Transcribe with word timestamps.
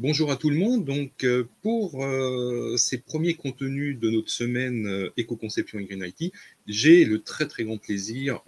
Bonjour 0.00 0.30
à 0.30 0.36
tout 0.36 0.48
le 0.48 0.56
monde. 0.56 0.84
Donc, 0.84 1.24
euh, 1.24 1.48
pour 1.60 2.04
euh, 2.04 2.76
ces 2.76 2.98
premiers 2.98 3.34
contenus 3.34 3.98
de 3.98 4.10
notre 4.10 4.30
semaine 4.30 4.86
euh, 4.86 5.10
éco-conception 5.16 5.80
et 5.80 5.86
Green 5.86 6.04
IT, 6.20 6.32
j'ai 6.68 7.04
le 7.04 7.20
très 7.20 7.48
très 7.48 7.64
grand 7.64 7.78
plaisir 7.78 8.40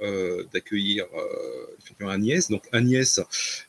d'accueillir 0.52 1.06
Agnès. 2.00 2.50
Donc, 2.50 2.62
Agnès, 2.71 3.21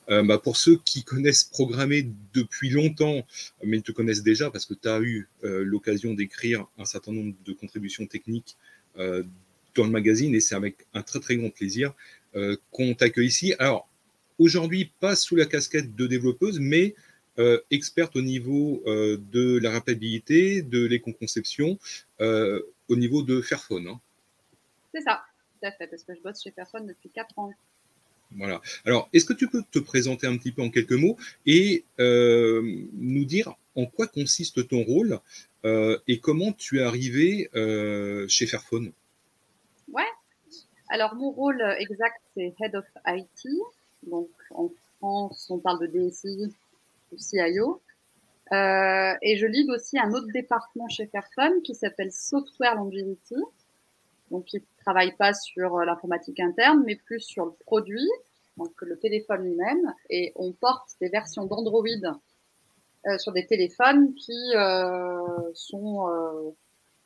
bah, 0.08 0.38
pour 0.38 0.58
ceux 0.58 0.78
qui 0.86 1.04
connaissent 1.04 1.44
programmer 1.46 2.08
depuis 2.36 2.70
longtemps, 2.70 3.26
mais 3.64 3.82
te 3.82 3.92
connaissent 3.92 4.22
déjà 4.22 4.52
parce 4.52 4.66
que 4.66 4.76
tu 4.76 4.88
as 4.88 5.00
eu 5.02 5.28
l'occasion 5.42 6.14
d'écrire 6.14 6.68
un 6.78 6.86
certain 6.86 7.14
nombre 7.14 7.34
de 7.46 7.54
contributions 7.54 8.06
techniques 8.06 8.58
dans 8.98 9.86
le 9.86 9.90
magazine 9.90 10.36
et 10.36 10.42
c'est 10.42 10.56
avec 10.56 10.86
un 10.94 11.02
très 11.02 11.22
très 11.22 11.38
grand 11.38 11.50
plaisir 11.50 11.94
qu'on 12.72 12.94
t'accueille 12.94 13.28
ici. 13.28 13.54
Alors, 13.58 13.88
aujourd'hui, 14.38 14.92
pas 15.00 15.16
sous 15.16 15.38
la 15.38 15.46
casquette 15.46 15.96
de 15.96 16.08
développeuse, 16.08 16.60
mais 16.60 16.94
experte 17.70 18.16
au 18.16 18.22
niveau 18.22 18.84
euh, 18.86 19.18
de 19.32 19.58
la 19.60 19.72
rapidité, 19.72 20.62
de 20.62 20.86
l'éco-conception, 20.86 21.80
euh, 22.20 22.62
au 22.90 22.96
niveau 22.96 23.24
de 23.24 23.42
Fairphone. 23.42 23.88
Hein. 23.88 24.00
C'est 24.94 25.02
ça, 25.02 25.24
tout 25.60 25.68
à 25.68 25.72
fait, 25.72 25.88
parce 25.88 26.04
que 26.04 26.14
je 26.14 26.22
bosse 26.22 26.44
chez 26.44 26.52
Fairphone 26.52 26.88
depuis 26.88 27.10
4 27.10 27.40
ans. 27.40 27.54
Voilà. 28.36 28.62
Alors, 28.86 29.10
est-ce 29.12 29.26
que 29.26 29.34
tu 29.34 29.50
peux 29.50 29.64
te 29.72 29.80
présenter 29.80 30.28
un 30.28 30.38
petit 30.38 30.52
peu 30.52 30.62
en 30.62 30.70
quelques 30.70 30.94
mots 30.94 31.18
et 31.46 31.84
nous 31.98 33.26
dire 33.26 33.54
en 33.76 33.86
quoi 33.86 34.08
consiste 34.08 34.68
ton 34.70 34.84
rôle 34.84 35.20
et 35.66 36.20
comment 36.20 36.54
tu 36.54 36.80
es 36.80 36.82
arrivé 36.82 37.50
chez 38.30 38.48
Fairphone? 38.48 38.94
Ouais. 39.92 40.08
Alors, 40.88 41.16
mon 41.16 41.32
rôle 41.32 41.62
exact, 41.80 42.22
c'est 42.34 42.54
Head 42.62 42.76
of 42.76 42.86
IT. 43.06 43.50
Donc, 44.04 44.30
en 44.52 44.72
France, 45.00 45.48
on 45.50 45.60
parle 45.60 45.88
de 45.88 45.88
DSI, 45.88 46.54
CIO. 47.18 47.82
Euh, 48.52 49.14
et 49.22 49.38
je 49.38 49.46
lead 49.46 49.70
aussi 49.70 49.98
un 49.98 50.12
autre 50.14 50.28
département 50.34 50.90
chez 50.90 51.08
Fairphone 51.08 51.62
qui 51.64 51.74
s'appelle 51.74 52.12
Software 52.12 52.76
Longevity. 52.76 53.36
Donc, 54.30 54.46
qui 54.46 54.64
travaille 54.84 55.16
pas 55.16 55.34
sur 55.34 55.76
euh, 55.76 55.86
l'informatique 55.86 56.40
interne, 56.40 56.84
mais 56.86 56.96
plus 56.96 57.20
sur 57.20 57.46
le 57.46 57.52
produit, 57.66 58.10
donc 58.58 58.72
le 58.82 58.98
téléphone 58.98 59.44
lui-même. 59.44 59.94
Et 60.10 60.32
on 60.36 60.54
porte 60.54 60.92
des 61.02 61.10
versions 61.10 61.46
d'Android 61.46 61.84
euh, 63.08 63.18
sur 63.18 63.32
des 63.34 63.46
téléphones 63.46 64.14
qui 64.16 64.52
sont 65.54 66.54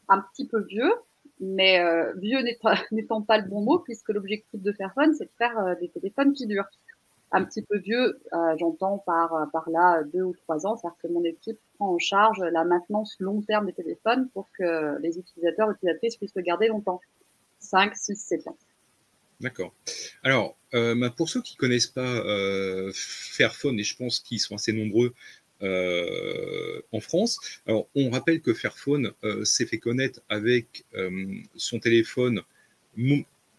un 0.07 0.19
petit 0.19 0.47
peu 0.47 0.61
vieux, 0.63 0.93
mais 1.39 1.79
vieux 2.17 2.41
n'étant 2.91 3.21
pas 3.21 3.37
le 3.39 3.47
bon 3.47 3.61
mot, 3.61 3.79
puisque 3.79 4.09
l'objectif 4.09 4.61
de 4.61 4.71
Fairphone, 4.71 5.13
c'est 5.15 5.25
de 5.25 5.37
faire 5.37 5.75
des 5.79 5.89
téléphones 5.89 6.33
qui 6.33 6.47
durent 6.47 6.69
un 7.35 7.43
petit 7.43 7.61
peu 7.61 7.77
vieux, 7.77 8.17
euh, 8.33 8.55
j'entends 8.57 8.99
par, 8.99 9.33
euh, 9.33 9.45
par 9.51 9.69
là 9.69 10.03
deux 10.03 10.23
ou 10.23 10.33
trois 10.33 10.65
ans, 10.65 10.77
c'est-à-dire 10.77 10.97
que 11.03 11.07
mon 11.09 11.23
équipe 11.23 11.59
prend 11.75 11.93
en 11.93 11.99
charge 11.99 12.39
la 12.39 12.63
maintenance 12.63 13.15
long 13.19 13.41
terme 13.41 13.65
des 13.65 13.73
téléphones 13.73 14.29
pour 14.33 14.47
que 14.57 14.99
les 15.01 15.19
utilisateurs, 15.19 15.69
utilisatrices 15.71 16.15
puissent 16.15 16.35
le 16.35 16.41
garder 16.41 16.67
longtemps. 16.69 17.01
5, 17.59 17.95
6, 17.95 18.15
7 18.15 18.47
ans. 18.47 18.57
D'accord. 19.41 19.73
Alors, 20.23 20.55
euh, 20.73 20.95
bah, 20.95 21.09
pour 21.09 21.27
ceux 21.27 21.41
qui 21.41 21.55
ne 21.55 21.59
connaissent 21.59 21.87
pas 21.87 22.23
Fairphone, 22.93 23.79
et 23.79 23.83
je 23.83 23.97
pense 23.97 24.19
qu'ils 24.19 24.39
sont 24.39 24.55
assez 24.55 24.71
nombreux 24.71 25.13
en 25.61 26.99
France, 26.99 27.39
alors, 27.67 27.87
on 27.95 28.11
rappelle 28.11 28.39
que 28.39 28.53
Fairphone 28.53 29.11
s'est 29.43 29.65
fait 29.65 29.79
connaître 29.79 30.21
avec 30.29 30.85
son 31.55 31.79
téléphone 31.79 32.41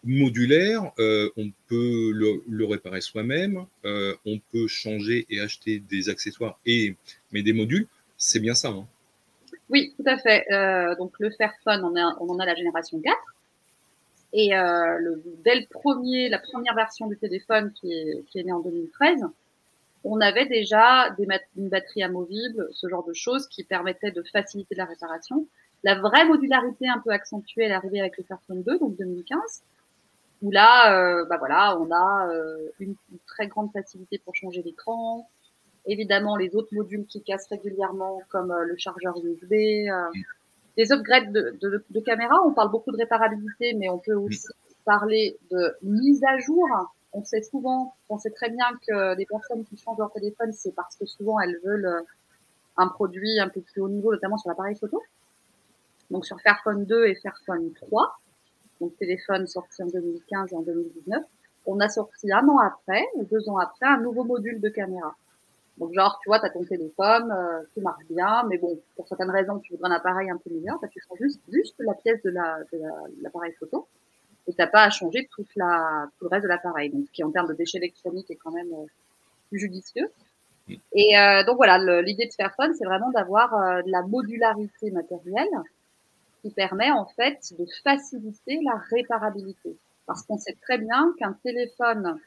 modulaire, 0.03 0.91
euh, 0.99 1.29
on 1.37 1.49
peut 1.67 2.11
le, 2.11 2.65
réparer 2.65 3.01
soi-même, 3.01 3.65
euh, 3.85 4.15
on 4.25 4.39
peut 4.51 4.67
changer 4.67 5.25
et 5.29 5.39
acheter 5.39 5.79
des 5.79 6.09
accessoires 6.09 6.59
et 6.65 6.95
mais 7.31 7.43
des 7.43 7.53
modules, 7.53 7.87
c'est 8.17 8.39
bien 8.39 8.53
ça. 8.53 8.69
Hein 8.69 8.87
oui, 9.69 9.93
tout 9.97 10.07
à 10.07 10.17
fait. 10.17 10.45
Euh, 10.51 10.95
donc 10.95 11.13
le 11.19 11.29
Fairphone, 11.31 11.83
on, 11.83 12.29
en 12.29 12.39
a 12.39 12.45
la 12.45 12.55
génération 12.55 12.99
4. 12.99 13.15
Et 14.33 14.49
le, 14.49 15.23
dès 15.43 15.55
le 15.55 15.65
premier, 15.69 16.29
la 16.29 16.39
première 16.39 16.75
version 16.75 17.07
du 17.07 17.17
téléphone 17.17 17.71
qui 17.73 17.91
est, 17.91 18.43
née 18.43 18.51
en 18.51 18.59
2013, 18.59 19.23
on 20.03 20.21
avait 20.21 20.45
déjà 20.45 21.09
des 21.17 21.27
une 21.57 21.69
batterie 21.69 22.03
amovible, 22.03 22.67
ce 22.71 22.87
genre 22.87 23.05
de 23.05 23.13
choses 23.13 23.47
qui 23.47 23.63
permettaient 23.63 24.11
de 24.11 24.23
faciliter 24.31 24.75
la 24.75 24.85
réparation. 24.85 25.47
La 25.83 25.95
vraie 25.95 26.25
modularité 26.25 26.87
un 26.87 26.99
peu 26.99 27.11
accentuée, 27.11 27.63
est 27.63 27.71
arrivée 27.71 27.99
avec 27.99 28.17
le 28.17 28.23
Fairphone 28.25 28.63
2, 28.63 28.79
donc 28.79 28.95
2015 28.97 29.63
où 30.41 30.51
là, 30.51 30.93
euh, 30.93 31.25
bah 31.25 31.37
voilà, 31.37 31.77
on 31.79 31.89
a 31.91 32.29
euh, 32.29 32.69
une, 32.79 32.95
très 33.25 33.47
grande 33.47 33.71
facilité 33.71 34.19
pour 34.19 34.35
changer 34.35 34.61
l'écran. 34.61 35.27
Évidemment, 35.85 36.35
les 36.35 36.55
autres 36.55 36.73
modules 36.73 37.05
qui 37.07 37.21
cassent 37.23 37.47
régulièrement, 37.49 38.21
comme 38.29 38.51
euh, 38.51 38.65
le 38.65 38.75
chargeur 38.77 39.15
USB, 39.23 39.53
les 40.77 40.91
upgrades 40.91 41.31
de, 41.31 41.57
de, 41.59 41.83
de, 41.89 41.99
caméra. 42.01 42.35
On 42.45 42.53
parle 42.53 42.69
beaucoup 42.69 42.91
de 42.91 42.97
réparabilité, 42.97 43.73
mais 43.73 43.89
on 43.89 43.97
peut 43.97 44.13
aussi 44.13 44.47
parler 44.85 45.37
de 45.49 45.75
mise 45.81 46.23
à 46.23 46.37
jour. 46.37 46.67
On 47.13 47.23
sait 47.23 47.41
souvent, 47.41 47.95
on 48.09 48.17
sait 48.17 48.29
très 48.29 48.49
bien 48.49 48.65
que 48.87 49.15
les 49.17 49.25
personnes 49.25 49.65
qui 49.65 49.77
changent 49.77 49.97
leur 49.97 50.11
téléphone, 50.11 50.51
c'est 50.53 50.75
parce 50.75 50.95
que 50.97 51.05
souvent 51.05 51.39
elles 51.39 51.59
veulent 51.63 52.03
un 52.75 52.87
produit 52.89 53.39
un 53.39 53.49
peu 53.49 53.61
plus 53.61 53.81
haut 53.81 53.89
niveau, 53.89 54.11
notamment 54.11 54.37
sur 54.37 54.49
l'appareil 54.49 54.75
photo. 54.75 55.01
Donc 56.11 56.25
sur 56.25 56.39
Fairphone 56.41 56.85
2 56.85 57.07
et 57.07 57.15
Fairphone 57.15 57.73
3 57.73 58.17
donc 58.79 58.95
téléphone 58.97 59.47
sorti 59.47 59.83
en 59.83 59.87
2015 59.87 60.53
et 60.53 60.55
en 60.55 60.61
2019. 60.61 61.23
On 61.65 61.79
a 61.79 61.89
sorti 61.89 62.31
un 62.31 62.47
an 62.47 62.59
après, 62.59 63.05
ou 63.15 63.25
deux 63.25 63.49
ans 63.49 63.57
après, 63.57 63.87
un 63.87 63.99
nouveau 63.99 64.23
module 64.23 64.61
de 64.61 64.69
caméra. 64.69 65.15
Donc 65.77 65.93
genre, 65.93 66.19
tu 66.23 66.29
vois, 66.29 66.39
tu 66.39 66.45
as 66.45 66.49
ton 66.49 66.63
téléphone, 66.63 67.31
euh, 67.31 67.61
tout 67.73 67.81
marche 67.81 68.03
bien, 68.09 68.43
mais 68.49 68.57
bon, 68.57 68.79
pour 68.95 69.07
certaines 69.07 69.29
raisons, 69.29 69.59
tu 69.59 69.73
voudrais 69.73 69.89
un 69.89 69.95
appareil 69.95 70.29
un 70.29 70.37
peu 70.37 70.49
meilleur, 70.49 70.79
bah, 70.79 70.87
tu 70.87 70.99
changes 71.07 71.19
juste, 71.19 71.41
juste 71.51 71.75
la 71.79 71.93
pièce 71.93 72.21
de 72.23 72.31
l'appareil 72.31 73.51
la, 73.51 73.57
photo, 73.59 73.87
et 74.47 74.53
t'as 74.53 74.67
pas 74.67 74.83
à 74.83 74.89
changer 74.89 75.27
toute 75.35 75.53
la, 75.55 76.07
tout 76.17 76.25
le 76.25 76.29
reste 76.29 76.43
de 76.43 76.47
l'appareil, 76.47 76.89
donc 76.89 77.05
qui 77.11 77.23
en 77.23 77.31
termes 77.31 77.47
de 77.47 77.53
déchets 77.53 77.77
électroniques 77.77 78.31
est 78.31 78.37
quand 78.37 78.51
même 78.51 78.71
euh, 78.73 78.85
plus 79.49 79.59
judicieux. 79.59 80.09
Et 80.93 81.17
euh, 81.17 81.43
donc 81.45 81.57
voilà, 81.57 81.77
l'idée 82.01 82.25
de 82.25 82.33
Fairphone, 82.33 82.73
c'est 82.73 82.85
vraiment 82.85 83.11
d'avoir 83.11 83.53
euh, 83.53 83.81
de 83.83 83.91
la 83.91 84.01
modularité 84.01 84.91
matérielle 84.91 85.49
qui 86.41 86.51
permet 86.51 86.91
en 86.91 87.05
fait 87.05 87.53
de 87.57 87.65
faciliter 87.83 88.59
la 88.63 88.77
réparabilité. 88.91 89.77
Parce 90.05 90.23
qu'on 90.23 90.37
sait 90.37 90.57
très 90.61 90.77
bien 90.77 91.13
qu'un 91.19 91.33
téléphone 91.43 92.19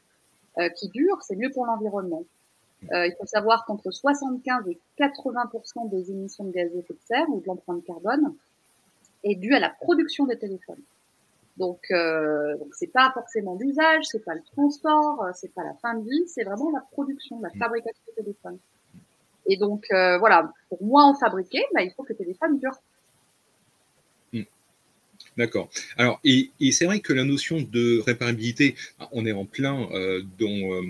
euh, 0.57 0.69
qui 0.69 0.89
dure, 0.89 1.21
c'est 1.21 1.35
mieux 1.35 1.51
pour 1.51 1.65
l'environnement. 1.65 2.23
Euh, 2.91 3.07
il 3.07 3.15
faut 3.17 3.25
savoir 3.25 3.65
qu'entre 3.65 3.91
75 3.91 4.67
et 4.69 4.79
80 4.97 5.51
des 5.85 6.11
émissions 6.11 6.45
de 6.45 6.51
gaz 6.51 6.71
à 6.73 6.79
effet 6.79 6.93
de 6.93 6.99
serre 7.05 7.29
ou 7.29 7.39
de 7.39 7.45
l'empreinte 7.45 7.83
carbone 7.85 8.35
est 9.23 9.35
due 9.35 9.53
à 9.53 9.59
la 9.59 9.69
production 9.69 10.25
des 10.25 10.37
téléphones. 10.37 10.81
Donc, 11.57 11.79
euh, 11.91 12.57
donc 12.57 12.69
c'est 12.73 12.91
pas 12.91 13.11
forcément 13.13 13.55
l'usage, 13.59 14.05
c'est 14.05 14.23
pas 14.23 14.33
le 14.33 14.41
transport, 14.41 15.23
euh, 15.23 15.31
c'est 15.35 15.53
pas 15.53 15.63
la 15.63 15.73
fin 15.75 15.95
de 15.95 16.09
vie, 16.09 16.23
c'est 16.27 16.43
vraiment 16.43 16.71
la 16.71 16.81
production, 16.91 17.39
la 17.41 17.49
fabrication 17.51 18.01
des 18.07 18.23
téléphones. 18.23 18.57
Et 19.47 19.57
donc 19.57 19.85
euh, 19.91 20.17
voilà, 20.17 20.51
pour 20.69 20.81
moins 20.83 21.09
en 21.09 21.13
fabriquer, 21.13 21.63
bah, 21.73 21.81
il 21.81 21.91
faut 21.91 22.03
que 22.03 22.13
le 22.13 22.17
téléphone 22.17 22.57
dure 22.57 22.75
D'accord. 25.37 25.69
Alors, 25.97 26.19
et, 26.25 26.51
c'est 26.71 26.85
vrai 26.85 26.99
que 26.99 27.13
la 27.13 27.23
notion 27.23 27.61
de 27.61 27.99
réparabilité, 27.99 28.75
on 29.11 29.25
est 29.25 29.31
en 29.31 29.45
plein 29.45 29.89
euh, 29.91 30.21
dans, 30.39 30.73
euh, 30.73 30.81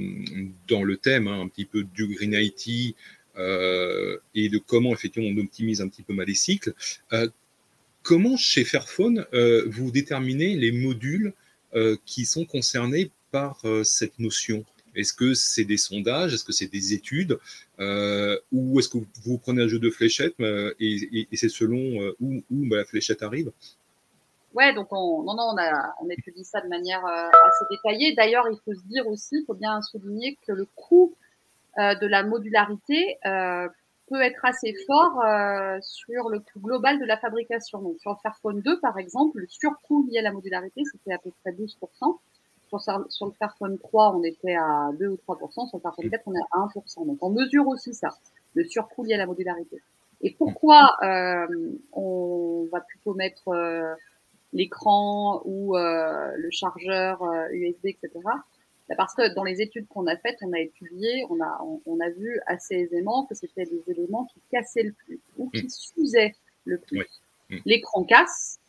dans, 0.68 0.84
le 0.84 0.98
thème 0.98 1.28
hein, 1.28 1.42
un 1.42 1.48
petit 1.48 1.66
peu 1.66 1.84
du 1.84 2.08
Green 2.08 2.34
IT 2.34 2.96
euh, 3.38 4.18
et 4.34 4.50
de 4.50 4.58
comment 4.58 4.94
effectivement 4.94 5.30
on 5.30 5.38
optimise 5.44 5.80
un 5.82 5.88
petit 5.88 6.02
peu 6.02 6.14
mal 6.14 6.26
les 6.26 6.36
cycles. 6.36 6.74
comment 8.02 8.36
chez 8.36 8.64
Fairphone 8.64 9.26
vous 9.68 9.92
déterminez 9.92 10.56
les 10.56 10.72
modules 10.72 11.34
qui 12.06 12.26
sont 12.26 12.46
concernés 12.46 13.12
par 13.32 13.62
cette 13.84 14.18
notion? 14.20 14.66
Est-ce 14.96 15.14
que 15.14 15.34
c'est 15.36 15.64
des 15.64 15.78
sondages? 15.78 16.34
Est-ce 16.34 16.44
que 16.44 16.52
c'est 16.52 16.72
des 16.72 16.94
études? 16.94 17.38
Ou 17.80 18.80
est-ce 18.80 18.90
que 18.90 18.98
vous, 19.24 19.38
prenez 19.38 19.62
un 19.62 19.68
jeu 19.68 19.80
de 19.80 19.92
fléchettes 19.92 20.36
et, 20.80 21.28
c'est 21.34 21.48
selon 21.48 22.14
où, 22.20 22.44
où 22.50 22.66
bah, 22.68 22.78
la 22.78 22.86
fléchette 22.86 23.22
arrive? 23.22 23.52
Ouais, 24.54 24.74
donc 24.74 24.88
on, 24.92 25.24
non, 25.24 25.34
non, 25.34 25.54
on, 25.54 25.58
a, 25.58 25.96
on 26.02 26.10
étudie 26.10 26.44
ça 26.44 26.62
de 26.62 26.68
manière 26.68 27.06
euh, 27.06 27.30
assez 27.48 27.66
détaillée. 27.70 28.14
D'ailleurs, 28.16 28.48
il 28.50 28.58
faut 28.66 28.74
se 28.74 28.86
dire 28.88 29.08
aussi, 29.08 29.38
il 29.38 29.46
faut 29.46 29.54
bien 29.54 29.82
souligner 29.82 30.38
que 30.46 30.52
le 30.52 30.66
coût 30.76 31.16
euh, 31.80 31.96
de 31.96 32.06
la 32.06 32.24
modularité 32.24 33.18
euh, 33.26 33.70
peut 34.08 34.22
être 34.22 34.44
assez 34.44 34.74
fort 34.86 35.22
euh, 35.24 35.78
sur 35.82 36.30
le 36.30 36.40
coût 36.40 36.60
global 36.60 37.00
de 37.00 37.06
la 37.06 37.16
fabrication. 37.16 37.82
Donc 37.82 37.96
sur 38.00 38.12
le 38.12 38.18
Fairphone 38.22 38.60
2, 38.60 38.82
par 38.82 38.98
exemple, 38.98 39.40
le 39.40 39.48
surcoût 39.48 40.06
lié 40.10 40.20
à 40.20 40.22
la 40.22 40.34
modularité, 40.34 40.82
c'était 40.92 41.14
à 41.14 41.18
peu 41.18 41.32
près 41.42 41.52
12%. 41.54 42.18
Sur, 42.68 42.82
sur 43.10 43.26
le 43.26 43.32
Fairphone 43.32 43.78
3, 43.80 44.16
on 44.18 44.24
était 44.24 44.56
à 44.56 44.90
2 45.00 45.08
ou 45.08 45.18
3%. 45.34 45.70
Sur 45.70 45.78
le 45.78 45.82
Fairphone 45.82 46.10
4, 46.10 46.24
on 46.26 46.34
est 46.34 46.40
à 46.52 46.58
1%. 46.58 47.06
Donc 47.06 47.18
on 47.22 47.30
mesure 47.30 47.66
aussi 47.68 47.94
ça, 47.94 48.10
le 48.54 48.66
surcoût 48.66 49.06
lié 49.06 49.14
à 49.14 49.18
la 49.18 49.26
modularité. 49.26 49.82
Et 50.20 50.36
pourquoi 50.38 50.98
on 51.94 52.68
va 52.70 52.82
plutôt 52.82 53.14
mettre 53.14 53.50
l'écran 54.54 55.42
ou 55.46 55.78
euh, 55.78 56.32
le 56.36 56.50
chargeur 56.52 57.24
USB, 57.52 57.86
euh, 57.86 57.90
etc. 57.90 58.10
bah, 58.24 58.96
Parce 58.98 59.14
que 59.14 59.34
dans 59.34 59.44
les 59.44 59.62
études 59.62 59.88
qu'on 59.88 60.08
a 60.08 60.18
faites, 60.18 60.38
on 60.42 60.54
a 60.54 60.60
étudié, 60.60 61.26
on 61.30 61.42
a, 61.42 61.62
on, 61.86 62.00
a 62.00 62.10
vu 62.10 62.40
assez 62.48 62.76
aisément 62.76 63.26
que 63.26 63.36
c'était 63.36 63.66
des 63.66 63.84
éléments 63.88 64.26
qui 64.26 64.42
cassaient 64.52 64.84
le 64.84 64.94
plus 64.94 65.20
ou 65.38 65.50
qui 65.50 65.66
mmh. 65.66 65.70
s'usaient 65.70 66.36
le 66.66 66.78
plus. 66.78 67.08
Mmh. 67.50 67.58
L'écran 67.66 68.04
casse 68.04 68.60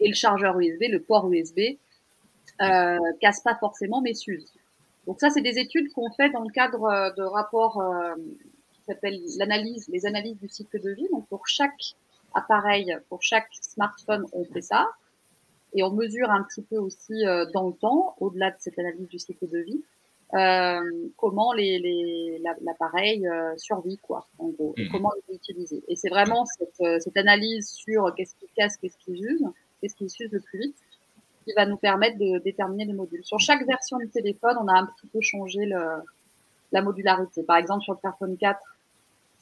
et 0.00 0.08
le 0.08 0.14
chargeur 0.14 0.58
USB, 0.58 0.82
le 0.90 1.00
port 1.00 1.30
USB, 1.32 1.78
euh, 2.60 2.98
casse 3.20 3.40
pas 3.40 3.56
forcément 3.56 4.00
mais 4.02 4.14
s'use. 4.14 4.52
Donc 5.06 5.18
ça, 5.18 5.30
c'est 5.30 5.40
des 5.40 5.58
études 5.58 5.92
qu'on 5.92 6.10
fait 6.12 6.30
dans 6.30 6.42
le 6.42 6.50
cadre 6.50 6.84
euh, 6.84 7.10
de 7.16 7.22
rapports 7.22 7.80
euh, 7.80 8.14
qui 8.72 8.82
s'appellent 8.86 9.20
l'analyse, 9.38 9.88
les 9.88 10.06
analyses 10.06 10.38
du 10.38 10.48
cycle 10.48 10.80
de 10.80 10.90
vie. 10.90 11.08
Donc 11.10 11.26
pour 11.28 11.46
chaque 11.48 11.96
appareil, 12.34 12.96
pour 13.08 13.22
chaque 13.22 13.48
smartphone, 13.60 14.26
on 14.32 14.44
fait 14.44 14.62
ça. 14.62 14.88
Et 15.74 15.82
on 15.82 15.90
mesure 15.92 16.30
un 16.30 16.42
petit 16.42 16.62
peu 16.62 16.76
aussi 16.76 17.26
euh, 17.26 17.46
dans 17.52 17.68
le 17.68 17.74
temps, 17.74 18.14
au-delà 18.20 18.50
de 18.50 18.56
cette 18.58 18.78
analyse 18.78 19.08
du 19.08 19.18
cycle 19.18 19.48
de 19.48 19.58
vie, 19.58 19.82
euh, 20.34 20.80
comment 21.18 21.52
les, 21.52 21.78
les, 21.78 22.42
l'appareil 22.62 23.26
euh, 23.26 23.54
survit, 23.58 23.98
quoi, 23.98 24.26
en 24.38 24.48
gros, 24.48 24.72
et 24.78 24.84
mmh. 24.84 24.88
comment 24.90 25.12
il 25.14 25.34
est 25.34 25.36
utilisé. 25.36 25.82
Et 25.88 25.96
c'est 25.96 26.08
vraiment 26.08 26.46
cette, 26.46 26.80
euh, 26.80 26.98
cette 27.00 27.18
analyse 27.18 27.68
sur 27.68 28.14
qu'est-ce 28.14 28.34
qui 28.36 28.46
casse, 28.56 28.78
qu'est-ce 28.78 28.96
qui 28.96 29.12
use, 29.12 29.44
qu'est-ce 29.80 29.94
qui 29.94 30.08
s'use 30.08 30.32
le 30.32 30.40
plus 30.40 30.58
vite, 30.58 30.76
qui 31.44 31.52
va 31.54 31.66
nous 31.66 31.76
permettre 31.76 32.16
de 32.18 32.38
déterminer 32.38 32.86
les 32.86 32.94
modules. 32.94 33.24
Sur 33.24 33.40
chaque 33.40 33.66
version 33.66 33.98
du 33.98 34.08
téléphone, 34.08 34.56
on 34.58 34.68
a 34.68 34.72
un 34.72 34.86
petit 34.86 35.06
peu 35.06 35.20
changé 35.20 35.66
le, 35.66 36.02
la 36.72 36.80
modularité. 36.80 37.42
Par 37.42 37.58
exemple, 37.58 37.82
sur 37.82 37.92
le 37.92 37.98
Fairphone 37.98 38.38
4, 38.38 38.58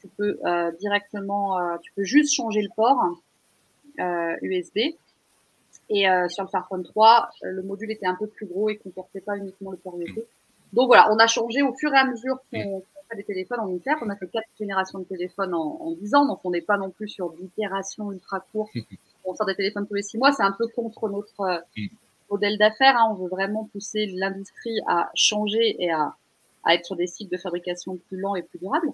tu 0.01 0.07
peux 0.09 0.39
euh, 0.45 0.71
directement, 0.73 1.57
euh, 1.57 1.77
tu 1.81 1.93
peux 1.93 2.03
juste 2.03 2.33
changer 2.33 2.61
le 2.61 2.69
port 2.75 3.01
USB. 4.41 4.95
Euh, 5.91 6.25
et 6.25 6.29
sur 6.29 6.43
le 6.43 6.49
Fairphone 6.49 6.83
3, 6.83 7.29
le 7.41 7.61
module 7.63 7.91
était 7.91 8.05
un 8.05 8.15
peu 8.15 8.27
plus 8.27 8.45
gros 8.45 8.69
et 8.69 8.77
comportait 8.77 9.21
pas 9.21 9.37
uniquement 9.37 9.71
le 9.71 9.77
port 9.77 9.99
USB. 9.99 10.19
Donc 10.73 10.87
voilà, 10.87 11.11
on 11.11 11.17
a 11.17 11.27
changé 11.27 11.61
au 11.61 11.73
fur 11.73 11.93
et 11.93 11.97
à 11.97 12.05
mesure 12.05 12.37
qu'on 12.51 12.83
fait 13.09 13.17
des 13.17 13.23
téléphones 13.23 13.59
en 13.59 13.73
Inter. 13.73 13.91
On 14.01 14.09
a 14.09 14.15
fait 14.15 14.27
quatre 14.27 14.47
générations 14.57 14.99
de 14.99 15.03
téléphones 15.03 15.53
en, 15.53 15.77
en 15.81 15.91
10 15.91 16.15
ans, 16.15 16.25
donc 16.25 16.39
on 16.45 16.51
n'est 16.51 16.61
pas 16.61 16.77
non 16.77 16.89
plus 16.91 17.09
sur 17.09 17.31
d'itération 17.31 18.11
ultra 18.11 18.39
courte. 18.51 18.71
On 19.23 19.35
sort 19.35 19.45
des 19.45 19.53
téléphones 19.53 19.85
tous 19.85 19.93
les 19.93 20.01
six 20.01 20.17
mois, 20.17 20.31
c'est 20.31 20.41
un 20.41 20.51
peu 20.51 20.67
contre 20.67 21.07
notre 21.07 21.63
modèle 22.31 22.57
d'affaires. 22.57 22.97
Hein. 22.97 23.09
On 23.11 23.13
veut 23.13 23.29
vraiment 23.29 23.65
pousser 23.65 24.07
l'industrie 24.07 24.79
à 24.87 25.11
changer 25.13 25.75
et 25.77 25.91
à, 25.91 26.15
à 26.63 26.73
être 26.73 26.85
sur 26.85 26.95
des 26.95 27.05
cycles 27.05 27.31
de 27.31 27.37
fabrication 27.37 27.97
plus 28.07 28.17
lents 28.17 28.35
et 28.35 28.41
plus 28.41 28.57
durables. 28.57 28.91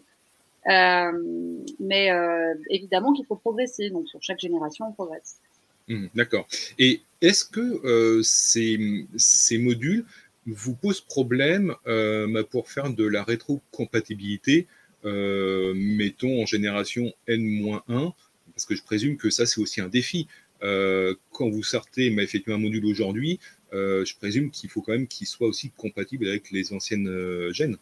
Euh, 0.69 1.63
mais 1.79 2.11
euh, 2.11 2.53
évidemment 2.69 3.13
qu'il 3.13 3.25
faut 3.25 3.35
progresser. 3.35 3.89
Donc 3.89 4.07
sur 4.07 4.21
chaque 4.21 4.39
génération, 4.39 4.88
on 4.88 4.91
progresse. 4.91 5.38
Mmh, 5.87 6.07
d'accord. 6.15 6.47
Et 6.79 7.01
est-ce 7.21 7.45
que 7.45 7.61
euh, 7.85 8.21
ces, 8.23 9.07
ces, 9.15 9.57
modules 9.57 10.05
vous 10.45 10.75
posent 10.75 11.01
problème 11.01 11.75
bah, 11.85 12.43
pour 12.49 12.69
faire 12.69 12.89
de 12.89 13.05
la 13.05 13.23
rétrocompatibilité, 13.23 14.67
mettons 15.03 16.41
en 16.41 16.45
génération 16.45 17.13
N-1 17.27 18.13
Parce 18.53 18.65
que 18.65 18.75
je 18.75 18.83
présume 18.83 19.17
que 19.17 19.29
ça, 19.29 19.45
c'est 19.45 19.59
aussi 19.59 19.81
un 19.81 19.89
défi. 19.89 20.27
quand 20.61 21.49
vous 21.49 21.63
sortez 21.63 22.09
mais 22.11 22.23
effectivement 22.23 22.55
un 22.55 22.61
module 22.61 22.85
aujourd'hui, 22.85 23.41
je 23.73 24.15
présume 24.15 24.49
qu'il 24.51 24.69
faut 24.69 24.81
quand 24.81 24.93
même 24.93 25.07
qu'il 25.07 25.27
soit 25.27 25.47
aussi 25.47 25.69
compatible 25.71 26.27
avec 26.27 26.51
les 26.51 26.71
anciennes 26.71 27.51
gènes. 27.51 27.77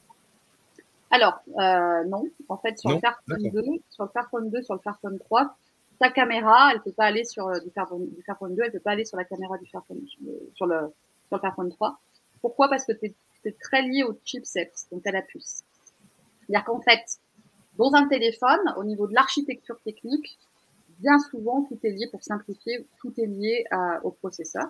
Alors, 1.15 1.39
euh, 1.59 2.03
non. 2.05 2.29
En 2.49 2.57
fait, 2.57 2.77
sur 2.77 2.89
le 2.89 2.99
Fairphone 2.99 3.49
2, 3.49 3.61
sur 3.89 4.03
le 4.03 4.09
Fairphone 4.09 4.49
2, 4.49 4.61
sur 4.63 4.73
le 4.73 4.81
Fairphone 4.81 5.17
3, 5.19 5.57
ta 5.99 6.09
caméra, 6.09 6.71
elle 6.73 6.81
peut 6.81 6.91
pas 6.91 7.05
aller 7.05 7.25
sur 7.25 7.47
euh, 7.47 7.59
du 7.59 7.69
Fairphone, 7.71 8.07
du 8.09 8.21
Fairphone 8.23 8.55
2, 8.55 8.63
elle 8.63 8.71
peut 8.71 8.79
pas 8.79 8.91
aller 8.91 9.05
sur 9.05 9.17
la 9.17 9.25
caméra 9.25 9.57
du 9.57 9.65
Fairphone, 9.69 10.01
euh, 10.27 10.31
sur 10.53 10.65
le, 10.65 10.93
sur 11.27 11.37
le 11.37 11.39
Fairphone 11.39 11.69
3. 11.69 11.99
Pourquoi? 12.41 12.69
Parce 12.69 12.85
que 12.85 12.93
tu 12.93 13.13
es, 13.45 13.51
très 13.61 13.83
lié 13.83 14.03
au 14.03 14.19
chipset, 14.23 14.71
donc 14.91 15.05
à 15.05 15.11
la 15.11 15.21
puce. 15.21 15.63
C'est-à-dire 16.47 16.65
qu'en 16.65 16.81
fait, 16.81 17.19
dans 17.77 17.93
un 17.93 18.07
téléphone, 18.07 18.73
au 18.77 18.83
niveau 18.83 19.07
de 19.07 19.13
l'architecture 19.13 19.79
technique, 19.81 20.39
bien 20.99 21.19
souvent, 21.19 21.63
tout 21.63 21.77
est 21.83 21.91
lié, 21.91 22.07
pour 22.09 22.23
simplifier, 22.23 22.87
tout 22.99 23.13
est 23.19 23.27
lié 23.27 23.65
à, 23.69 24.03
au 24.03 24.11
processeur 24.11 24.69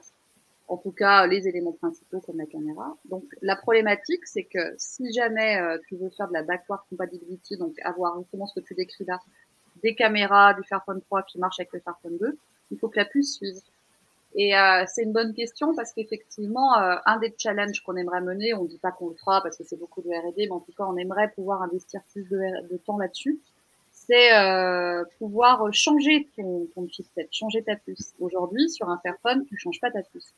en 0.68 0.78
tout 0.78 0.92
cas 0.92 1.28
les 1.28 1.48
éléments 1.48 1.74
principaux 1.74 2.22
comme 2.22 2.38
la 2.38 2.46
caméra. 2.46 2.96
Donc 3.06 3.24
la 3.42 3.56
problématique, 3.56 4.26
c'est 4.26 4.44
que 4.44 4.74
si 4.78 5.12
jamais 5.14 5.60
euh, 5.60 5.78
tu 5.88 5.96
veux 5.96 6.10
faire 6.10 6.28
de 6.28 6.34
la 6.34 6.44
backward 6.44 6.82
compatibility, 6.90 7.58
donc 7.58 7.74
avoir 7.84 8.20
justement 8.20 8.48
ce 8.48 8.60
que 8.60 8.66
tu 8.66 8.74
décris 8.74 9.06
là, 9.06 9.20
des 9.84 9.96
caméras 9.96 10.54
du 10.54 10.64
Fairphone 10.64 11.02
3 11.02 11.24
qui 11.24 11.40
marchent 11.40 11.60
avec 11.60 11.74
le 11.74 11.80
Fairphone 11.80 12.18
2, 12.18 12.38
il 12.72 12.80
faut 12.80 12.90
que 12.90 13.00
la 13.00 13.06
puce 13.06 13.36
suive. 13.36 13.60
Et 14.38 14.58
euh, 14.58 14.84
c'est 14.88 15.04
une 15.04 15.14
bonne 15.14 15.34
question 15.34 15.74
parce 15.76 15.94
qu'effectivement, 15.94 16.78
euh, 16.78 16.96
un 17.06 17.20
des 17.20 17.34
challenges 17.38 17.82
qu'on 17.82 17.96
aimerait 17.96 18.22
mener, 18.22 18.54
on 18.54 18.64
ne 18.64 18.68
dit 18.68 18.78
pas 18.78 18.92
qu'on 18.92 19.10
le 19.10 19.16
fera 19.16 19.42
parce 19.42 19.58
que 19.58 19.64
c'est 19.64 19.80
beaucoup 19.80 20.02
de 20.02 20.10
R&D, 20.10 20.48
mais 20.48 20.52
en 20.52 20.60
tout 20.60 20.74
cas, 20.78 20.84
on 20.84 20.98
aimerait 20.98 21.30
pouvoir 21.30 21.62
investir 21.62 22.02
plus 22.12 22.28
de, 22.28 22.68
de 22.70 22.78
temps 22.78 22.98
là-dessus, 22.98 23.40
c'est 23.92 24.32
pouvoir 25.20 25.74
changer 25.74 26.28
ton, 26.36 26.68
ton 26.76 26.88
chipset, 26.88 27.28
changer 27.32 27.64
ta 27.64 27.78
puce. 27.78 28.14
Aujourd'hui, 28.20 28.70
sur 28.70 28.90
un 28.90 29.00
Fairphone, 29.00 29.46
tu 29.46 29.58
changes 29.58 29.80
pas 29.80 29.90
ta 29.90 30.04
puce 30.04 30.34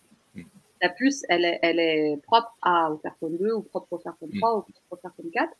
la 0.81 0.89
puce, 0.89 1.23
elle 1.29 1.45
est, 1.45 1.59
elle 1.61 1.79
est 1.79 2.17
propre 2.23 2.53
à, 2.61 2.91
au 2.91 2.97
Fairphone 2.97 3.37
2 3.37 3.53
ou 3.53 3.61
propre 3.61 3.87
au 3.91 3.97
Fairphone 3.97 4.29
3 4.37 4.57
ou 4.57 4.61
propre 4.61 4.79
au 4.91 4.95
Fairphone 4.97 5.31
4. 5.31 5.51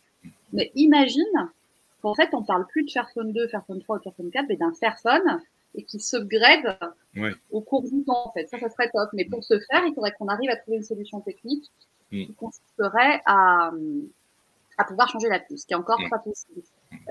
Mais 0.53 0.71
imagine 0.75 1.51
qu'en 2.01 2.13
fait, 2.13 2.29
on 2.33 2.43
parle 2.43 2.65
plus 2.67 2.85
de 2.85 2.91
Fairphone 2.91 3.33
2, 3.33 3.47
Fairphone 3.47 3.81
3 3.81 3.97
ou 3.97 4.01
Fairphone 4.01 4.31
4, 4.31 4.45
mais 4.49 4.55
d'un 4.55 4.73
Fairphone 4.73 5.41
et 5.75 5.83
qui 5.83 5.99
s'upgrade 5.99 6.77
ouais. 7.15 7.31
au 7.51 7.61
cours 7.61 7.83
du 7.83 8.03
temps, 8.03 8.27
en 8.27 8.31
fait. 8.31 8.47
Ça, 8.47 8.59
ça 8.59 8.69
serait 8.69 8.89
top. 8.89 9.09
Mais 9.13 9.25
pour 9.25 9.43
ce 9.43 9.59
faire, 9.59 9.85
il 9.85 9.93
faudrait 9.93 10.11
qu'on 10.13 10.27
arrive 10.27 10.49
à 10.49 10.55
trouver 10.55 10.77
une 10.77 10.83
solution 10.83 11.21
technique 11.21 11.71
mm. 12.11 12.25
qui 12.25 12.33
consisterait 12.33 13.21
à, 13.25 13.71
à 14.77 14.83
pouvoir 14.85 15.09
changer 15.09 15.29
la 15.29 15.39
puce, 15.39 15.65
qui 15.65 15.73
est 15.73 15.77
encore 15.77 15.99
mm. 15.99 16.09
pas 16.09 16.19
possible. 16.19 16.61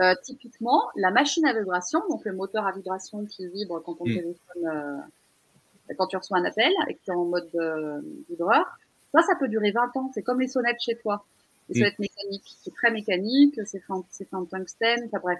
Euh, 0.00 0.14
typiquement, 0.22 0.88
la 0.96 1.10
machine 1.10 1.46
à 1.46 1.52
vibration, 1.52 2.00
donc 2.08 2.24
le 2.24 2.32
moteur 2.32 2.66
à 2.66 2.72
vibration 2.72 3.24
qui 3.26 3.46
vibre 3.48 3.82
quand 3.84 3.96
on 4.00 4.06
mm. 4.06 4.14
téléphone 4.14 4.66
euh, 4.66 5.94
quand 5.96 6.06
tu 6.06 6.16
reçois 6.16 6.38
un 6.38 6.44
appel 6.44 6.72
et 6.88 6.94
que 6.94 7.00
tu 7.04 7.10
es 7.10 7.14
en 7.14 7.24
mode 7.24 7.48
euh, 7.54 8.00
vibreur, 8.28 8.66
ça, 9.12 9.22
ça 9.22 9.36
peut 9.36 9.48
durer 9.48 9.70
20 9.70 9.96
ans. 9.96 10.10
C'est 10.14 10.22
comme 10.22 10.40
les 10.40 10.48
sonnettes 10.48 10.80
chez 10.80 10.96
toi. 10.96 11.24
Les 11.68 11.80
mm. 11.80 11.84
sonnettes 11.84 11.98
mécaniques. 11.98 12.56
C'est 12.62 12.74
très 12.74 12.90
mécanique, 12.90 13.60
c'est 13.64 13.80
fait, 13.80 13.92
en, 13.92 14.04
fait 14.10 14.28
en 14.32 14.44
tungstène, 14.44 15.04
enfin 15.06 15.18
bref, 15.22 15.38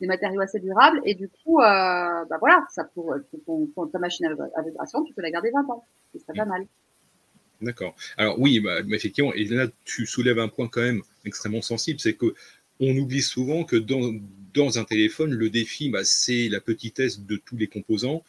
des 0.00 0.06
matériaux 0.06 0.40
assez 0.40 0.60
durables. 0.60 1.00
Et 1.04 1.14
du 1.14 1.28
coup, 1.28 1.60
euh, 1.60 2.24
bah 2.24 2.36
voilà, 2.40 2.66
ça 2.70 2.84
pour, 2.84 3.14
pour, 3.44 3.90
ta 3.90 3.98
machine 3.98 4.26
à, 4.26 4.62
vibration, 4.62 5.04
tu 5.04 5.12
peux 5.14 5.22
la 5.22 5.30
garder 5.30 5.50
20 5.50 5.68
ans. 5.70 5.84
C'est 6.12 6.24
pas 6.26 6.44
mm. 6.44 6.48
mal. 6.48 6.66
D'accord. 7.62 7.96
Alors 8.18 8.38
oui, 8.38 8.60
bah, 8.60 8.80
effectivement, 8.92 9.32
et 9.32 9.44
là 9.44 9.66
tu 9.84 10.06
soulèves 10.06 10.38
un 10.38 10.48
point 10.48 10.68
quand 10.68 10.82
même 10.82 11.02
extrêmement 11.24 11.62
sensible, 11.62 12.00
c'est 12.00 12.14
que 12.14 12.34
on 12.80 12.94
oublie 12.96 13.22
souvent 13.22 13.64
que 13.64 13.76
dans, 13.76 14.12
dans 14.54 14.78
un 14.78 14.84
téléphone, 14.84 15.32
le 15.32 15.48
défi, 15.48 15.88
bah, 15.88 16.04
c'est 16.04 16.48
la 16.48 16.60
petitesse 16.60 17.20
de 17.20 17.36
tous 17.36 17.56
les 17.56 17.66
composants. 17.66 18.22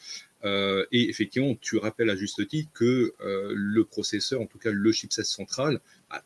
Euh, 0.46 0.86
et 0.92 1.10
effectivement, 1.10 1.56
tu 1.60 1.78
rappelles 1.78 2.10
à 2.10 2.16
juste 2.16 2.48
titre 2.48 2.70
que 2.74 3.14
euh, 3.22 3.52
le 3.56 3.84
processeur, 3.84 4.40
en 4.40 4.46
tout 4.46 4.60
cas 4.60 4.72
le 4.72 4.92
chipset 4.92 5.24
central, 5.24 5.80
bah, 6.10 6.24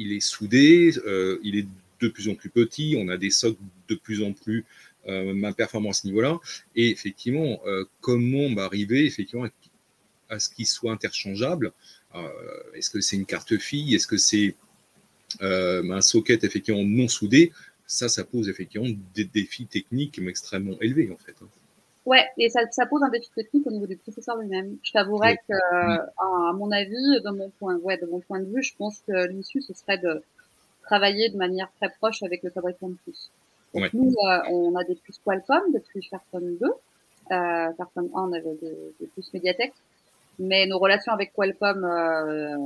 il 0.00 0.12
est 0.12 0.20
soudé, 0.20 0.92
il 1.42 1.56
est 1.58 1.66
de 2.00 2.08
plus 2.08 2.28
en 2.28 2.34
plus 2.34 2.50
petit, 2.50 2.96
on 2.98 3.08
a 3.08 3.16
des 3.16 3.30
socles 3.30 3.60
de 3.88 3.94
plus 3.94 4.22
en 4.22 4.32
plus 4.32 4.64
ma 5.06 5.52
performance 5.52 5.98
à 5.98 6.02
ce 6.02 6.06
niveau-là. 6.06 6.38
Et 6.74 6.90
effectivement, 6.90 7.60
comment 8.00 8.50
bah, 8.50 8.64
arriver 8.64 9.04
effectivement 9.04 9.46
à, 10.28 10.38
ce 10.38 10.48
qu'il 10.48 10.66
soit 10.66 10.92
interchangeable? 10.92 11.72
Est-ce 12.74 12.90
que 12.90 13.00
c'est 13.00 13.16
une 13.16 13.26
carte 13.26 13.58
fille? 13.58 13.94
Est-ce 13.94 14.06
que 14.06 14.16
c'est 14.16 14.56
un 15.40 16.00
socket 16.00 16.42
effectivement 16.44 16.84
non 16.84 17.08
soudé? 17.08 17.52
Ça, 17.86 18.08
ça 18.08 18.24
pose 18.24 18.48
effectivement 18.48 18.88
des 19.14 19.24
défis 19.24 19.66
techniques 19.66 20.18
extrêmement 20.18 20.80
élevés 20.80 21.10
en 21.10 21.16
fait. 21.16 21.34
Ouais, 22.06 22.26
et 22.38 22.48
ça, 22.48 22.60
ça, 22.70 22.86
pose 22.86 23.02
un 23.02 23.10
défi 23.10 23.30
technique 23.34 23.66
au 23.66 23.70
niveau 23.70 23.86
du 23.86 23.96
processeur 23.96 24.36
lui-même. 24.36 24.78
Je 24.82 24.92
t'avouerais 24.92 25.36
que, 25.48 25.52
à 25.52 26.52
mon 26.54 26.70
avis, 26.70 27.20
de 27.20 27.30
mon 27.30 27.50
point, 27.58 27.76
ouais, 27.76 27.98
de 27.98 28.06
mon 28.06 28.20
point 28.20 28.40
de 28.40 28.46
vue, 28.46 28.62
je 28.62 28.74
pense 28.76 29.00
que 29.06 29.28
l'issue 29.28 29.60
ce 29.60 29.74
serait 29.74 29.98
de 29.98 30.22
travailler 30.82 31.28
de 31.28 31.36
manière 31.36 31.70
très 31.76 31.90
proche 31.90 32.22
avec 32.22 32.42
le 32.42 32.50
fabricant 32.50 32.88
de 32.88 32.96
puces. 33.04 33.30
Donc 33.74 33.92
nous, 33.92 34.12
euh, 34.26 34.38
on 34.50 34.74
a 34.74 34.84
des 34.84 34.96
puces 34.96 35.20
Qualcomm 35.24 35.72
depuis 35.72 36.02
Fairphone 36.02 36.56
2. 36.58 36.66
Euh, 36.66 37.72
Fairphone 37.76 38.10
1, 38.14 38.20
on 38.20 38.32
avait 38.32 38.54
des, 38.60 38.76
des, 38.98 39.06
puces 39.14 39.32
Mediatek. 39.32 39.72
Mais 40.38 40.66
nos 40.66 40.78
relations 40.78 41.12
avec 41.12 41.32
Qualcomm 41.32 41.84
euh, 41.84 42.56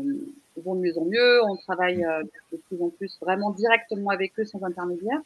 vont 0.57 0.77
de 0.77 0.81
mieux 0.81 0.99
en 0.99 1.05
mieux. 1.05 1.45
On 1.45 1.57
travaille 1.57 2.05
euh, 2.05 2.23
de 2.53 2.57
plus 2.69 2.83
en 2.83 2.89
plus 2.89 3.19
vraiment 3.21 3.51
directement 3.51 4.11
avec 4.11 4.33
eux 4.39 4.45
sans 4.45 4.63
intermédiaire. 4.63 5.21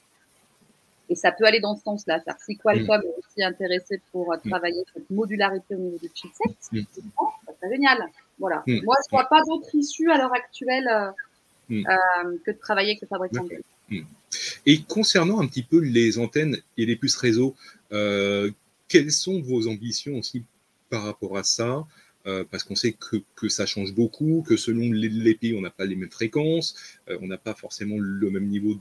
Et 1.08 1.14
ça 1.14 1.32
peut 1.32 1.44
aller 1.44 1.60
dans 1.60 1.76
ce 1.76 1.82
sens-là. 1.82 2.22
Si 2.44 2.56
Qualcomm 2.56 3.00
mm. 3.00 3.04
est 3.04 3.18
aussi 3.18 3.42
intéressé 3.42 4.00
pour 4.12 4.32
euh, 4.32 4.36
mm. 4.36 4.48
travailler 4.48 4.84
cette 4.92 5.08
modularité 5.10 5.74
au 5.74 5.78
niveau 5.78 5.98
du 5.98 6.10
chipset, 6.14 6.54
mm. 6.72 6.80
c'est 6.92 7.70
génial. 7.70 7.98
Voilà. 8.38 8.62
Moi, 8.66 8.76
je 8.76 8.80
ne 8.80 9.10
vois 9.10 9.28
pas 9.28 9.40
d'autre 9.46 9.74
issue 9.74 10.10
à 10.10 10.18
l'heure 10.18 10.34
actuelle 10.34 10.88
euh, 10.88 11.10
euh, 11.72 12.38
que 12.44 12.50
de 12.50 12.58
travailler 12.58 12.90
avec 12.90 13.02
le 13.02 13.08
fabricant 13.08 13.46
Et 14.66 14.82
concernant 14.82 15.40
un 15.40 15.46
petit 15.46 15.62
peu 15.62 15.78
les 15.78 16.18
antennes 16.18 16.58
et 16.76 16.86
les 16.86 16.96
puces 16.96 17.16
réseau, 17.16 17.56
quelles 17.90 19.12
sont 19.12 19.40
vos 19.40 19.66
ambitions 19.68 20.18
aussi 20.18 20.44
par 20.90 21.04
rapport 21.04 21.36
à 21.38 21.42
ça? 21.42 21.84
Parce 22.50 22.62
qu'on 22.62 22.74
sait 22.74 22.92
que, 22.92 23.16
que, 23.36 23.48
ça 23.48 23.64
change 23.64 23.94
beaucoup, 23.94 24.44
que 24.46 24.58
selon 24.58 24.92
les, 24.92 25.34
pays, 25.34 25.54
on 25.54 25.62
n'a 25.62 25.70
pas 25.70 25.86
les 25.86 25.96
mêmes 25.96 26.10
fréquences, 26.10 26.76
on 27.08 27.26
n'a 27.26 27.38
pas 27.38 27.54
forcément 27.54 27.96
le 27.98 28.30
même 28.30 28.48
niveau 28.48 28.74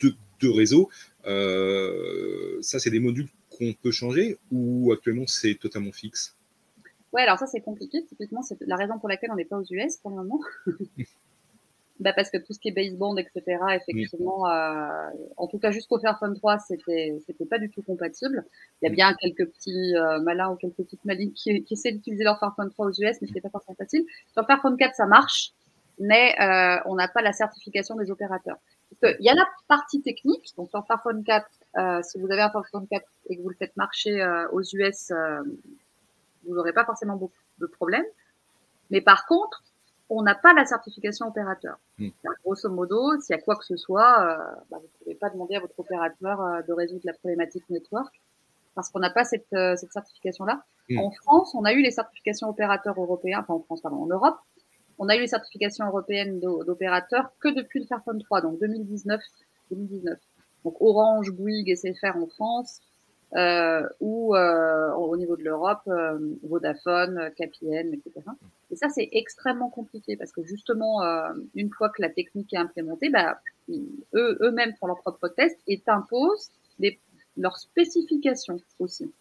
de, 0.00 0.14
de 0.40 0.48
réseau. 0.48 0.90
Ça, 1.26 2.78
c'est 2.78 2.90
des 2.90 3.00
modules 3.00 3.28
qu'on 3.50 3.72
peut 3.72 3.90
changer 3.90 4.38
ou 4.50 4.92
actuellement 4.92 5.26
c'est 5.26 5.54
totalement 5.54 5.92
fixe? 5.92 6.36
Ouais, 7.12 7.22
alors 7.22 7.38
ça 7.38 7.46
c'est 7.46 7.60
compliqué. 7.60 8.04
Typiquement, 8.04 8.42
c'est 8.42 8.58
la 8.60 8.76
raison 8.76 8.98
pour 8.98 9.08
laquelle 9.08 9.30
on 9.30 9.36
n'est 9.36 9.44
pas 9.44 9.56
aux 9.56 9.64
US 9.70 9.96
pour 9.96 10.10
le 10.10 10.16
moment. 10.16 10.40
bah 12.00 12.12
parce 12.12 12.30
que 12.30 12.36
tout 12.36 12.52
ce 12.52 12.58
qui 12.58 12.68
est 12.68 12.72
baseband, 12.72 13.16
etc., 13.16 13.58
effectivement, 13.74 14.46
euh, 14.50 15.10
en 15.38 15.46
tout 15.46 15.58
cas 15.58 15.70
jusqu'au 15.70 15.98
Fairphone 15.98 16.34
3, 16.34 16.58
c'était 16.58 17.16
c'était 17.26 17.46
pas 17.46 17.58
du 17.58 17.70
tout 17.70 17.82
compatible. 17.82 18.44
Il 18.82 18.88
y 18.88 18.92
a 18.92 18.94
bien 18.94 19.14
quelques 19.14 19.46
petits 19.46 19.96
euh, 19.96 20.20
malins 20.20 20.50
ou 20.50 20.56
quelques 20.56 20.76
petites 20.76 21.04
malines 21.04 21.32
qui, 21.32 21.64
qui 21.64 21.74
essaient 21.74 21.92
d'utiliser 21.92 22.24
leur 22.24 22.38
Fairphone 22.38 22.70
3 22.70 22.86
aux 22.86 22.90
US, 22.90 23.16
mais 23.20 23.28
c'était 23.28 23.40
pas 23.40 23.50
forcément 23.50 23.76
facile. 23.76 24.04
Sur 24.32 24.46
Fairphone 24.46 24.76
4, 24.76 24.94
ça 24.94 25.06
marche, 25.06 25.52
mais 25.98 26.34
euh, 26.40 26.78
on 26.84 26.96
n'a 26.96 27.08
pas 27.08 27.22
la 27.22 27.32
certification 27.32 27.96
des 27.96 28.10
opérateurs. 28.10 28.58
Il 29.02 29.16
y 29.20 29.28
a 29.28 29.34
la 29.34 29.46
partie 29.68 30.00
technique, 30.00 30.54
donc 30.56 30.70
sur 30.70 30.84
Fairphone 30.86 31.22
4, 31.22 31.46
euh, 31.76 32.02
si 32.02 32.18
vous 32.18 32.30
avez 32.30 32.42
un 32.42 32.50
Fairphone 32.50 32.86
4 32.88 33.04
et 33.28 33.36
que 33.36 33.42
vous 33.42 33.50
le 33.50 33.56
faites 33.56 33.76
marcher 33.76 34.22
euh, 34.22 34.48
aux 34.50 34.62
US, 34.62 35.10
euh, 35.10 35.42
vous 36.46 36.54
n'aurez 36.54 36.72
pas 36.72 36.84
forcément 36.84 37.16
beaucoup 37.16 37.34
de 37.58 37.66
problèmes. 37.66 38.06
Mais 38.90 39.00
par 39.00 39.26
contre, 39.26 39.62
on 40.08 40.22
n'a 40.22 40.34
pas 40.34 40.52
la 40.54 40.64
certification 40.64 41.26
opérateur. 41.26 41.78
Mm. 41.98 42.08
Grosso 42.44 42.68
modo, 42.70 43.20
s'il 43.20 43.34
y 43.34 43.38
a 43.38 43.42
quoi 43.42 43.56
que 43.56 43.64
ce 43.64 43.76
soit, 43.76 44.20
euh, 44.22 44.36
bah, 44.70 44.78
vous 44.78 44.84
ne 44.84 45.04
pouvez 45.04 45.14
pas 45.14 45.30
demander 45.30 45.56
à 45.56 45.60
votre 45.60 45.78
opérateur 45.78 46.40
euh, 46.40 46.62
de 46.62 46.72
résoudre 46.72 47.02
la 47.04 47.12
problématique 47.12 47.68
network 47.68 48.20
parce 48.74 48.90
qu'on 48.90 48.98
n'a 48.98 49.10
pas 49.10 49.24
cette, 49.24 49.52
euh, 49.54 49.74
cette 49.76 49.92
certification-là. 49.92 50.62
Mm. 50.90 50.98
En 50.98 51.10
France, 51.10 51.54
on 51.54 51.64
a 51.64 51.72
eu 51.72 51.82
les 51.82 51.90
certifications 51.90 52.48
opérateurs 52.48 53.00
européens, 53.00 53.40
enfin 53.40 53.54
en 53.54 53.60
France, 53.60 53.80
pardon, 53.80 54.02
en 54.02 54.06
Europe, 54.06 54.36
on 54.98 55.08
a 55.08 55.16
eu 55.16 55.20
les 55.20 55.26
certifications 55.26 55.86
européennes 55.86 56.40
d'opérateurs 56.40 57.30
que 57.40 57.48
depuis 57.48 57.80
le 57.80 57.86
Fairphone 57.86 58.22
3, 58.22 58.42
donc 58.42 58.58
2019, 58.60 59.20
2019. 59.70 60.18
Donc 60.64 60.76
Orange, 60.80 61.30
Bouygues 61.32 61.68
et 61.68 61.76
SFR 61.76 62.16
en 62.16 62.26
France, 62.26 62.80
euh, 63.34 63.86
ou 64.00 64.34
euh, 64.34 64.92
au 64.94 65.16
niveau 65.16 65.36
de 65.36 65.42
l'Europe, 65.42 65.80
euh, 65.88 66.18
Vodafone, 66.44 67.30
KPN, 67.36 67.92
etc. 67.92 68.24
Et 68.70 68.76
ça, 68.76 68.88
c'est 68.88 69.08
extrêmement 69.12 69.68
compliqué 69.68 70.16
parce 70.16 70.32
que 70.32 70.42
justement, 70.44 71.02
euh, 71.02 71.32
une 71.54 71.70
fois 71.70 71.88
que 71.90 72.00
la 72.02 72.08
technique 72.08 72.52
est 72.54 72.58
implémentée, 72.58 73.10
bah, 73.10 73.40
eux, 73.68 74.38
eux-mêmes 74.40 74.74
font 74.78 74.86
leurs 74.86 75.00
propres 75.00 75.28
tests 75.28 75.60
et 75.66 75.82
imposent 75.86 76.50
leurs 77.36 77.58
spécifications 77.58 78.58
aussi. 78.78 79.12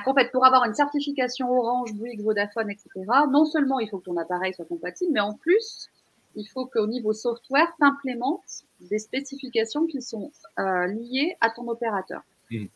Qu'en 0.00 0.14
fait, 0.14 0.30
pour 0.32 0.44
avoir 0.44 0.64
une 0.64 0.74
certification 0.74 1.50
Orange, 1.50 1.92
Bouygues, 1.94 2.22
Vodafone, 2.22 2.70
etc., 2.70 2.90
non 3.30 3.44
seulement 3.44 3.78
il 3.78 3.88
faut 3.88 3.98
que 3.98 4.04
ton 4.04 4.16
appareil 4.16 4.54
soit 4.54 4.64
compatible, 4.64 5.12
mais 5.12 5.20
en 5.20 5.34
plus, 5.34 5.88
il 6.34 6.46
faut 6.46 6.66
qu'au 6.66 6.86
niveau 6.86 7.12
software, 7.12 7.72
tu 7.78 7.84
implémentes 7.84 8.64
des 8.80 8.98
spécifications 8.98 9.86
qui 9.86 10.02
sont 10.02 10.30
euh, 10.58 10.86
liées 10.86 11.36
à 11.40 11.50
ton 11.50 11.66
opérateur. 11.68 12.22
Mmh. 12.50 12.66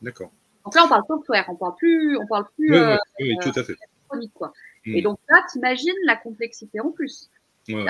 D'accord. 0.00 0.30
Donc 0.64 0.74
là, 0.74 0.84
on 0.84 0.88
parle 0.88 1.04
software, 1.06 1.44
on 1.48 1.56
parle 1.56 1.74
plus, 1.76 2.16
on 2.16 2.26
parle 2.26 2.46
plus 2.56 2.70
oui, 2.70 2.78
euh, 2.78 2.96
oui, 3.20 3.36
tout 3.42 3.52
à 3.58 3.64
fait. 3.64 3.76
quoi. 4.34 4.52
Mmh. 4.86 4.94
Et 4.94 5.02
donc 5.02 5.18
là, 5.28 5.44
t'imagines 5.50 5.94
la 6.06 6.16
complexité 6.16 6.80
en 6.80 6.90
plus. 6.90 7.28
Ouais. 7.68 7.86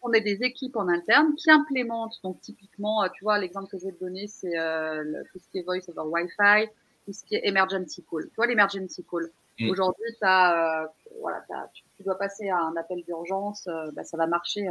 Qu'on 0.00 0.12
ait 0.12 0.20
des 0.20 0.42
équipes 0.42 0.76
en 0.76 0.88
interne 0.88 1.34
qui 1.36 1.50
implémentent, 1.50 2.18
donc 2.24 2.40
typiquement, 2.40 3.04
euh, 3.04 3.08
tu 3.14 3.22
vois, 3.22 3.38
l'exemple 3.38 3.68
que 3.70 3.78
je 3.78 3.86
vais 3.86 3.92
te 3.92 4.00
donner, 4.00 4.26
c'est 4.26 4.58
euh, 4.58 5.22
tout 5.30 5.38
ce 5.38 5.48
qui 5.50 5.58
est 5.58 5.62
voice 5.62 5.88
over 5.88 6.08
Wi-Fi, 6.08 6.68
tout 7.08 7.14
ce 7.14 7.24
qui 7.24 7.36
est 7.36 7.46
emergency 7.48 8.04
call. 8.10 8.28
Tu 8.28 8.36
vois, 8.36 8.46
l'emergency 8.46 9.02
call. 9.10 9.30
Mmh. 9.58 9.70
Aujourd'hui, 9.70 10.04
euh, 10.22 10.86
voilà, 11.20 11.42
tu, 11.72 11.82
tu, 11.96 12.02
dois 12.02 12.18
passer 12.18 12.50
à 12.50 12.58
un 12.58 12.76
appel 12.76 13.02
d'urgence, 13.04 13.66
euh, 13.66 13.90
bah, 13.92 14.04
ça 14.04 14.18
va 14.18 14.26
marcher, 14.26 14.68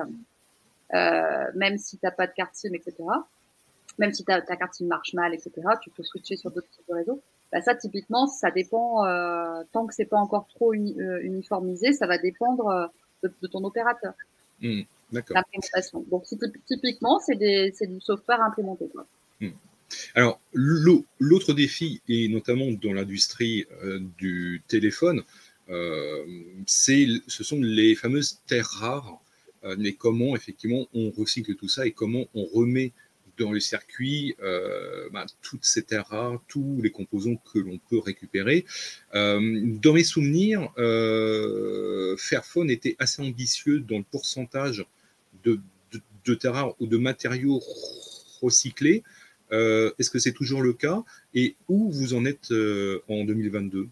euh, 0.93 1.45
même 1.55 1.77
si 1.79 1.97
t'as 1.97 2.11
pas 2.11 2.27
de 2.27 2.33
carte 2.33 2.55
SIM, 2.55 2.73
etc 2.73 2.93
même 3.97 4.13
si 4.13 4.23
ta, 4.23 4.41
ta 4.41 4.55
carte 4.55 4.75
SIM 4.75 4.87
marche 4.87 5.13
mal, 5.13 5.33
etc., 5.33 5.51
tu 5.81 5.89
peux 5.89 6.03
switcher 6.03 6.37
sur 6.37 6.51
d'autres 6.51 6.69
types 6.69 6.87
de 6.87 6.93
réseaux. 6.93 7.21
Bah, 7.51 7.61
ça, 7.61 7.75
typiquement, 7.75 8.27
ça 8.27 8.51
dépend, 8.51 9.05
euh, 9.05 9.63
tant 9.71 9.87
que 9.87 9.93
c'est 9.93 10.05
pas 10.05 10.17
encore 10.17 10.47
trop 10.47 10.73
uni, 10.73 10.99
euh, 10.99 11.21
uniformisé, 11.23 11.93
ça 11.93 12.05
va 12.07 12.17
dépendre 12.17 12.67
euh, 12.67 12.87
de, 13.23 13.33
de, 13.41 13.47
ton 13.47 13.63
opérateur. 13.63 14.13
Mmh, 14.61 14.81
D'accord. 15.11 15.37
Donc, 16.11 16.25
typiquement, 16.65 17.19
c'est 17.19 17.35
du 17.35 18.01
software 18.01 18.41
implémenté. 18.41 18.89
Quoi. 18.89 19.05
Mmh. 19.39 19.49
Alors, 20.17 20.41
l'autre 20.51 21.53
défi, 21.53 22.01
et 22.09 22.27
notamment 22.27 22.71
dans 22.71 22.91
l'industrie 22.91 23.67
euh, 23.83 23.99
du 24.17 24.63
téléphone, 24.67 25.21
euh, 25.69 26.25
ce 26.65 27.43
sont 27.43 27.61
les 27.61 27.93
fameuses 27.93 28.39
terres 28.47 28.65
rares. 28.65 29.21
Euh, 29.63 29.75
mais 29.77 29.93
comment, 29.93 30.35
effectivement, 30.35 30.87
on 30.95 31.11
recycle 31.11 31.53
tout 31.53 31.67
ça 31.67 31.85
et 31.85 31.91
comment 31.91 32.25
on 32.33 32.45
remet 32.45 32.93
dans 33.37 33.51
le 33.51 33.59
circuit 33.59 34.35
bah, 35.13 35.27
toutes 35.43 35.63
ces 35.63 35.83
terres 35.83 36.07
rares, 36.07 36.41
tous 36.47 36.79
les 36.81 36.89
composants 36.89 37.39
que 37.53 37.59
l'on 37.59 37.77
peut 37.77 37.99
récupérer. 37.99 38.65
Dans 39.13 39.93
mes 39.93 40.03
souvenirs, 40.03 40.71
Fairphone 42.17 42.71
était 42.71 42.95
assez 42.97 43.21
ambitieux 43.21 43.81
dans 43.81 43.99
le 43.99 44.03
pourcentage 44.09 44.83
de 45.43 46.33
terres 46.33 46.53
rares 46.53 46.73
ou 46.81 46.87
de 46.87 46.97
matériaux 46.97 47.61
recyclés. 48.41 49.03
Euh, 49.51 49.91
Est-ce 49.99 50.09
que 50.09 50.19
c'est 50.19 50.33
toujours 50.33 50.61
le 50.61 50.73
cas 50.73 51.03
Et 51.33 51.55
où 51.69 51.89
vous 51.91 52.13
en 52.13 52.25
êtes 52.25 52.51
euh, 52.51 53.01
en 53.09 53.23
2022 53.25 53.87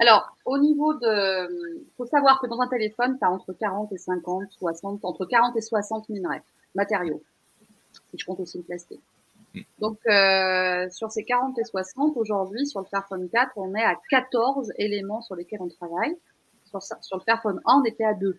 alors, 0.00 0.36
au 0.44 0.58
niveau 0.58 0.92
de, 0.94 1.86
faut 1.96 2.04
savoir 2.06 2.40
que 2.40 2.48
dans 2.48 2.60
un 2.60 2.66
téléphone, 2.66 3.16
tu 3.16 3.24
as 3.24 3.30
entre 3.30 3.52
40 3.52 3.92
et 3.92 3.96
50, 3.96 4.50
60, 4.58 5.04
entre 5.04 5.24
40 5.24 5.56
et 5.56 5.60
60 5.60 6.08
minerais, 6.08 6.42
matériaux 6.74 7.22
si 8.10 8.18
je 8.18 8.26
compte 8.26 8.40
aussi 8.40 8.58
le 8.58 8.64
plastique. 8.64 9.00
Mm. 9.54 9.60
Donc, 9.80 9.98
euh, 10.06 10.88
sur 10.90 11.10
ces 11.10 11.24
40 11.24 11.58
et 11.58 11.64
60, 11.64 12.16
aujourd'hui, 12.16 12.66
sur 12.66 12.80
le 12.80 12.86
Fairphone 12.86 13.28
4, 13.28 13.52
on 13.56 13.74
est 13.74 13.84
à 13.84 13.96
14 14.10 14.72
éléments 14.76 15.22
sur 15.22 15.36
lesquels 15.36 15.60
on 15.62 15.68
travaille. 15.68 16.16
Sur, 16.66 16.82
sur 16.82 17.16
le 17.16 17.22
Fairphone 17.22 17.60
1, 17.64 17.80
on 17.80 17.84
était 17.84 18.04
à 18.04 18.14
2. 18.14 18.36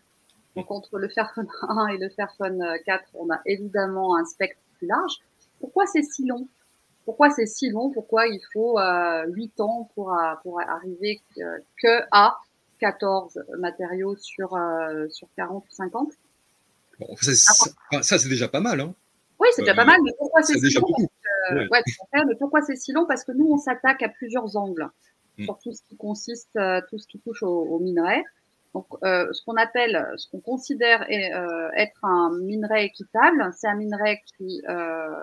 Donc, 0.55 0.72
entre 0.72 0.98
le 1.00 1.07
Fairphone 1.10 1.48
1 1.62 1.88
et 1.88 1.98
le 1.98 2.10
Fairphone 2.10 2.63
4, 2.86 3.03
on 3.15 3.29
a 3.31 3.39
évidemment 3.45 4.15
un 4.17 4.25
spectre 4.25 4.60
plus 4.77 4.88
large. 4.88 5.19
Pourquoi 5.65 5.88
c'est 5.88 6.03
si 6.03 6.27
long? 6.27 6.48
Pourquoi 7.05 7.31
c'est 7.31 7.48
si 7.48 7.72
long? 7.72 7.89
Pourquoi 7.89 8.27
il 8.27 8.39
faut 8.53 8.77
euh, 8.77 9.25
8 9.29 9.60
ans 9.62 9.89
pour, 9.95 10.13
euh, 10.13 10.36
pour 10.43 10.62
arriver 10.62 11.22
que, 11.36 11.41
que, 11.81 12.03
à 12.12 12.38
14 12.79 13.43
matériaux 13.57 14.15
sur, 14.15 14.55
euh, 14.55 15.07
sur 15.10 15.27
40 15.36 15.63
ou 15.63 15.74
50 15.74 16.12
bon, 17.00 17.07
ça, 17.19 17.34
ça 18.03 18.19
c'est 18.19 18.29
déjà 18.29 18.48
pas 18.48 18.60
mal. 18.60 18.79
Hein 18.79 18.93
oui, 19.39 19.48
c'est 19.55 19.63
déjà 19.63 19.74
pas 19.74 19.86
mal, 19.86 20.00
mais 20.03 20.12
pourquoi 20.19 20.43
c'est 20.43 20.60
si 20.60 20.75
long? 20.75 20.88
euh, 21.51 21.67
ouais. 21.72 21.81
mais 22.13 22.36
pourquoi 22.38 22.62
c'est 22.62 22.75
si 22.75 22.91
long? 22.93 23.07
Parce 23.07 23.24
que 23.24 23.31
nous, 23.31 23.51
on 23.51 23.57
s'attaque 23.57 24.03
à 24.03 24.10
plusieurs 24.10 24.55
angles 24.55 24.88
mm. 25.39 25.45
sur 25.45 25.57
tout 25.57 25.74
ce 25.74 25.81
qui 25.89 25.98
consiste, 25.98 26.55
euh, 26.57 26.79
tout 26.91 27.00
ce 27.00 27.07
qui 27.07 27.17
touche 27.19 27.41
au, 27.41 27.63
au 27.63 27.79
minerai. 27.79 28.24
Donc, 28.75 28.88
euh, 29.03 29.31
ce 29.31 29.41
qu'on 29.43 29.55
appelle, 29.55 30.05
ce 30.17 30.29
qu'on 30.29 30.41
considère 30.41 31.10
est, 31.10 31.34
euh, 31.34 31.69
être 31.77 32.03
un 32.03 32.38
minerai 32.41 32.84
équitable, 32.84 33.50
c'est 33.57 33.67
un 33.67 33.75
minerai 33.75 34.22
qui 34.38 34.62
euh, 34.67 35.15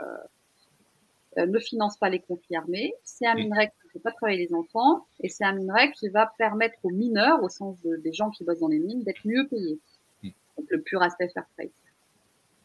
ne 1.36 1.58
finance 1.58 1.96
pas 1.96 2.10
les 2.10 2.20
conflits 2.20 2.56
armés, 2.56 2.94
c'est 3.04 3.26
un 3.26 3.34
mm. 3.34 3.38
minerai 3.38 3.66
qui 3.68 3.86
ne 3.86 3.90
fait 3.90 3.98
pas 4.00 4.12
travailler 4.12 4.46
les 4.46 4.54
enfants, 4.54 5.06
et 5.20 5.28
c'est 5.28 5.44
un 5.44 5.54
minerai 5.54 5.92
qui 5.92 6.08
va 6.08 6.32
permettre 6.38 6.76
aux 6.82 6.90
mineurs, 6.90 7.42
au 7.42 7.48
sens 7.48 7.80
de, 7.82 7.96
des 7.96 8.12
gens 8.12 8.30
qui 8.30 8.44
bossent 8.44 8.60
dans 8.60 8.68
les 8.68 8.78
mines, 8.78 9.02
d'être 9.02 9.26
mieux 9.26 9.46
payés. 9.48 9.80
Mm. 10.22 10.28
Donc, 10.58 10.66
le 10.70 10.80
pur 10.82 11.02
aspect 11.02 11.28
fair 11.28 11.46
trade. 11.56 11.70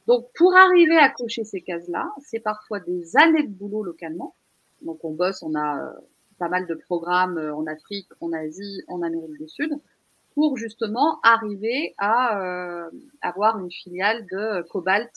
Donc, 0.08 0.28
pour 0.36 0.56
arriver 0.56 0.98
à 0.98 1.10
cocher 1.10 1.44
ces 1.44 1.62
cases-là, 1.62 2.10
c'est 2.20 2.40
parfois 2.40 2.80
des 2.80 3.18
années 3.18 3.44
de 3.44 3.52
boulot 3.52 3.84
localement. 3.84 4.36
Donc, 4.82 5.04
on 5.04 5.12
bosse, 5.12 5.44
on 5.44 5.54
a 5.54 5.84
euh, 5.84 5.94
pas 6.40 6.48
mal 6.48 6.66
de 6.66 6.76
programmes 6.76 7.38
euh, 7.38 7.54
en 7.54 7.68
Afrique, 7.68 8.08
en 8.22 8.32
Asie, 8.32 8.84
en 8.88 9.02
Amérique 9.02 9.38
du 9.38 9.50
Sud, 9.50 9.74
pour 10.34 10.56
justement 10.56 11.20
arriver 11.24 11.94
à 11.98 12.40
euh, 12.40 12.90
avoir 13.22 13.60
une 13.60 13.72
filiale 13.72 14.26
de 14.32 14.62
cobalt 14.70 15.12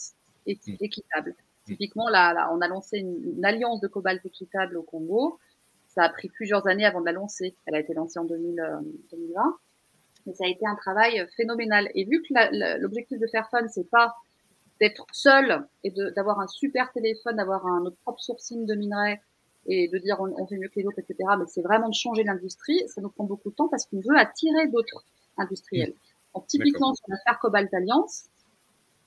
mmh. 0.46 0.52
équitable. 0.80 1.36
Mmh. 1.70 1.76
Typiquement, 1.76 2.08
là, 2.08 2.32
là, 2.34 2.50
on 2.52 2.60
a 2.60 2.68
lancé 2.68 2.98
une, 2.98 3.36
une, 3.36 3.44
alliance 3.44 3.80
de 3.80 3.88
cobalt 3.88 4.24
équitable 4.24 4.76
au 4.76 4.82
Congo. 4.82 5.38
Ça 5.88 6.02
a 6.02 6.08
pris 6.08 6.28
plusieurs 6.28 6.66
années 6.66 6.84
avant 6.84 7.00
de 7.00 7.06
la 7.06 7.12
lancer. 7.12 7.54
Elle 7.66 7.74
a 7.74 7.80
été 7.80 7.94
lancée 7.94 8.18
en 8.18 8.24
2000, 8.24 8.62
2020. 9.10 9.56
Mais 10.26 10.34
ça 10.34 10.44
a 10.44 10.48
été 10.48 10.66
un 10.66 10.74
travail 10.76 11.26
phénoménal. 11.36 11.88
Et 11.94 12.04
vu 12.04 12.22
que 12.22 12.78
l'objectif 12.80 13.18
de 13.18 13.26
Fairphone, 13.26 13.68
c'est 13.68 13.88
pas 13.88 14.14
d'être 14.80 15.06
seul 15.12 15.66
et 15.84 15.90
d'avoir 15.90 16.40
un 16.40 16.46
super 16.46 16.92
téléphone, 16.92 17.36
d'avoir 17.36 17.66
un 17.66 17.82
notre 17.82 17.96
propre 17.98 18.20
sourcing 18.20 18.66
de 18.66 18.74
minerais 18.74 19.20
et 19.66 19.88
de 19.88 19.98
dire 19.98 20.16
on, 20.20 20.32
on 20.40 20.46
fait 20.46 20.56
mieux 20.56 20.68
que 20.68 20.80
les 20.80 20.86
autres, 20.86 20.98
etc. 20.98 21.16
Mais 21.38 21.44
c'est 21.46 21.62
vraiment 21.62 21.88
de 21.88 21.94
changer 21.94 22.24
l'industrie. 22.24 22.82
Ça 22.88 23.00
nous 23.00 23.10
prend 23.10 23.24
beaucoup 23.24 23.50
de 23.50 23.54
temps 23.54 23.68
parce 23.68 23.86
qu'on 23.86 24.00
veut 24.00 24.16
attirer 24.16 24.68
d'autres 24.68 25.04
industriels. 25.36 25.90
Mmh. 25.90 26.34
Donc, 26.34 26.46
typiquement, 26.46 26.94
sur 26.94 27.06
l'affaire 27.08 27.38
Cobalt 27.40 27.72
Alliance, 27.74 28.24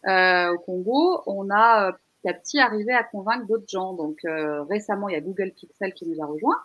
euh, 0.07 0.53
au 0.53 0.59
Congo, 0.59 1.23
on 1.25 1.49
a 1.49 1.89
euh, 1.89 1.91
petit 2.23 2.29
à 2.29 2.33
petit 2.33 2.59
arrivé 2.59 2.93
à 2.93 3.03
convaincre 3.03 3.45
d'autres 3.47 3.67
gens. 3.67 3.93
Donc, 3.93 4.19
euh, 4.25 4.63
récemment, 4.63 5.09
il 5.09 5.13
y 5.13 5.17
a 5.17 5.21
Google 5.21 5.51
Pixel 5.51 5.93
qui 5.93 6.07
nous 6.07 6.21
a 6.21 6.25
rejoint. 6.25 6.57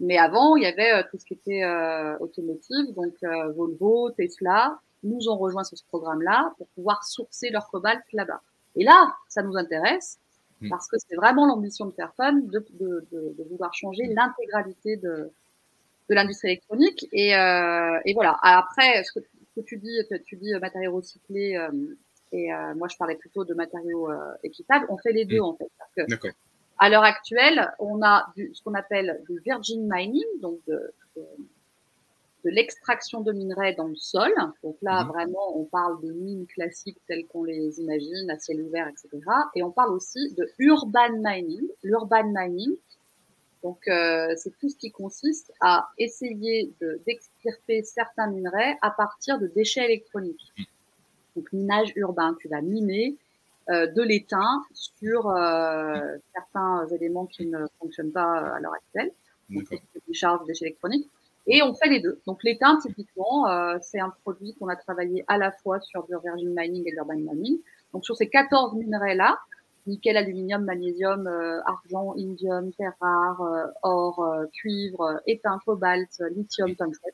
Mais 0.00 0.18
avant, 0.18 0.56
il 0.56 0.64
y 0.64 0.66
avait 0.66 0.92
euh, 0.92 1.02
tout 1.10 1.18
ce 1.18 1.24
qui 1.24 1.34
était 1.34 1.62
euh, 1.62 2.18
automotive, 2.18 2.92
donc 2.94 3.14
euh, 3.22 3.52
Volvo, 3.52 4.10
Tesla, 4.10 4.80
nous 5.04 5.28
ont 5.28 5.36
rejoint 5.36 5.64
sur 5.64 5.78
ce 5.78 5.84
programme-là 5.84 6.54
pour 6.58 6.66
pouvoir 6.68 7.04
sourcer 7.04 7.50
leur 7.50 7.68
cobalt 7.70 8.02
là-bas. 8.12 8.40
Et 8.74 8.84
là, 8.84 9.14
ça 9.28 9.42
nous 9.42 9.56
intéresse 9.56 10.18
mm. 10.60 10.70
parce 10.70 10.88
que 10.88 10.96
c'est 10.98 11.14
vraiment 11.14 11.46
l'ambition 11.46 11.86
de 11.86 11.92
Fairphone 11.92 12.48
de, 12.48 12.64
de, 12.80 13.06
de, 13.12 13.34
de, 13.38 13.44
vouloir 13.48 13.72
changer 13.74 14.06
l'intégralité 14.06 14.96
de, 14.96 15.30
de 16.08 16.14
l'industrie 16.14 16.48
électronique. 16.48 17.06
Et, 17.12 17.36
euh, 17.36 18.00
et, 18.04 18.14
voilà. 18.14 18.38
Après, 18.42 19.04
ce 19.04 19.12
que, 19.12 19.20
ce 19.20 19.60
que, 19.60 19.64
tu 19.64 19.76
dis, 19.76 20.00
tu 20.24 20.36
dis 20.36 20.52
matériaux 20.54 20.96
recyclés, 20.96 21.56
euh, 21.56 21.70
et 22.32 22.52
euh, 22.52 22.74
moi 22.74 22.88
je 22.88 22.96
parlais 22.96 23.16
plutôt 23.16 23.44
de 23.44 23.54
matériaux 23.54 24.08
équitables. 24.42 24.86
On 24.88 24.96
fait 24.98 25.12
les 25.12 25.24
deux 25.24 25.40
mm. 25.40 25.44
en 25.44 25.56
fait. 25.56 25.70
D'accord. 26.08 26.30
À 26.78 26.88
l'heure 26.88 27.04
actuelle, 27.04 27.72
on 27.78 28.02
a 28.02 28.26
du, 28.34 28.50
ce 28.54 28.62
qu'on 28.62 28.74
appelle 28.74 29.22
du 29.28 29.38
virgin 29.40 29.88
mining, 29.88 30.24
donc 30.40 30.58
de, 30.66 30.92
de, 31.16 31.22
de 32.44 32.50
l'extraction 32.50 33.20
de 33.20 33.32
minerais 33.32 33.74
dans 33.74 33.86
le 33.86 33.94
sol. 33.94 34.32
Donc 34.62 34.76
là, 34.82 35.04
mhm. 35.04 35.10
vraiment, 35.10 35.58
on 35.58 35.64
parle 35.64 36.00
de 36.02 36.12
mines 36.12 36.46
classiques 36.46 36.98
telles 37.06 37.26
qu'on 37.26 37.44
les 37.44 37.80
imagine, 37.80 38.30
à 38.30 38.38
ciel 38.38 38.62
ouvert, 38.62 38.88
etc. 38.88 39.20
Et 39.54 39.62
on 39.62 39.70
parle 39.70 39.92
aussi 39.92 40.34
de 40.34 40.48
urban 40.58 41.12
mining. 41.22 41.62
L'urban 41.82 42.24
mining, 42.24 42.76
donc 43.62 43.86
euh, 43.88 44.34
c'est 44.36 44.56
tout 44.58 44.68
ce 44.68 44.76
qui 44.76 44.90
consiste 44.90 45.52
à 45.60 45.88
essayer 45.98 46.72
d'extirper 47.06 47.82
certains 47.84 48.28
minerais 48.28 48.76
à 48.82 48.90
partir 48.90 49.38
de 49.38 49.46
déchets 49.46 49.84
électroniques. 49.84 50.52
Mhm. 50.58 50.64
Donc 51.36 51.52
minage 51.52 51.92
urbain, 51.96 52.36
tu 52.40 52.48
vas 52.48 52.60
miner 52.60 53.16
euh, 53.70 53.86
de 53.86 54.02
l'étain 54.02 54.64
sur 54.74 55.28
euh, 55.28 56.16
certains 56.34 56.86
éléments 56.88 57.26
qui 57.26 57.46
ne 57.46 57.64
fonctionnent 57.78 58.10
pas 58.10 58.56
à 58.56 58.60
l'heure 58.60 58.74
actuelle, 58.74 59.12
donc 59.50 59.64
des 59.70 60.14
charges 60.14 60.40
de 60.40 60.46
déchets 60.46 60.66
électroniques. 60.66 61.08
Et 61.46 61.62
on 61.62 61.72
fait 61.74 61.88
les 61.88 62.00
deux. 62.00 62.20
Donc 62.26 62.42
l'étain, 62.42 62.78
typiquement, 62.78 63.48
euh, 63.48 63.76
c'est 63.80 64.00
un 64.00 64.10
produit 64.22 64.54
qu'on 64.54 64.68
a 64.68 64.76
travaillé 64.76 65.24
à 65.28 65.38
la 65.38 65.52
fois 65.52 65.80
sur 65.80 66.04
du 66.04 66.14
virgin 66.22 66.52
mining 66.56 66.82
et 66.86 66.90
l'urban 66.90 67.14
mining. 67.14 67.58
Donc 67.92 68.04
sur 68.04 68.16
ces 68.16 68.28
14 68.28 68.74
minerais-là, 68.74 69.38
nickel, 69.86 70.16
aluminium, 70.16 70.64
magnésium, 70.64 71.26
argent, 71.66 72.14
indium, 72.16 72.72
terre 72.72 72.94
rare, 73.00 73.70
or, 73.82 74.44
cuivre, 74.52 75.20
étain, 75.26 75.58
cobalt, 75.64 76.22
lithium, 76.34 76.74
tungstène. 76.74 77.12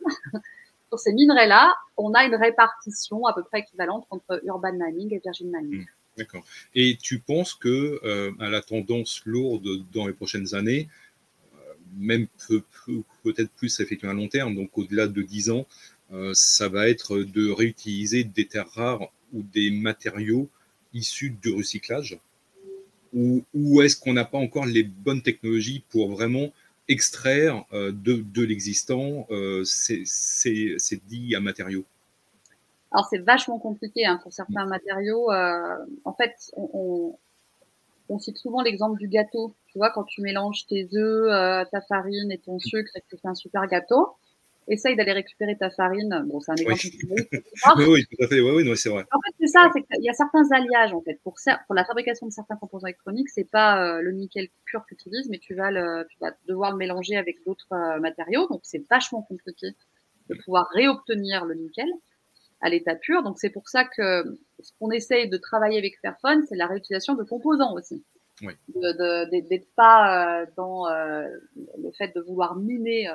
Sur 0.88 0.98
ces 0.98 1.12
minerais-là, 1.12 1.74
on 1.96 2.12
a 2.14 2.24
une 2.24 2.34
répartition 2.34 3.26
à 3.26 3.34
peu 3.34 3.42
près 3.44 3.60
équivalente 3.60 4.06
entre 4.10 4.40
urban 4.44 4.72
mining 4.72 5.14
et 5.14 5.20
virgin 5.22 5.50
mining. 5.50 5.82
Hmm. 5.82 5.86
D'accord. 6.16 6.44
Et 6.74 6.96
tu 7.00 7.20
penses 7.20 7.54
que 7.54 8.00
euh, 8.02 8.32
à 8.40 8.48
la 8.48 8.60
tendance 8.60 9.22
lourde 9.24 9.68
dans 9.92 10.08
les 10.08 10.12
prochaines 10.12 10.54
années, 10.54 10.88
euh, 11.54 11.58
même 11.96 12.26
peut-être 13.22 13.50
plus 13.52 13.78
effectivement 13.78 14.12
à 14.12 14.16
long 14.16 14.26
terme, 14.28 14.56
donc 14.56 14.76
au-delà 14.76 15.06
de 15.06 15.22
10 15.22 15.50
ans, 15.50 15.66
euh, 16.12 16.32
ça 16.34 16.68
va 16.68 16.88
être 16.88 17.18
de 17.18 17.50
réutiliser 17.50 18.24
des 18.24 18.46
terres 18.46 18.70
rares 18.70 19.12
ou 19.32 19.42
des 19.42 19.70
matériaux 19.70 20.48
issus 20.92 21.30
du 21.30 21.52
recyclage? 21.52 22.18
Ou, 23.12 23.44
ou 23.54 23.80
est-ce 23.82 23.96
qu'on 23.96 24.12
n'a 24.12 24.24
pas 24.24 24.38
encore 24.38 24.66
les 24.66 24.82
bonnes 24.82 25.22
technologies 25.22 25.84
pour 25.90 26.10
vraiment 26.10 26.52
extraire 26.88 27.64
de, 27.72 27.90
de 27.92 28.42
l'existant 28.42 29.26
ces, 29.64 30.02
ces, 30.04 30.74
ces 30.78 30.96
dits 30.96 31.34
à 31.34 31.40
matériaux 31.40 31.84
alors 32.90 33.06
c'est 33.10 33.18
vachement 33.18 33.58
compliqué 33.58 34.06
hein, 34.06 34.18
pour 34.22 34.32
certains 34.32 34.66
matériaux. 34.66 35.30
Euh, 35.30 35.76
en 36.04 36.14
fait, 36.14 36.32
on, 36.56 36.70
on, 36.72 37.18
on 38.08 38.18
cite 38.18 38.38
souvent 38.38 38.62
l'exemple 38.62 38.98
du 38.98 39.08
gâteau. 39.08 39.54
Tu 39.66 39.78
vois, 39.78 39.90
quand 39.90 40.04
tu 40.04 40.22
mélanges 40.22 40.66
tes 40.66 40.88
œufs, 40.94 41.30
euh, 41.30 41.64
ta 41.70 41.80
farine 41.82 42.32
et 42.32 42.38
ton 42.38 42.58
sucre 42.58 42.90
et 42.94 43.00
que 43.00 43.06
tu 43.10 43.18
fais 43.20 43.28
un 43.28 43.34
super 43.34 43.66
gâteau, 43.66 44.14
essaye 44.68 44.96
d'aller 44.96 45.12
récupérer 45.12 45.56
ta 45.56 45.70
farine. 45.70 46.24
Bon, 46.26 46.40
c'est 46.40 46.52
un 46.52 46.56
exemple. 46.56 46.80
Oui. 47.76 47.84
oui, 47.88 48.06
tout 48.06 48.24
à 48.24 48.28
fait. 48.28 48.40
Oui, 48.40 48.68
oui, 48.68 48.76
c'est 48.76 48.88
vrai. 48.88 49.04
En 49.12 49.20
fait, 49.20 49.34
c'est 49.40 49.46
ça. 49.48 49.68
C'est 49.72 49.82
qu'il 49.82 50.04
y 50.04 50.08
a 50.08 50.12
certains 50.12 50.50
alliages 50.52 50.92
en 50.92 51.02
fait 51.02 51.18
pour 51.22 51.36
pour 51.66 51.74
la 51.74 51.84
fabrication 51.84 52.26
de 52.26 52.32
certains 52.32 52.56
composants 52.56 52.86
électroniques. 52.86 53.28
C'est 53.28 53.50
pas 53.50 53.82
euh, 53.82 54.00
le 54.00 54.12
nickel 54.12 54.48
pur 54.64 54.82
que 54.82 54.94
tu 54.94 55.08
utilises, 55.08 55.28
mais 55.28 55.38
tu 55.38 55.54
vas 55.54 55.70
le, 55.70 56.06
tu 56.08 56.18
vas 56.20 56.32
devoir 56.46 56.72
le 56.72 56.76
mélanger 56.76 57.16
avec 57.16 57.44
d'autres 57.44 57.72
euh, 57.72 58.00
matériaux. 58.00 58.46
Donc 58.48 58.60
c'est 58.62 58.86
vachement 58.88 59.22
compliqué 59.22 59.68
de 60.28 60.34
pouvoir 60.44 60.68
réobtenir 60.72 61.44
le 61.44 61.54
nickel 61.54 61.88
à 62.60 62.68
l'état 62.68 62.94
pur. 62.94 63.22
Donc 63.22 63.38
c'est 63.38 63.50
pour 63.50 63.68
ça 63.68 63.84
que 63.84 64.24
ce 64.60 64.72
qu'on 64.78 64.90
essaye 64.90 65.28
de 65.28 65.36
travailler 65.36 65.78
avec 65.78 65.98
Fairphone, 66.00 66.44
c'est 66.48 66.56
la 66.56 66.66
réutilisation 66.66 67.14
de 67.14 67.24
composants 67.24 67.74
aussi. 67.74 68.04
Oui. 68.42 68.52
D'être 68.68 69.68
pas 69.74 70.42
euh, 70.42 70.46
dans 70.56 70.86
le 70.88 71.90
fait 71.96 72.14
de 72.14 72.20
vouloir 72.20 72.56
miner 72.56 73.10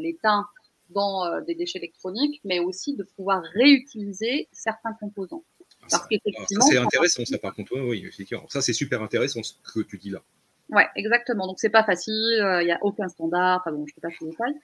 les 0.00 0.16
teints 0.22 0.46
dans 0.92 1.40
des 1.42 1.54
déchets 1.54 1.78
électroniques, 1.78 2.40
mais 2.44 2.60
aussi 2.60 2.94
de 2.96 3.02
pouvoir 3.02 3.42
réutiliser 3.54 4.48
certains 4.52 4.92
composants. 4.94 5.44
Parce 5.90 6.06
qu'effectivement, 6.06 6.64
c'est 6.66 6.78
intéressant 6.78 7.24
ça 7.24 7.38
par 7.38 7.54
contre, 7.54 7.78
oui, 7.80 8.04
effectivement. 8.06 8.48
Ça 8.48 8.60
c'est 8.60 8.72
super 8.72 9.02
intéressant 9.02 9.42
ce 9.42 9.54
que 9.74 9.80
tu 9.80 9.98
dis 9.98 10.10
là. 10.10 10.22
Ouais, 10.70 10.86
exactement. 10.96 11.46
Donc 11.46 11.58
c'est 11.58 11.70
pas 11.70 11.84
facile, 11.84 12.14
il 12.60 12.64
n'y 12.64 12.72
a 12.72 12.78
aucun 12.82 13.08
standard. 13.08 13.60
Enfin 13.60 13.72
bon, 13.72 13.84
je 13.86 13.92
ne 13.92 13.94
peux 13.94 14.00
pas 14.00 14.10
faire 14.10 14.22
les 14.22 14.30
détails, 14.30 14.54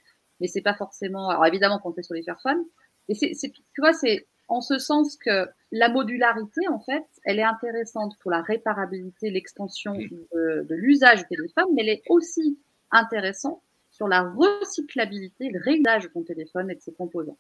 mais 0.40 0.46
c'est 0.46 0.62
pas 0.62 0.74
forcément. 0.74 1.28
Alors 1.28 1.44
évidemment, 1.46 1.80
fait 1.94 2.02
sur 2.02 2.14
les 2.14 2.22
Fairphone, 2.22 2.64
et 3.08 3.14
c'est, 3.14 3.32
tu 3.50 3.80
vois, 3.80 3.92
c'est 3.92 4.26
en 4.48 4.60
ce 4.60 4.78
sens 4.78 5.16
que 5.16 5.46
la 5.72 5.88
modularité, 5.90 6.66
en 6.68 6.80
fait, 6.80 7.04
elle 7.24 7.38
est 7.38 7.44
intéressante 7.44 8.14
pour 8.20 8.30
la 8.30 8.40
réparabilité, 8.40 9.30
l'extension 9.30 9.92
de, 9.94 10.66
de 10.66 10.74
l'usage 10.74 11.18
du 11.20 11.36
téléphone, 11.36 11.66
mais 11.74 11.82
elle 11.82 11.88
est 11.90 12.02
aussi 12.08 12.58
intéressante 12.90 13.62
sur 13.98 14.08
la 14.08 14.22
recyclabilité, 14.22 15.50
le 15.50 15.60
réglage 15.60 16.04
de 16.04 16.08
ton 16.08 16.22
téléphone 16.22 16.70
et 16.70 16.76
de 16.76 16.80
ses 16.80 16.92
composants. 16.92 17.36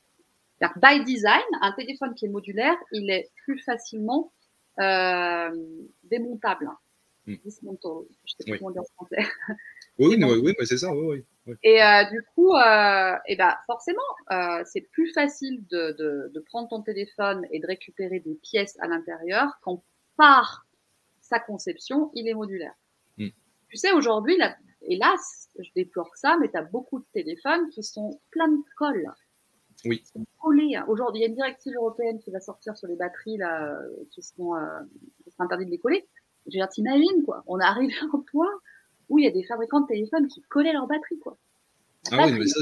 Car 0.60 0.76
by 0.76 1.04
design, 1.04 1.44
un 1.62 1.72
téléphone 1.72 2.14
qui 2.14 2.26
est 2.26 2.28
modulaire, 2.28 2.76
il 2.92 3.08
est 3.10 3.30
plus 3.44 3.60
facilement 3.60 4.32
euh, 4.80 5.50
démontable. 6.02 6.68
Mm. 7.26 7.36
Dismontable. 7.44 8.06
Je 8.24 8.34
sais 8.34 8.50
pas 8.50 8.58
comment 8.58 8.72
dire 8.72 8.82
en 8.82 9.04
français. 9.04 9.28
Oui, 9.98 10.16
oui, 10.18 10.42
oui, 10.58 10.66
c'est 10.66 10.78
ça. 10.78 10.92
Oui, 10.92 11.24
oui. 11.46 11.54
Et 11.62 11.82
euh, 11.82 12.04
du 12.10 12.22
coup, 12.34 12.54
euh, 12.54 13.16
et 13.26 13.36
ben, 13.36 13.54
forcément, 13.66 14.00
euh, 14.32 14.62
c'est 14.64 14.80
plus 14.80 15.12
facile 15.12 15.64
de, 15.70 15.92
de, 15.92 16.30
de, 16.34 16.40
prendre 16.40 16.68
ton 16.68 16.82
téléphone 16.82 17.46
et 17.52 17.60
de 17.60 17.66
récupérer 17.66 18.20
des 18.20 18.34
pièces 18.34 18.76
à 18.80 18.88
l'intérieur 18.88 19.58
quand 19.62 19.82
par 20.16 20.66
sa 21.20 21.38
conception, 21.38 22.10
il 22.14 22.28
est 22.28 22.34
modulaire. 22.34 22.74
Mm. 23.16 23.28
Tu 23.68 23.76
sais, 23.76 23.92
aujourd'hui, 23.92 24.36
hélas, 24.82 25.48
je 25.58 25.70
déplore 25.74 26.16
ça, 26.16 26.36
mais 26.40 26.50
tu 26.50 26.56
as 26.56 26.62
beaucoup 26.62 26.98
de 26.98 27.06
téléphones 27.12 27.68
qui 27.70 27.82
sont 27.82 28.20
pleins 28.30 28.48
de 28.48 28.62
colle. 28.76 29.12
Oui. 29.84 30.02
Ils 30.02 30.06
sont 30.06 30.26
collés. 30.40 30.78
Aujourd'hui, 30.88 31.20
il 31.20 31.22
y 31.22 31.26
a 31.26 31.28
une 31.28 31.34
directive 31.34 31.74
européenne 31.74 32.18
qui 32.18 32.30
va 32.30 32.40
sortir 32.40 32.76
sur 32.76 32.88
les 32.88 32.96
batteries 32.96 33.36
là, 33.36 33.78
qui 34.10 34.22
seront, 34.22 34.56
euh, 34.56 34.80
qui 35.24 35.30
sera 35.30 35.44
interdit 35.44 35.66
de 35.66 35.70
les 35.70 35.78
coller. 35.78 36.06
Je 36.46 36.52
veux 36.52 36.60
dire, 36.60 36.68
t'imagines, 36.68 37.24
quoi. 37.24 37.44
On 37.46 37.60
arrive 37.60 37.90
à 38.02 38.16
un 38.16 38.24
point 38.30 38.50
où 39.08 39.18
il 39.18 39.24
y 39.24 39.28
a 39.28 39.30
des 39.30 39.44
fabricants 39.44 39.80
de 39.80 39.86
téléphones 39.86 40.26
qui 40.28 40.42
collaient 40.42 40.72
leur 40.72 40.86
batterie, 40.86 41.18
quoi. 41.18 41.38
ah 42.10 42.26
oui, 42.26 42.38
mais 42.38 42.46
ça, 42.46 42.60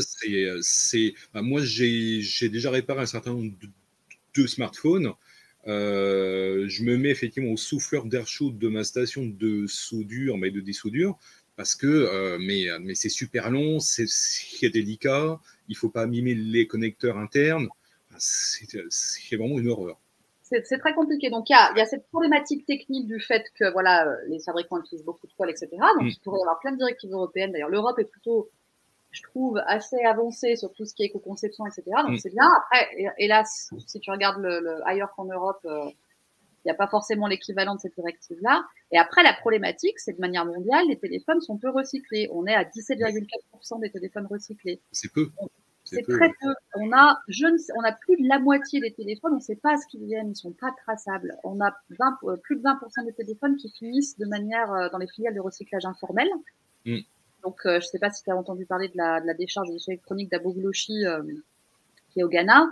c'est. 0.61 1.15
Bah, 1.33 1.43
moi, 1.43 1.61
j'ai 1.63 2.49
déjà 2.49 2.71
réparé 2.71 3.03
un 3.03 3.07
certain 3.07 3.33
nombre 3.33 3.53
de, 4.35 4.47
smartphones. 4.47 5.13
Euh, 5.67 6.69
je 6.69 6.85
me 6.85 6.97
mets 6.97 7.09
effectivement 7.09 7.51
au 7.51 7.57
souffleur 7.57 8.05
d'air 8.05 8.27
chaud 8.29 8.51
de 8.51 8.69
ma 8.69 8.85
station 8.85 9.25
de 9.25 9.67
soudure, 9.67 10.37
mais 10.37 10.51
de 10.51 10.61
dissoudure, 10.61 11.19
parce 11.57 11.75
que 11.75 11.87
euh, 11.87 12.39
mais, 12.41 12.67
mais 12.81 12.95
c'est 12.95 13.09
super 13.09 13.51
long, 13.51 13.81
c'est 13.81 14.07
délicat, 14.69 15.41
il 15.69 15.77
faut 15.77 15.91
pas 15.91 16.07
mimer 16.07 16.35
les 16.35 16.67
connecteurs 16.67 17.19
internes, 17.19 17.69
c'est 18.19 19.37
vraiment 19.37 19.59
une 19.59 19.69
horreur 19.69 19.99
c'est 20.63 20.79
très 20.79 20.95
compliqué. 20.95 21.31
Donc, 21.31 21.49
il 21.51 21.53
y 21.53 21.57
a, 21.57 21.73
y 21.77 21.81
a, 21.81 21.87
cette 21.87 22.07
problématique 22.09 22.67
technique 22.67 23.07
du 23.07 23.21
fait 23.21 23.45
que 23.59 23.71
voilà, 23.73 24.07
euh, 24.07 24.17
les 24.29 24.39
fabricants 24.41 24.79
utilisent 24.79 25.05
beaucoup 25.05 25.27
de 25.27 25.33
colle, 25.37 25.51
etc. 25.51 25.69
Donc, 25.73 26.05
mm. 26.05 26.09
il 26.09 26.21
pourrait 26.21 26.39
y 26.39 26.43
avoir 26.43 26.61
plein 26.61 26.73
de 26.73 26.77
directives 26.77 27.13
européennes. 27.13 27.53
D'ailleurs, 27.53 27.69
l'Europe 27.69 27.99
est 27.99 28.05
plutôt, 28.11 28.49
je 29.11 29.23
trouve, 29.23 29.61
assez 29.67 30.01
avancée 30.05 30.57
sur 30.57 30.73
tout 30.73 30.85
ce 30.85 30.95
qui 30.95 31.03
est 31.03 31.07
éco-conception, 31.07 31.67
etc. 31.67 31.83
Donc, 32.07 32.13
mm. 32.13 32.19
c'est 32.19 32.31
bien. 32.31 32.49
Après, 32.59 33.15
hélas, 33.19 33.71
si 33.87 34.01
tu 34.01 34.11
regardes 34.11 34.41
le, 34.41 34.61
le 34.61 34.87
ailleurs 34.87 35.13
qu'en 35.17 35.25
Europe, 35.25 35.61
euh, 35.65 35.91
il 36.67 36.71
n'y 36.71 36.73
a 36.73 36.75
pas 36.75 36.89
forcément 36.89 37.29
l'équivalent 37.29 37.77
de 37.77 37.81
cette 37.81 37.95
directive-là. 37.95 38.65
Et 38.91 38.99
après, 38.99 39.23
la 39.23 39.33
problématique, 39.35 40.01
c'est 40.01 40.15
de 40.15 40.21
manière 40.21 40.45
mondiale, 40.45 40.85
les 40.89 40.99
téléphones 40.99 41.41
sont 41.41 41.59
peu 41.59 41.71
recyclés. 41.71 42.29
On 42.33 42.45
est 42.45 42.55
à 42.55 42.65
17,4% 42.65 43.81
des 43.81 43.91
téléphones 43.91 44.27
recyclés. 44.27 44.81
C'est 44.91 45.13
peu. 45.13 45.31
C'est 45.85 46.03
très 46.03 46.29
peu. 46.29 46.53
On 46.75 46.93
a, 46.93 47.21
je 47.29 47.47
ne 47.47 47.57
on 47.77 47.85
a 47.85 47.93
plus 47.93 48.17
de 48.17 48.29
la 48.29 48.41
moitié 48.41 48.81
des 48.81 48.93
téléphones, 48.93 49.35
on 49.35 49.37
ne 49.37 49.41
sait 49.41 49.55
pas 49.55 49.77
ce 49.77 49.87
qu'ils 49.87 50.05
viennent, 50.05 50.33
ils 50.33 50.37
sont 50.37 50.51
pas 50.51 50.73
traçables. 50.85 51.37
On 51.45 51.61
a 51.61 51.73
20, 51.91 52.19
euh, 52.25 52.37
plus 52.37 52.57
de 52.57 52.63
20% 52.63 53.07
des 53.07 53.13
téléphones 53.13 53.55
qui 53.55 53.71
finissent 53.71 54.19
de 54.19 54.27
manière 54.27 54.73
euh, 54.73 54.89
dans 54.89 54.99
les 54.99 55.07
filiales 55.07 55.37
de 55.37 55.41
recyclage 55.41 55.85
informel. 55.85 56.29
Mm. 56.85 56.99
Donc, 57.45 57.61
euh, 57.65 57.75
je 57.75 57.87
ne 57.87 57.91
sais 57.91 58.01
pas 58.01 58.11
si 58.11 58.25
tu 58.25 58.31
as 58.33 58.37
entendu 58.37 58.67
parler 58.67 58.89
de 58.89 58.97
la, 58.97 59.21
de 59.21 59.27
la 59.29 59.35
décharge 59.35 59.69
des 59.69 59.75
déchets 59.75 59.93
électroniques 59.93 60.33
d'Abogloshi, 60.33 61.05
qui 62.11 62.19
est 62.19 62.25
au 62.25 62.29
Ghana. 62.29 62.67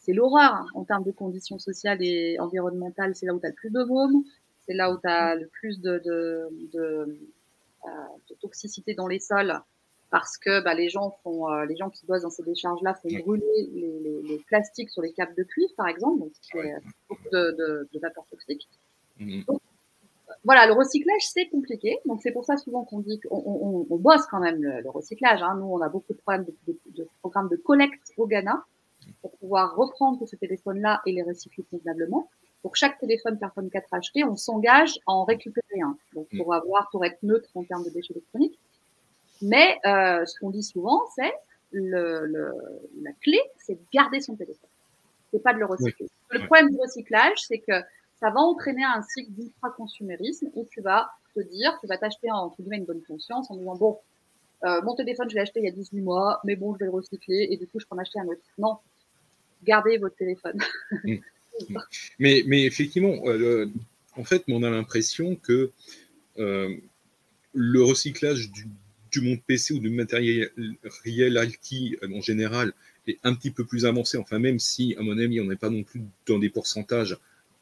C'est 0.00 0.12
l'horreur 0.12 0.54
hein, 0.54 0.66
en 0.74 0.84
termes 0.84 1.04
de 1.04 1.12
conditions 1.12 1.58
sociales 1.58 2.02
et 2.02 2.38
environnementales. 2.40 3.14
C'est 3.14 3.26
là 3.26 3.34
où 3.34 3.40
tu 3.40 3.46
as 3.46 3.50
le 3.50 3.54
plus 3.54 3.70
de 3.70 3.84
mômes, 3.84 4.24
c'est 4.66 4.74
là 4.74 4.90
où 4.92 4.98
tu 4.98 5.08
as 5.08 5.36
le 5.36 5.46
plus 5.46 5.80
de, 5.80 5.98
de, 6.04 6.48
de, 6.72 7.18
de 8.28 8.34
toxicité 8.40 8.94
dans 8.94 9.06
les 9.06 9.20
sols 9.20 9.54
parce 10.10 10.36
que 10.36 10.60
bah, 10.64 10.74
les 10.74 10.88
gens 10.88 11.10
font, 11.22 11.48
les 11.68 11.76
gens 11.76 11.88
qui 11.88 12.04
bossent 12.04 12.22
dans 12.22 12.30
ces 12.30 12.42
décharges-là 12.42 12.94
font 12.94 13.08
brûler 13.24 13.70
les, 13.72 14.22
les, 14.24 14.38
plastiques 14.48 14.90
sur 14.90 15.02
les 15.02 15.12
câbles 15.12 15.36
de 15.36 15.44
cuivre, 15.44 15.72
par 15.76 15.86
exemple, 15.86 16.18
donc 16.18 16.32
c'est 16.40 16.74
beaucoup 17.08 17.28
de, 17.32 17.52
de, 17.52 17.88
de 17.92 17.98
vapeur 18.00 18.24
toxique. 18.28 18.68
Mmh 19.20 19.42
voilà, 20.44 20.66
le 20.66 20.72
recyclage, 20.72 21.22
c'est 21.22 21.48
compliqué. 21.48 21.98
Donc, 22.06 22.20
c'est 22.22 22.32
pour 22.32 22.44
ça 22.44 22.56
souvent 22.56 22.84
qu'on 22.84 23.00
dit 23.00 23.20
qu'on 23.20 23.42
on, 23.44 23.86
on, 23.90 23.96
bosse 23.96 24.26
quand 24.30 24.40
même 24.40 24.62
le, 24.62 24.88
recyclage. 24.88 25.42
Hein. 25.42 25.56
Nous, 25.58 25.66
on 25.66 25.80
a 25.80 25.88
beaucoup 25.88 26.12
de, 26.12 26.18
problèmes 26.18 26.46
de, 26.66 26.78
de, 26.96 27.06
programmes 27.20 27.48
de 27.48 27.56
collecte 27.56 28.12
au 28.16 28.26
Ghana 28.26 28.64
pour 29.22 29.32
pouvoir 29.32 29.76
reprendre 29.76 30.18
tous 30.18 30.26
ces 30.26 30.36
téléphones-là 30.36 31.02
et 31.06 31.12
les 31.12 31.22
recycler 31.22 31.64
convenablement. 31.70 32.28
Pour 32.62 32.76
chaque 32.76 32.98
téléphone 32.98 33.38
personne 33.38 33.70
4 33.70 33.88
acheté, 33.92 34.24
on 34.24 34.36
s'engage 34.36 34.98
à 35.06 35.12
en 35.12 35.24
récupérer 35.24 35.80
un. 35.82 35.96
Donc, 36.14 36.28
pour 36.36 36.52
avoir, 36.54 36.88
pour 36.90 37.04
être 37.04 37.22
neutre 37.22 37.48
en 37.54 37.64
termes 37.64 37.84
de 37.84 37.90
déchets 37.90 38.12
électroniques. 38.12 38.58
Mais 39.42 39.78
euh, 39.86 40.26
ce 40.26 40.38
qu'on 40.38 40.50
dit 40.50 40.62
souvent, 40.62 41.00
c'est 41.14 41.32
le, 41.72 42.26
le, 42.26 42.52
la 43.02 43.12
clé, 43.22 43.40
c'est 43.58 43.74
de 43.74 43.86
garder 43.92 44.20
son 44.20 44.36
téléphone. 44.36 44.68
C'est 45.30 45.42
pas 45.42 45.54
de 45.54 45.58
le 45.58 45.66
recycler. 45.66 46.08
Le 46.30 46.44
problème 46.44 46.70
du 46.70 46.76
recyclage, 46.78 47.38
c'est 47.38 47.58
que 47.58 47.80
ça 48.20 48.30
va 48.30 48.40
entraîner 48.40 48.84
un 48.84 49.02
cycle 49.02 49.30
d'ultra-consumérisme 49.32 50.50
où 50.54 50.66
tu 50.70 50.82
vas 50.82 51.10
te 51.34 51.40
dire, 51.40 51.76
tu 51.80 51.86
vas 51.86 51.96
t'acheter 51.96 52.30
entre 52.30 52.56
guillemets 52.60 52.78
une 52.78 52.84
bonne 52.84 53.02
conscience 53.02 53.50
en 53.50 53.56
disant 53.56 53.76
bon, 53.76 53.98
euh, 54.64 54.82
mon 54.82 54.94
téléphone 54.94 55.30
je 55.30 55.36
l'ai 55.36 55.40
acheté 55.40 55.60
il 55.60 55.64
y 55.64 55.68
a 55.68 55.72
18 55.72 56.02
mois, 56.02 56.40
mais 56.44 56.56
bon 56.56 56.74
je 56.74 56.80
vais 56.80 56.84
le 56.86 56.90
recycler 56.90 57.48
et 57.50 57.56
du 57.56 57.66
coup 57.66 57.80
je 57.80 57.86
peux 57.86 57.94
en 57.94 57.98
acheter 57.98 58.20
un 58.20 58.26
autre. 58.26 58.42
Non, 58.58 58.78
gardez 59.64 59.98
votre 59.98 60.16
téléphone. 60.16 60.58
Mmh. 61.04 61.76
mais, 62.18 62.64
effectivement, 62.64 63.16
euh, 63.26 63.66
en 64.16 64.24
fait, 64.24 64.44
on 64.48 64.62
a 64.62 64.70
l'impression 64.70 65.36
que 65.36 65.70
euh, 66.38 66.74
le 67.52 67.82
recyclage 67.82 68.50
du, 68.50 69.20
monde 69.20 69.40
PC 69.46 69.74
ou 69.74 69.78
du 69.78 69.90
matériel 69.90 70.50
IT 71.04 71.98
en 72.10 72.20
général 72.20 72.72
est 73.06 73.18
un 73.24 73.34
petit 73.34 73.50
peu 73.50 73.64
plus 73.64 73.86
avancé. 73.86 74.16
Enfin, 74.16 74.38
même 74.38 74.58
si, 74.58 74.94
à 74.98 75.02
mon 75.02 75.18
avis, 75.18 75.40
on 75.40 75.46
n'est 75.46 75.56
pas 75.56 75.70
non 75.70 75.82
plus 75.82 76.02
dans 76.26 76.38
des 76.38 76.48
pourcentages 76.48 77.16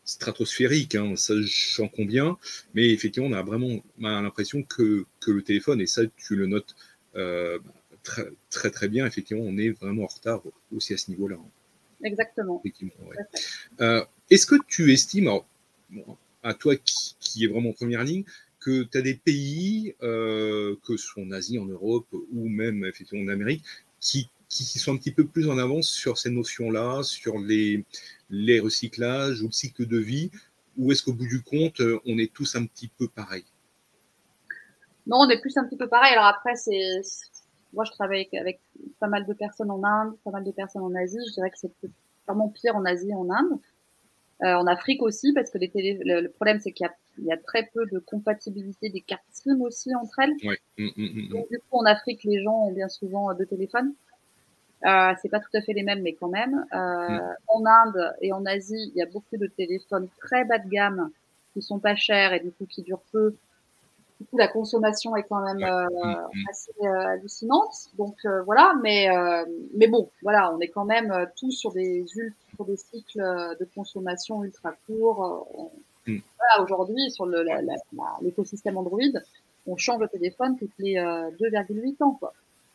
stratosphérique, 0.05 0.95
hein, 0.95 1.17
ça 1.17 1.35
j'en 1.43 1.87
conviens, 1.87 2.39
mais 2.73 2.89
effectivement, 2.91 3.29
on 3.29 3.33
a 3.35 3.43
vraiment 3.43 3.83
l'impression 4.01 4.63
que, 4.63 5.05
que, 5.21 5.31
le 5.31 5.43
téléphone, 5.43 5.83
et 5.83 5.87
ça 5.87 6.03
tu 6.17 6.35
le 6.35 6.47
notes 6.47 6.75
euh, 7.15 7.59
très, 8.49 8.71
très, 8.71 8.89
bien, 8.89 9.05
effectivement, 9.07 9.43
on 9.45 9.59
est 9.59 9.69
vraiment 9.69 10.05
en 10.05 10.07
retard 10.07 10.43
aussi 10.75 10.95
à 10.95 10.97
ce 10.97 11.11
niveau-là. 11.11 11.37
Exactement. 12.05 12.63
Euh, 13.81 14.05
est-ce 14.31 14.47
que 14.47 14.57
tu 14.67 14.93
estimes, 14.93 15.31
à 16.43 16.55
toi 16.55 16.77
qui, 16.77 17.17
qui, 17.19 17.45
est 17.45 17.49
vraiment 17.49 17.71
en 17.71 17.73
première 17.73 18.05
ligne, 18.05 18.25
que 18.61 18.85
tu 18.85 18.99
as 18.99 19.03
des 19.03 19.15
pays, 19.15 19.95
euh, 20.03 20.77
que 20.85 20.97
ce 20.97 21.07
soit 21.07 21.23
en 21.23 21.31
Asie, 21.33 21.59
en 21.59 21.65
Europe 21.65 22.07
ou 22.13 22.49
même 22.49 22.85
effectivement 22.85 23.25
en 23.25 23.33
Amérique, 23.33 23.65
qui, 24.01 24.29
qui 24.49 24.65
sont 24.79 24.95
un 24.95 24.97
petit 24.97 25.13
peu 25.13 25.27
plus 25.27 25.49
en 25.49 25.59
avance 25.59 25.89
sur 25.89 26.19
ces 26.19 26.31
notions-là, 26.31 27.03
sur 27.03 27.39
les, 27.39 27.85
les 28.31 28.61
recyclages 28.61 29.43
ou 29.43 29.47
le 29.47 29.53
cycle 29.53 29.87
de 29.87 29.99
vie 29.99 30.31
Ou 30.77 30.93
est-ce 30.93 31.03
qu'au 31.03 31.13
bout 31.13 31.27
du 31.27 31.43
compte, 31.43 31.81
on 32.07 32.19
est 32.19 32.33
tous 32.33 32.57
un 32.57 32.65
petit 32.67 32.89
peu 32.89 33.09
pareil 33.09 33.45
Non, 35.07 35.19
on 35.19 35.29
est 35.29 35.41
plus 35.41 35.57
un 35.57 35.65
petit 35.65 35.77
peu 35.77 35.89
pareil. 35.89 36.13
Alors 36.13 36.27
après, 36.27 36.55
c'est 36.55 37.03
moi, 37.73 37.85
je 37.85 37.93
travaille 37.93 38.29
avec, 38.33 38.61
pas 38.99 39.09
mal 39.09 39.27
de 39.27 39.33
personnes 39.33 39.71
en 39.71 39.83
Inde, 39.85 40.15
pas 40.25 40.31
mal 40.31 40.45
de 40.45 40.51
personnes 40.51 40.83
en 40.83 40.95
Asie. 40.95 41.19
Je 41.29 41.35
dirais 41.35 41.51
que 41.51 41.59
c'est 41.59 41.71
vraiment 42.27 42.49
pire 42.49 42.77
en 42.77 42.85
Asie 42.85 43.11
et 43.11 43.15
en 43.15 43.29
Inde. 43.31 43.59
Euh, 44.43 44.55
en 44.55 44.67
Afrique 44.69 45.03
aussi, 45.03 45.33
parce 45.33 45.51
que 45.51 45.59
les 45.59 45.69
télé... 45.69 45.99
le, 46.01 46.29
problème, 46.29 46.61
c'est 46.61 46.71
qu'il 46.71 46.89
y, 47.19 47.25
y, 47.25 47.33
a 47.33 47.37
très 47.37 47.69
peu 47.75 47.87
de 47.87 47.99
compatibilité 47.99 48.89
des 48.89 49.01
cartes 49.01 49.25
SIM 49.33 49.61
aussi 49.63 49.93
entre 49.97 50.21
elles. 50.21 50.35
Ouais. 50.45 50.59
Mmh, 50.79 50.87
mmh, 50.97 51.03
mmh, 51.03 51.29
Donc, 51.31 51.49
du 51.51 51.59
coup, 51.59 51.79
en 51.79 51.85
Afrique, 51.85 52.23
les 52.23 52.43
gens 52.43 52.67
ont 52.67 52.73
bien 52.73 52.89
souvent 52.89 53.35
deux 53.35 53.47
téléphones. 53.47 53.93
Euh, 54.87 55.13
c'est 55.21 55.29
pas 55.29 55.41
tout 55.41 55.49
à 55.55 55.61
fait 55.61 55.73
les 55.73 55.83
mêmes, 55.83 56.03
mais 56.03 56.13
quand 56.13 56.29
même. 56.29 56.65
Euh. 56.73 57.19
En 57.49 57.65
Inde 57.67 58.15
et 58.21 58.33
en 58.33 58.45
Asie, 58.47 58.93
il 58.95 58.97
y 58.97 59.03
a 59.03 59.07
beaucoup 59.07 59.37
de 59.37 59.47
téléphones 59.47 60.09
très 60.21 60.45
bas 60.45 60.59
de 60.59 60.69
gamme 60.69 61.11
qui 61.53 61.63
sont 61.63 61.81
pas 61.81 61.97
chers 61.97 62.33
et 62.33 62.41
du 62.41 62.53
coup 62.53 62.67
qui 62.67 62.83
durent 62.83 63.03
peu. 63.13 63.35
Du 64.21 64.27
coup, 64.27 64.37
la 64.37 64.49
consommation 64.49 65.15
est 65.17 65.23
quand 65.23 65.41
même 65.41 65.63
euh, 65.63 65.87
mm, 65.87 66.29
mm. 66.35 66.45
assez 66.51 66.73
euh, 66.83 67.07
hallucinante. 67.07 67.73
Donc 67.97 68.17
euh, 68.25 68.43
voilà, 68.43 68.75
mais 68.83 69.09
mais 69.75 69.87
bon, 69.87 70.11
voilà, 70.23 70.53
on 70.53 70.61
est 70.61 70.69
quand 70.69 70.85
même 70.85 71.13
tous 71.39 71.53
sur 71.53 71.73
des 71.73 72.05
sur 72.07 72.65
des 72.65 72.77
cycles 72.77 73.21
de 73.59 73.69
consommation 73.75 74.45
ultra 74.45 74.75
courts. 74.87 75.47
Voilà, 76.07 76.63
aujourd'hui 76.63 77.11
sur 77.11 77.27
l'écosystème 78.23 78.79
Android, 78.79 79.01
on 79.67 79.77
change 79.77 80.01
de 80.01 80.07
téléphone 80.07 80.57
toutes 80.59 80.73
les 80.79 80.95
2,8 80.95 82.03
ans, 82.03 82.13
quoi. 82.13 82.33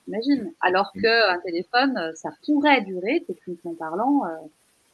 Imagine. 0.07 0.51
Alors 0.61 0.91
mm. 0.95 1.01
qu'un 1.01 1.39
téléphone, 1.39 1.97
euh, 1.97 2.11
ça 2.15 2.31
pourrait 2.45 2.81
durer, 2.81 3.23
techniquement 3.25 3.73
parlant, 3.73 4.23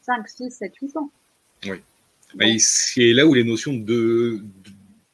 5, 0.03 0.27
6, 0.27 0.51
7, 0.51 0.75
8 0.75 0.97
ans. 0.97 1.09
Oui. 2.35 2.59
c'est 2.59 3.11
là 3.13 3.25
où 3.25 3.33
les 3.33 3.43
notions 3.43 3.73
de, 3.73 4.39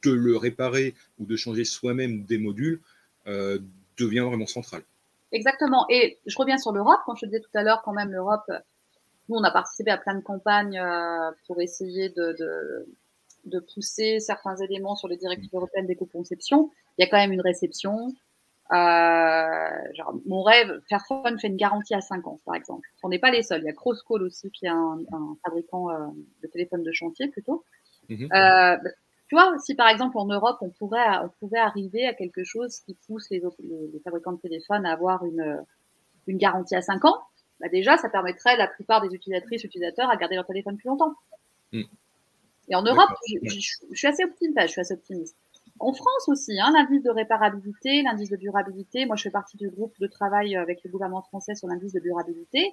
de, 0.04 0.12
le 0.12 0.36
réparer 0.36 0.94
ou 1.18 1.26
de 1.26 1.36
changer 1.36 1.64
soi-même 1.64 2.24
des 2.24 2.38
modules 2.38 2.80
euh, 3.26 3.58
devient 3.98 4.20
vraiment 4.20 4.46
centrales. 4.46 4.82
Exactement. 5.32 5.86
Et 5.90 6.18
je 6.26 6.36
reviens 6.38 6.58
sur 6.58 6.72
l'Europe. 6.72 7.00
Quand 7.04 7.14
je 7.14 7.22
te 7.22 7.26
disais 7.26 7.40
tout 7.40 7.58
à 7.58 7.62
l'heure, 7.62 7.82
quand 7.84 7.92
même, 7.92 8.12
l'Europe, 8.12 8.50
nous, 9.28 9.36
on 9.36 9.42
a 9.42 9.50
participé 9.50 9.90
à 9.90 9.98
plein 9.98 10.14
de 10.14 10.20
campagnes 10.20 10.78
euh, 10.78 11.30
pour 11.46 11.60
essayer 11.60 12.10
de, 12.10 12.36
de, 12.38 12.86
de, 13.46 13.60
pousser 13.60 14.20
certains 14.20 14.56
éléments 14.56 14.94
sur 14.94 15.08
les 15.08 15.16
directives 15.16 15.50
européennes 15.52 15.86
d'éco-conception. 15.86 16.70
Il 16.96 17.02
y 17.02 17.06
a 17.06 17.10
quand 17.10 17.16
même 17.16 17.32
une 17.32 17.40
réception. 17.40 18.14
Euh, 18.72 19.94
genre, 19.94 20.14
mon 20.26 20.42
rêve, 20.42 20.80
Fairphone 20.88 21.38
fait 21.38 21.48
une 21.48 21.56
garantie 21.56 21.94
à 21.94 22.00
5 22.00 22.26
ans, 22.26 22.40
par 22.44 22.54
exemple. 22.54 22.88
On 23.02 23.08
n'est 23.08 23.18
pas 23.18 23.30
les 23.30 23.42
seuls. 23.42 23.62
Il 23.62 23.66
y 23.66 23.68
a 23.68 23.72
Crosscall 23.72 24.22
aussi, 24.22 24.50
qui 24.50 24.66
est 24.66 24.70
un, 24.70 24.98
un 25.12 25.36
fabricant 25.44 25.90
euh, 25.90 26.06
de 26.42 26.48
téléphone 26.48 26.82
de 26.82 26.92
chantier 26.92 27.28
plutôt. 27.28 27.64
Euh, 28.10 28.76
tu 29.28 29.34
vois, 29.34 29.58
si 29.58 29.74
par 29.74 29.88
exemple 29.88 30.16
en 30.18 30.26
Europe, 30.26 30.58
on 30.60 30.70
pourrait, 30.70 31.18
on 31.24 31.28
pouvait 31.40 31.58
arriver 31.58 32.06
à 32.06 32.14
quelque 32.14 32.44
chose 32.44 32.80
qui 32.80 32.94
pousse 33.06 33.28
les, 33.30 33.42
les, 33.60 33.88
les 33.92 34.00
fabricants 34.00 34.32
de 34.32 34.40
téléphones 34.40 34.86
à 34.86 34.92
avoir 34.92 35.24
une, 35.24 35.64
une 36.26 36.38
garantie 36.38 36.74
à 36.74 36.82
5 36.82 37.04
ans, 37.04 37.22
bah 37.60 37.68
déjà, 37.68 37.96
ça 37.96 38.08
permettrait 38.08 38.52
à 38.52 38.56
la 38.56 38.68
plupart 38.68 39.00
des 39.00 39.14
utilisatrices, 39.14 39.64
utilisateurs 39.64 40.10
à 40.10 40.16
garder 40.16 40.36
leur 40.36 40.46
téléphone 40.46 40.76
plus 40.76 40.88
longtemps. 40.88 41.14
Mm. 41.72 41.82
Et 42.68 42.74
en 42.74 42.82
Europe, 42.82 43.10
je, 43.28 43.48
je, 43.48 43.58
je, 43.90 43.96
suis 43.96 44.06
assez 44.06 44.24
optimiste. 44.24 44.60
Je 44.60 44.66
suis 44.66 44.80
assez 44.80 44.94
optimiste. 44.94 45.36
En 45.78 45.92
France 45.92 46.28
aussi, 46.28 46.58
hein, 46.58 46.72
l'indice 46.74 47.02
de 47.02 47.10
réparabilité, 47.10 48.02
l'indice 48.02 48.30
de 48.30 48.36
durabilité. 48.36 49.06
Moi, 49.06 49.16
je 49.16 49.22
fais 49.24 49.30
partie 49.30 49.56
du 49.56 49.68
groupe 49.68 49.94
de 50.00 50.06
travail 50.06 50.56
avec 50.56 50.82
le 50.84 50.90
gouvernement 50.90 51.22
français 51.22 51.54
sur 51.54 51.68
l'indice 51.68 51.92
de 51.92 52.00
durabilité. 52.00 52.72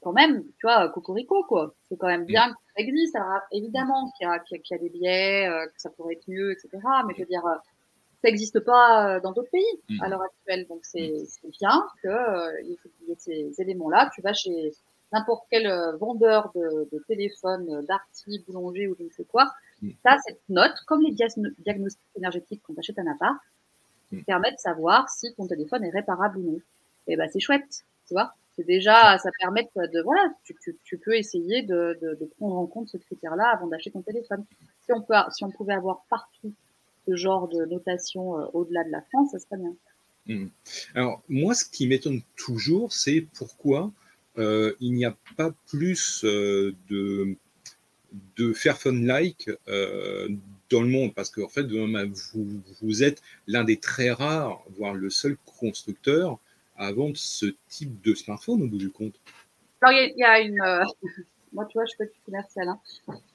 Quand 0.00 0.12
même, 0.12 0.42
tu 0.58 0.66
vois, 0.66 0.88
cocorico, 0.90 1.44
quoi. 1.44 1.74
C'est 1.88 1.96
quand 1.96 2.06
même 2.06 2.24
bien 2.24 2.52
que 2.52 2.54
ça 2.54 2.65
existe. 2.76 3.16
Alors, 3.16 3.40
évidemment 3.52 4.10
qu'il 4.16 4.26
y, 4.26 4.30
a, 4.30 4.38
qu'il 4.38 4.60
y, 4.70 4.74
a 4.74 4.78
des 4.78 4.88
biais, 4.90 5.48
euh, 5.48 5.66
que 5.66 5.80
ça 5.80 5.90
pourrait 5.90 6.14
être 6.14 6.28
mieux, 6.28 6.52
etc. 6.52 6.68
Mais 7.06 7.14
je 7.14 7.20
veux 7.20 7.26
dire, 7.26 7.44
euh, 7.46 7.56
ça 8.22 8.28
n'existe 8.28 8.60
pas 8.60 9.16
euh, 9.16 9.20
dans 9.20 9.32
d'autres 9.32 9.50
pays 9.50 9.64
mmh. 9.88 10.02
à 10.02 10.08
l'heure 10.08 10.22
actuelle. 10.22 10.66
Donc, 10.68 10.80
c'est 10.82 11.12
bien 11.60 11.86
qu'il 12.00 12.76
y 13.08 13.12
ait 13.12 13.16
ces 13.18 13.60
éléments-là. 13.60 14.10
Tu 14.14 14.22
vas 14.22 14.32
chez 14.32 14.72
n'importe 15.12 15.44
quel 15.50 15.68
vendeur 15.98 16.50
de, 16.54 16.88
de 16.90 17.04
téléphone, 17.06 17.84
d'arty, 17.86 18.44
boulanger 18.46 18.88
ou 18.88 18.96
je 18.98 19.04
ne 19.04 19.10
sais 19.10 19.24
quoi, 19.24 19.52
Mm. 19.82 19.90
Ça, 20.02 20.16
cette 20.26 20.40
note, 20.48 20.74
comme 20.86 21.02
les 21.02 21.12
diagnostics 21.12 22.00
énergétiques 22.16 22.62
qu'on 22.62 22.74
achète 22.74 22.98
un 22.98 23.06
appart, 23.06 23.36
qui 24.10 24.16
mm. 24.16 24.24
permet 24.24 24.52
de 24.52 24.58
savoir 24.58 25.08
si 25.08 25.34
ton 25.34 25.46
téléphone 25.46 25.84
est 25.84 25.90
réparable 25.90 26.38
ou 26.38 26.52
non. 26.52 26.60
Et 27.06 27.16
ben 27.16 27.28
c'est 27.32 27.40
chouette, 27.40 27.84
tu 28.08 28.14
vois. 28.14 28.34
C'est 28.56 28.64
déjà, 28.64 29.18
ça 29.18 29.30
permet 29.38 29.68
de, 29.76 30.02
voilà, 30.02 30.32
tu, 30.44 30.98
peux 30.98 31.14
essayer 31.14 31.62
de, 31.62 32.30
prendre 32.38 32.56
en 32.56 32.66
compte 32.66 32.88
ce 32.88 32.96
critère-là 32.96 33.50
avant 33.54 33.66
d'acheter 33.66 33.90
ton 33.90 34.02
téléphone. 34.02 34.44
Si 34.80 35.44
on 35.44 35.50
pouvait 35.50 35.74
avoir 35.74 36.04
partout 36.08 36.54
ce 37.06 37.16
genre 37.16 37.48
de 37.48 37.64
notation 37.66 38.38
euh, 38.38 38.46
au-delà 38.52 38.84
de 38.84 38.90
la 38.90 39.02
France, 39.02 39.30
ça 39.32 39.38
serait 39.38 39.58
bien. 39.58 39.76
Mm. 40.26 40.48
Alors 40.94 41.22
moi, 41.28 41.54
ce 41.54 41.64
qui 41.64 41.86
m'étonne 41.86 42.22
toujours, 42.36 42.92
c'est 42.92 43.26
pourquoi 43.34 43.92
euh, 44.38 44.74
il 44.80 44.92
n'y 44.92 45.04
a 45.04 45.16
pas 45.36 45.52
plus 45.68 46.24
euh, 46.24 46.74
de 46.88 47.36
de 48.36 48.54
Fairphone-like 48.54 49.50
dans 50.70 50.80
le 50.80 50.88
monde 50.88 51.12
Parce 51.14 51.28
qu'en 51.28 51.48
fait, 51.48 51.66
vous, 51.66 52.62
vous 52.80 53.02
êtes 53.02 53.20
l'un 53.46 53.62
des 53.62 53.76
très 53.76 54.10
rares, 54.10 54.64
voire 54.78 54.94
le 54.94 55.10
seul 55.10 55.36
constructeur 55.58 56.38
à 56.78 56.92
vendre 56.92 57.16
ce 57.16 57.46
type 57.68 58.00
de 58.02 58.14
smartphone 58.14 58.62
au 58.62 58.68
bout 58.68 58.78
du 58.78 58.90
compte? 58.90 59.14
Alors, 59.80 59.98
il 59.98 60.14
y, 60.16 60.24
a 60.24 60.40
une. 60.40 60.60
Euh, 60.60 60.84
moi, 61.52 61.66
tu 61.66 61.74
vois, 61.74 61.84
je 61.84 61.90
suis 61.90 61.98
pas 61.98 62.04
du 62.04 62.20
commercial. 62.24 62.68
Hein. 62.68 62.80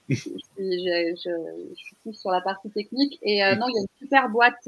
je, 0.10 0.16
suis, 0.16 0.38
je, 0.58 1.74
suis 1.76 1.96
plus 2.04 2.14
sur 2.14 2.32
la 2.32 2.42
partie 2.42 2.70
technique. 2.70 3.20
Et 3.22 3.44
euh, 3.44 3.56
non, 3.56 3.68
il 3.70 3.76
y 3.76 3.78
a 3.78 3.82
une 3.82 4.00
super 4.00 4.30
boîte 4.30 4.68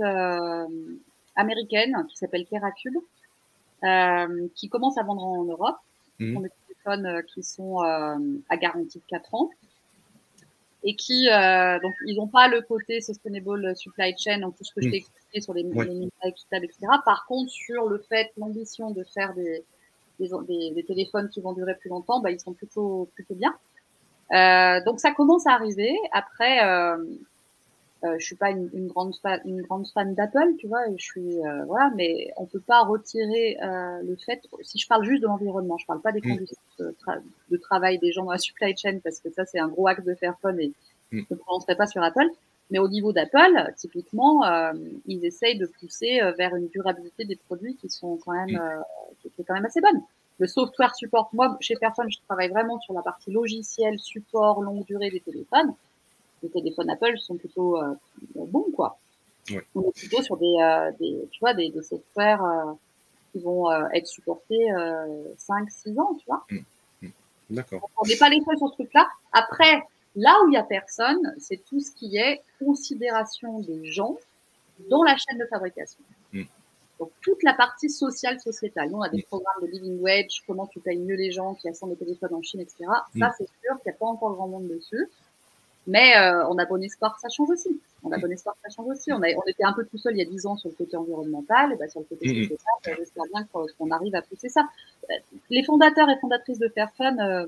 américaine 1.36 2.06
qui 2.10 2.18
s'appelle 2.18 2.46
Keracube, 2.46 2.98
qui 4.56 4.70
commence 4.70 4.98
à 4.98 5.04
vendre 5.04 5.24
en 5.24 5.44
Europe. 5.44 5.78
Mmh. 6.20 6.28
Ce 6.28 6.34
sont 6.34 6.42
des 6.42 6.50
téléphones 6.68 7.24
qui 7.34 7.44
sont 7.44 7.80
à 7.80 8.58
garantie 8.58 9.00
de 9.00 9.04
4 9.08 9.34
ans 9.34 9.50
et 10.84 10.96
qui 10.96 11.30
euh, 11.30 11.80
donc 11.80 11.93
ils 12.06 12.17
n'ont 12.17 12.28
pas 12.28 12.48
le 12.48 12.62
côté 12.62 13.02
sustainable 13.02 13.76
supply 13.76 14.15
chain, 14.17 14.39
donc 14.39 14.58
tout 14.58 14.63
ce 14.63 14.74
que 14.74 14.82
je 14.82 14.89
t'ai 14.89 14.98
mm. 14.98 15.00
expliqué 15.00 15.41
sur 15.41 15.54
les, 15.54 15.63
les 15.63 16.10
équitables, 16.26 16.65
etc. 16.65 16.80
Par 17.06 17.26
contre, 17.26 17.50
sur 17.50 17.88
le 17.88 18.00
fait, 18.10 18.32
l'ambition 18.38 18.91
de 18.91 19.04
faire 19.13 19.34
des, 19.34 19.63
des, 20.19 20.30
des, 20.48 20.72
des, 20.72 20.84
téléphones 20.84 21.30
qui 21.30 21.41
vont 21.41 21.54
durer 21.54 21.76
plus 21.76 21.89
longtemps, 21.89 22.19
bah, 22.19 22.32
ils 22.32 22.39
sont 22.39 22.54
plutôt 22.54 23.10
plutôt 23.15 23.36
bien. 23.36 23.56
Euh, 24.34 24.84
donc 24.84 25.00
ça 25.00 25.12
commence 25.12 25.48
à 25.48 25.54
arriver. 25.54 25.96
Après, 26.12 26.65
euh, 26.65 26.98
euh, 28.04 28.16
je 28.20 28.26
suis 28.26 28.36
pas 28.36 28.50
une, 28.50 28.70
une, 28.74 28.88
grande 28.88 29.16
fan, 29.16 29.39
une 29.46 29.62
grande 29.62 29.88
fan 29.88 30.13
d'Apple, 30.13 30.56
tu 30.58 30.68
vois. 30.68 30.82
Je 30.98 31.04
suis 31.04 31.39
euh, 31.39 31.63
voilà, 31.66 31.89
mais 31.96 32.34
on 32.36 32.46
peut 32.46 32.60
pas 32.60 32.82
retirer 32.84 33.58
euh, 33.63 34.02
le 34.04 34.16
fait. 34.18 34.42
Si 34.62 34.78
je 34.78 34.88
parle 34.88 35.06
juste 35.06 35.22
de 35.22 35.28
l'environnement, 35.28 35.78
je 35.78 35.86
parle 35.86 36.02
pas 36.02 36.12
des 36.12 36.20
mm. 36.20 36.36
conditions 36.36 36.58
de, 36.80 36.96
tra 37.00 37.16
de, 37.50 37.58
travail 37.58 38.00
des 38.00 38.12
gens 38.12 38.26
dans 38.26 38.32
la 38.32 38.38
supply 38.38 38.76
chain 38.76 39.00
parce 39.02 39.20
que 39.20 39.32
ça 39.32 39.46
c'est 39.46 39.60
un 39.60 39.70
gros 39.70 39.88
axe 39.88 40.04
de 40.04 40.16
Fairphone 40.16 40.60
et 40.60 40.74
mm. 41.12 41.22
je 41.30 41.34
ne 41.34 41.39
prononcerai 41.39 41.76
pas 41.76 41.88
sur 41.88 42.04
Apple. 42.04 42.28
Mais 42.72 42.80
au 42.80 42.89
niveau 42.89 43.13
d'Apple, 43.13 43.72
typiquement, 43.78 44.46
euh, 44.46 44.74
ils 45.06 45.24
essayent 45.26 45.58
de 45.58 45.68
pousser 45.80 46.22
euh, 46.22 46.32
vers 46.32 46.56
une 46.56 46.68
durabilité 46.68 47.24
des 47.24 47.36
produits 47.36 47.76
qui 47.76 47.89
sont 47.89 48.18
quand 48.26 48.34
même, 48.34 48.58
mm. 48.58 48.84
qui, 49.22 49.30
qui 49.30 49.42
est 49.42 49.46
quand 49.46 49.54
même 49.54 49.66
assez 49.66 49.80
bonne. 49.80 50.02
Le 50.39 50.48
software 50.48 50.94
support, 50.96 51.30
moi, 51.32 51.56
chez 51.62 51.76
Fairphone, 51.76 52.12
je 52.12 52.18
travaille 52.28 52.50
vraiment 52.50 52.80
sur 52.82 52.94
la 52.94 53.02
partie 53.02 53.32
logiciel, 53.32 53.98
support, 54.00 54.62
longue 54.62 54.84
durée 54.86 55.10
des 55.10 55.22
téléphones 55.22 55.74
les 56.43 56.49
téléphones 56.49 56.89
Apple 56.89 57.17
sont 57.17 57.36
plutôt 57.36 57.77
euh, 57.77 57.95
bons, 58.36 58.69
quoi. 58.75 58.99
Ouais. 59.49 59.62
On 59.75 59.82
est 59.82 59.95
plutôt 59.95 60.21
sur 60.21 60.38
des, 60.38 60.56
euh, 60.62 60.91
des 60.99 61.27
tu 61.32 61.39
vois, 61.39 61.53
des, 61.53 61.69
des 61.69 61.82
softwares 61.82 62.43
euh, 62.43 62.73
qui 63.32 63.39
vont 63.39 63.69
euh, 63.69 63.88
être 63.93 64.08
supportés 64.08 64.67
5-6 65.38 65.99
ans, 65.99 66.15
tu 66.15 66.25
vois. 66.27 66.45
Mmh. 66.49 66.58
Mmh. 67.01 67.10
D'accord. 67.49 67.89
On 67.97 68.08
n'est 68.08 68.15
pas 68.15 68.29
les 68.29 68.41
seuls 68.41 68.58
sur 68.58 68.69
ce 68.69 68.73
truc-là. 68.73 69.08
Après, 69.32 69.84
là 70.15 70.36
où 70.43 70.47
il 70.47 70.51
n'y 70.51 70.58
a 70.58 70.63
personne, 70.63 71.34
c'est 71.39 71.63
tout 71.65 71.79
ce 71.79 71.91
qui 71.91 72.17
est 72.17 72.41
considération 72.60 73.60
des 73.60 73.91
gens 73.91 74.17
dans 74.89 75.03
la 75.03 75.15
chaîne 75.17 75.38
de 75.38 75.45
fabrication. 75.47 75.99
Mmh. 76.32 76.43
Donc, 76.99 77.12
toute 77.21 77.43
la 77.43 77.53
partie 77.53 77.89
sociale, 77.89 78.39
sociétale. 78.39 78.89
Nous, 78.91 78.97
on 78.97 79.01
a 79.01 79.10
des 79.10 79.23
programmes 79.23 79.62
de 79.63 79.67
living 79.67 79.99
wage, 79.99 80.43
comment 80.47 80.67
tu 80.67 80.79
payes 80.79 80.99
mieux 80.99 81.15
les 81.15 81.32
gens 81.32 81.56
qui 81.56 81.67
assemblent 81.67 81.93
des 81.97 82.06
téléphones 82.06 82.36
en 82.36 82.41
Chine, 82.41 82.62
etc. 82.62 82.86
Ça, 83.19 83.34
c'est 83.38 83.47
sûr 83.62 83.75
qu'il 83.82 83.91
n'y 83.91 83.95
a 83.95 83.97
pas 83.97 84.06
encore 84.06 84.36
grand 84.36 84.47
monde 84.47 84.67
dessus. 84.67 85.10
Mais 85.86 86.17
euh, 86.17 86.48
on 86.48 86.58
a 86.58 86.65
bon 86.65 86.82
espoir 86.82 87.15
que 87.15 87.22
ça 87.22 87.30
change 87.30 87.50
aussi. 87.50 87.80
On 88.04 88.12
a 88.12 88.17
bon 88.17 88.32
espoir 88.32 88.56
que 88.56 88.69
ça 88.69 88.76
change 88.76 88.88
aussi. 88.88 89.12
On, 89.12 89.22
a, 89.22 89.28
on 89.36 89.43
était 89.48 89.63
un 89.63 89.74
peu 89.74 89.86
tout 89.86 89.98
seul 89.98 90.13
il 90.13 90.19
y 90.19 90.22
a 90.22 90.26
dix 90.26 90.46
ans 90.46 90.56
sur 90.56 90.69
le 90.69 90.76
côté 90.76 90.96
environnemental. 90.96 91.74
Et 91.74 91.76
ben, 91.76 91.89
sur 91.89 92.00
le 92.00 92.06
côté 92.06 92.28
sociétal, 92.28 92.74
ben, 92.86 92.96
j'espère 92.98 93.24
bien 93.34 93.46
qu'on 93.52 93.91
arrive 93.91 94.15
à 94.15 94.22
pousser 94.22 94.50
ça. 94.50 94.67
Les 95.50 95.63
fondateurs 95.63 96.10
et 96.10 96.17
fondatrices 96.19 96.60
de 96.60 96.69
Fairphone 96.69 97.19
euh, 97.19 97.46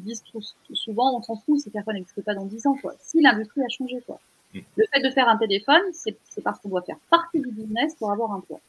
disent 0.00 0.24
tout, 0.32 0.42
souvent 0.72 1.16
on 1.16 1.22
s'en 1.22 1.36
fout 1.36 1.60
si 1.60 1.70
Fairphone 1.70 1.94
n'existe 1.94 2.22
pas 2.22 2.34
dans 2.34 2.44
dix 2.44 2.66
ans. 2.66 2.76
Quoi. 2.80 2.94
Si 3.00 3.20
l'industrie 3.20 3.62
a 3.62 3.68
changé. 3.68 4.00
Quoi. 4.04 4.18
Mm. 4.52 4.58
Le 4.76 4.84
fait 4.92 5.00
de 5.00 5.10
faire 5.10 5.28
un 5.28 5.36
téléphone, 5.36 5.82
c'est 5.92 6.16
parce 6.42 6.58
qu'on 6.60 6.70
doit 6.70 6.82
faire 6.82 6.98
partie 7.08 7.40
du 7.40 7.50
business 7.50 7.94
pour 7.94 8.10
avoir 8.10 8.32
un 8.32 8.40
poids. 8.40 8.60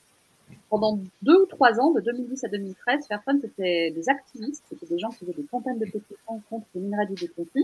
Pendant 0.69 0.99
deux 1.21 1.41
ou 1.41 1.45
trois 1.45 1.79
ans, 1.79 1.91
de 1.91 2.01
2010 2.01 2.43
à 2.43 2.47
2013, 2.49 3.07
Fairphone, 3.07 3.39
c'était 3.41 3.91
des 3.91 4.09
activistes, 4.09 4.63
c'était 4.69 4.85
des 4.85 4.99
gens 4.99 5.09
qui 5.09 5.19
faisaient 5.19 5.33
des 5.33 5.47
centaines 5.49 5.79
de 5.79 5.85
pétitions 5.85 6.41
contre 6.49 6.65
les 6.75 6.81
minerais 6.81 7.05
du 7.07 7.13
euh, 7.13 7.63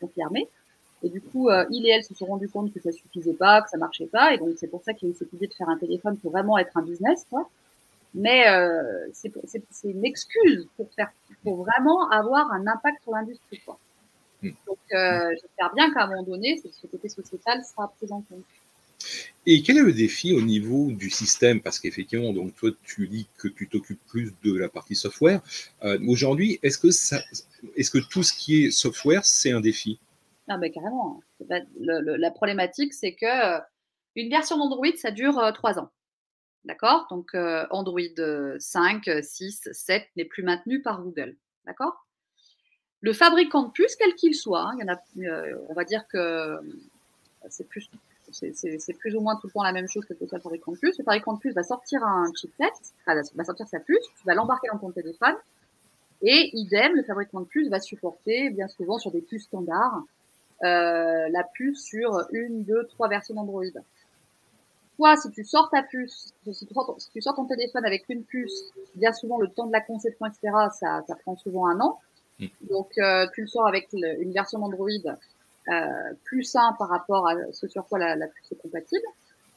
confirmé. 0.00 0.48
Et 1.02 1.08
du 1.08 1.20
coup, 1.20 1.48
euh, 1.48 1.64
il 1.70 1.86
et 1.86 1.90
elle 1.90 2.04
se 2.04 2.14
sont 2.14 2.26
rendus 2.26 2.48
compte 2.48 2.72
que 2.72 2.80
ça 2.80 2.92
suffisait 2.92 3.32
pas, 3.32 3.62
que 3.62 3.70
ça 3.70 3.78
marchait 3.78 4.06
pas, 4.06 4.34
et 4.34 4.38
donc 4.38 4.50
c'est 4.58 4.68
pour 4.68 4.82
ça 4.82 4.92
qu'il 4.92 5.08
y 5.08 5.10
a 5.10 5.14
eu 5.14 5.16
cette 5.16 5.32
idée 5.32 5.46
de 5.46 5.54
faire 5.54 5.68
un 5.68 5.78
téléphone 5.78 6.18
pour 6.18 6.30
vraiment 6.30 6.58
être 6.58 6.76
un 6.76 6.82
business, 6.82 7.26
quoi. 7.30 7.48
Mais 8.12 8.48
euh, 8.48 9.08
c'est 9.12 9.32
une 9.84 10.04
excuse 10.04 10.66
pour 10.76 10.90
faire, 10.92 11.10
pour 11.42 11.56
vraiment 11.64 12.10
avoir 12.10 12.52
un 12.52 12.66
impact 12.66 13.02
sur 13.02 13.12
l'industrie, 13.12 13.60
quoi. 13.64 13.78
Hmm. 14.42 14.50
Donc, 14.66 14.78
euh, 14.92 15.30
j'espère 15.40 15.72
bien 15.74 15.92
qu'à 15.92 16.04
un 16.04 16.06
moment 16.08 16.22
donné, 16.22 16.60
ce 16.70 16.86
côté 16.86 17.08
sociétal 17.08 17.64
sera 17.64 17.88
pris 17.88 18.12
en 18.12 18.20
compte. 18.20 18.44
Et 19.46 19.62
quel 19.62 19.78
est 19.78 19.82
le 19.82 19.92
défi 19.92 20.34
au 20.34 20.42
niveau 20.42 20.92
du 20.92 21.08
système? 21.08 21.60
Parce 21.62 21.78
qu'effectivement, 21.78 22.32
donc 22.32 22.54
toi, 22.56 22.70
tu 22.84 23.08
dis 23.08 23.26
que 23.38 23.48
tu 23.48 23.68
t'occupes 23.68 24.00
plus 24.06 24.32
de 24.44 24.54
la 24.54 24.68
partie 24.68 24.94
software. 24.94 25.40
Euh, 25.82 25.98
Aujourd'hui, 26.06 26.58
est-ce 26.62 26.78
que 26.78 27.98
tout 27.98 28.22
ce 28.22 28.32
qui 28.34 28.64
est 28.64 28.70
software, 28.70 29.24
c'est 29.24 29.52
un 29.52 29.60
défi? 29.60 29.98
Ah 30.48 30.58
ben 30.58 30.70
carrément. 30.70 31.22
La 31.48 32.30
problématique, 32.30 32.92
c'est 32.92 33.14
que 33.14 33.56
euh, 33.56 33.60
une 34.16 34.28
version 34.28 34.58
d'Android, 34.58 34.96
ça 34.96 35.10
dure 35.10 35.38
euh, 35.38 35.52
trois 35.52 35.78
ans. 35.78 35.90
D'accord? 36.64 37.06
Donc 37.08 37.34
Android 37.70 38.00
5, 38.58 39.08
6, 39.22 39.70
7 39.72 40.06
n'est 40.16 40.26
plus 40.26 40.42
maintenu 40.42 40.82
par 40.82 41.02
Google. 41.02 41.34
D'accord? 41.64 42.06
Le 43.00 43.14
fabricant 43.14 43.62
de 43.62 43.70
puces, 43.70 43.96
quel 43.96 44.14
qu'il 44.14 44.34
soit, 44.34 44.70
hein, 44.70 44.96
on 45.70 45.74
va 45.74 45.84
dire 45.84 46.06
que 46.08 46.58
c'est 47.48 47.66
plus 47.66 47.88
c'est 48.32 48.98
plus 48.98 49.14
ou 49.16 49.20
moins 49.20 49.36
tout 49.36 49.46
le 49.46 49.52
temps 49.52 49.62
la 49.62 49.72
même 49.72 49.88
chose 49.88 50.04
que 50.04 50.14
le 50.18 50.26
fabricant 50.26 50.72
de 50.72 50.78
puce. 50.78 50.98
Le 50.98 51.04
fabricant 51.04 51.34
de 51.34 51.38
puce 51.38 51.54
va 51.54 51.62
sortir 51.62 52.02
un 52.04 52.30
chipset, 52.34 52.72
va 53.06 53.44
sortir 53.44 53.68
sa 53.68 53.80
puce, 53.80 54.06
tu 54.18 54.26
vas 54.26 54.34
l'embarquer 54.34 54.68
dans 54.72 54.78
ton 54.78 54.90
téléphone, 54.90 55.34
et 56.22 56.50
idem, 56.52 56.94
le 56.94 57.02
fabricant 57.02 57.40
de 57.40 57.46
puce 57.46 57.68
va 57.68 57.80
supporter 57.80 58.50
bien 58.50 58.68
souvent 58.68 58.98
sur 58.98 59.10
des 59.10 59.22
puces 59.22 59.44
standards 59.44 60.02
euh, 60.62 61.28
la 61.30 61.44
puce 61.54 61.82
sur 61.82 62.12
une, 62.32 62.64
deux, 62.64 62.86
trois 62.88 63.08
versions 63.08 63.34
d'Android. 63.34 63.64
Toi, 64.96 65.16
si 65.16 65.30
tu 65.30 65.42
sors 65.42 65.70
ta 65.70 65.82
puce, 65.82 66.34
si 66.52 66.66
tu, 66.66 66.74
sors 66.74 66.86
ton, 66.86 66.98
si 66.98 67.10
tu 67.10 67.22
sors 67.22 67.34
ton 67.34 67.46
téléphone 67.46 67.86
avec 67.86 68.04
une 68.10 68.22
puce, 68.24 68.70
bien 68.94 69.14
souvent 69.14 69.38
le 69.38 69.48
temps 69.48 69.66
de 69.66 69.72
la 69.72 69.80
conception, 69.80 70.26
etc., 70.26 70.52
ça, 70.78 71.02
ça 71.06 71.14
prend 71.22 71.36
souvent 71.36 71.66
un 71.66 71.80
an. 71.80 71.98
Mm. 72.38 72.46
Donc, 72.68 72.90
euh, 72.98 73.26
tu 73.32 73.40
le 73.42 73.46
sors 73.46 73.66
avec 73.66 73.88
le, 73.94 74.20
une 74.22 74.32
version 74.32 74.58
d'Android 74.58 74.88
plus 76.24 76.44
sain 76.44 76.74
par 76.78 76.88
rapport 76.88 77.28
à 77.28 77.34
ce 77.52 77.68
sur 77.68 77.86
quoi 77.86 77.98
la, 77.98 78.26
puce 78.26 78.52
est 78.52 78.56
compatible. 78.56 79.06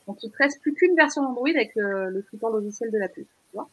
Donc, 0.08 0.22
il 0.24 0.32
te 0.32 0.38
reste 0.38 0.62
plus 0.62 0.74
qu'une 0.74 0.96
version 0.96 1.24
d'Android 1.24 1.50
avec 1.50 1.72
le, 1.76 2.24
support 2.30 2.52
logiciel 2.52 2.92
de 2.92 2.98
la 2.98 3.08
puce. 3.08 3.28
Tu 3.50 3.56
vois 3.56 3.70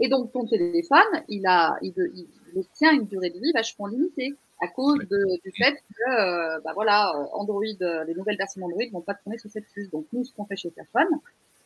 et 0.00 0.08
donc, 0.08 0.32
ton 0.32 0.46
téléphone, 0.46 1.24
il, 1.28 1.44
a, 1.46 1.76
il, 1.82 1.92
il, 2.14 2.58
obtient 2.58 2.92
une 2.92 3.04
durée 3.04 3.30
de 3.30 3.38
vie 3.40 3.52
vachement 3.52 3.88
limitée 3.88 4.32
à 4.60 4.68
cause 4.68 4.98
de, 4.98 5.40
du 5.44 5.52
fait 5.52 5.74
que, 5.74 6.10
euh, 6.10 6.60
bah 6.64 6.72
voilà, 6.74 7.12
Android, 7.32 7.62
les 7.62 8.14
nouvelles 8.14 8.36
versions 8.36 8.60
d'Android 8.60 8.84
vont 8.92 9.00
pas 9.00 9.14
tourner 9.14 9.38
sur 9.38 9.50
cette 9.50 9.66
puce. 9.74 9.90
Donc, 9.90 10.06
nous, 10.12 10.24
ce 10.24 10.32
qu'on 10.32 10.44
fait 10.44 10.56
chez 10.56 10.70
Fairphone, 10.70 11.18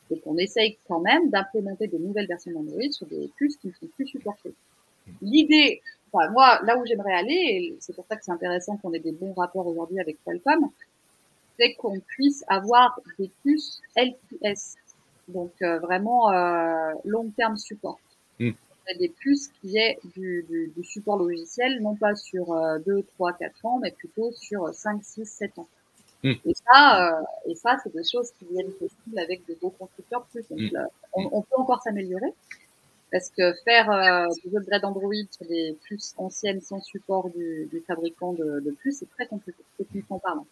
c'est 0.08 0.18
qu'on 0.20 0.36
essaye 0.38 0.78
quand 0.88 1.00
même 1.00 1.30
d'implémenter 1.30 1.86
des 1.86 1.98
nouvelles 1.98 2.26
versions 2.26 2.52
d'Android 2.52 2.90
sur 2.90 3.06
des 3.06 3.30
puces 3.36 3.56
qui 3.56 3.68
ne 3.68 3.72
sont 3.72 3.86
plus 3.94 4.06
supportées. 4.06 4.54
L'idée 5.20 5.82
Enfin, 6.12 6.30
moi, 6.30 6.60
là 6.64 6.76
où 6.76 6.84
j'aimerais 6.84 7.14
aller, 7.14 7.34
et 7.34 7.76
c'est 7.80 7.94
pour 7.94 8.04
ça 8.06 8.16
que 8.16 8.24
c'est 8.24 8.32
intéressant 8.32 8.76
qu'on 8.76 8.92
ait 8.92 9.00
des 9.00 9.12
bons 9.12 9.32
rapports 9.32 9.66
aujourd'hui 9.66 9.98
avec 9.98 10.22
Qualcomm, 10.24 10.70
c'est 11.58 11.74
qu'on 11.74 12.00
puisse 12.00 12.44
avoir 12.48 12.98
des 13.18 13.30
puces 13.42 13.80
LTS, 13.96 14.76
donc 15.28 15.52
euh, 15.62 15.78
vraiment 15.78 16.30
euh, 16.32 16.92
long 17.04 17.30
terme 17.30 17.56
support. 17.56 17.98
Mm. 18.38 18.50
Des 18.98 19.08
puces 19.08 19.48
qui 19.60 19.78
aient 19.78 19.98
du, 20.16 20.44
du, 20.48 20.72
du, 20.76 20.84
support 20.84 21.16
logiciel, 21.16 21.80
non 21.80 21.94
pas 21.94 22.14
sur 22.14 22.52
euh, 22.52 22.78
2, 22.80 23.04
3, 23.14 23.32
4 23.34 23.66
ans, 23.66 23.78
mais 23.80 23.92
plutôt 23.92 24.32
sur 24.32 24.74
5, 24.74 25.02
6, 25.02 25.24
7 25.24 25.58
ans. 25.60 25.68
Mm. 26.22 26.32
Et 26.44 26.54
ça, 26.54 27.08
euh, 27.08 27.22
et 27.46 27.54
ça, 27.54 27.78
c'est 27.82 27.92
des 27.92 28.04
choses 28.04 28.30
qui 28.38 28.46
viennent 28.50 28.72
possibles 28.72 29.18
avec 29.18 29.44
des 29.46 29.54
gros 29.54 29.70
constructeurs 29.70 30.24
plus. 30.26 30.44
Donc, 30.50 30.60
mm. 30.60 30.68
là, 30.72 30.88
on, 31.14 31.28
on, 31.32 31.42
peut 31.42 31.56
encore 31.56 31.82
s'améliorer. 31.82 32.32
Parce 33.12 33.28
que 33.28 33.52
faire 33.64 33.90
euh, 33.90 34.26
des 34.42 34.56
upgrades 34.56 34.84
Android 34.84 35.12
sur 35.30 35.46
des 35.46 35.76
puces 35.84 36.14
anciennes 36.16 36.60
sans 36.62 36.80
support 36.80 37.30
du, 37.30 37.68
du 37.70 37.80
fabricant 37.80 38.32
de, 38.32 38.60
de 38.60 38.70
puces, 38.70 38.98
c'est 39.00 39.10
très 39.10 39.26
compliqué, 39.26 39.58
techniquement 39.78 40.18
parlant. 40.18 40.46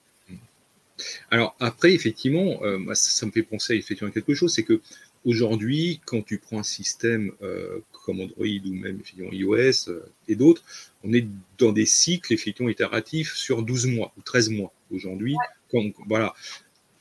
Alors 1.30 1.56
après, 1.60 1.92
effectivement, 1.94 2.62
euh, 2.62 2.78
ça, 2.94 3.10
ça, 3.10 3.26
me 3.26 3.30
fait 3.30 3.42
penser 3.42 3.74
effectivement 3.74 4.10
à 4.10 4.12
quelque 4.12 4.34
chose, 4.34 4.52
c'est 4.52 4.62
que 4.62 4.80
aujourd'hui, 5.24 6.00
quand 6.04 6.22
tu 6.22 6.38
prends 6.38 6.58
un 6.58 6.64
système 6.64 7.32
euh, 7.42 7.80
comme 8.04 8.20
Android 8.20 8.46
ou 8.46 8.74
même 8.74 9.00
effectivement 9.00 9.32
iOS 9.32 9.88
euh, 9.88 10.12
et 10.28 10.34
d'autres, 10.34 10.62
on 11.04 11.12
est 11.12 11.26
dans 11.58 11.72
des 11.72 11.86
cycles 11.86 12.32
effectivement 12.32 12.70
itératifs 12.70 13.34
sur 13.34 13.62
12 13.62 13.86
mois 13.86 14.12
ou 14.18 14.22
13 14.22 14.50
mois 14.50 14.72
aujourd'hui. 14.90 15.36
Ouais. 15.72 15.94
Voilà. 16.06 16.34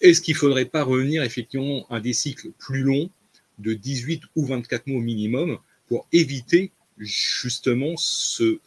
Est-ce 0.01 0.21
qu'il 0.21 0.33
ne 0.35 0.39
faudrait 0.39 0.65
pas 0.65 0.83
revenir 0.83 1.23
effectivement 1.23 1.85
à 1.89 1.99
des 1.99 2.13
cycles 2.13 2.51
plus 2.57 2.83
longs 2.83 3.09
de 3.59 3.73
18 3.73 4.23
ou 4.35 4.45
24 4.45 4.87
mois 4.87 4.97
au 4.97 5.01
minimum 5.01 5.59
pour 5.87 6.07
éviter 6.11 6.71
justement 6.97 7.93
ce, 7.97 8.59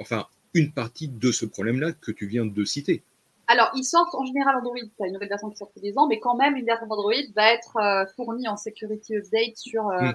enfin, 0.00 0.26
une 0.54 0.72
partie 0.72 1.08
de 1.08 1.32
ce 1.32 1.46
problème-là 1.46 1.92
que 1.92 2.10
tu 2.10 2.26
viens 2.26 2.44
de 2.44 2.64
citer. 2.64 3.02
Alors, 3.48 3.70
ils 3.74 3.84
sortent 3.84 4.14
en 4.14 4.24
général 4.24 4.56
Android, 4.56 4.76
tu 4.78 5.02
as 5.02 5.06
une 5.06 5.14
nouvelle 5.14 5.28
version 5.28 5.50
qui 5.50 5.56
sort 5.56 5.70
tous 5.74 5.82
les 5.82 5.98
ans, 5.98 6.06
mais 6.06 6.20
quand 6.20 6.36
même, 6.36 6.56
une 6.56 6.64
version 6.64 6.86
d'Android 6.86 7.12
va 7.34 7.52
être 7.52 7.76
euh, 7.76 8.06
fournie 8.16 8.48
en 8.48 8.56
security 8.56 9.16
update 9.16 9.56
sur 9.56 9.88
euh, 9.88 10.00
mm. 10.00 10.14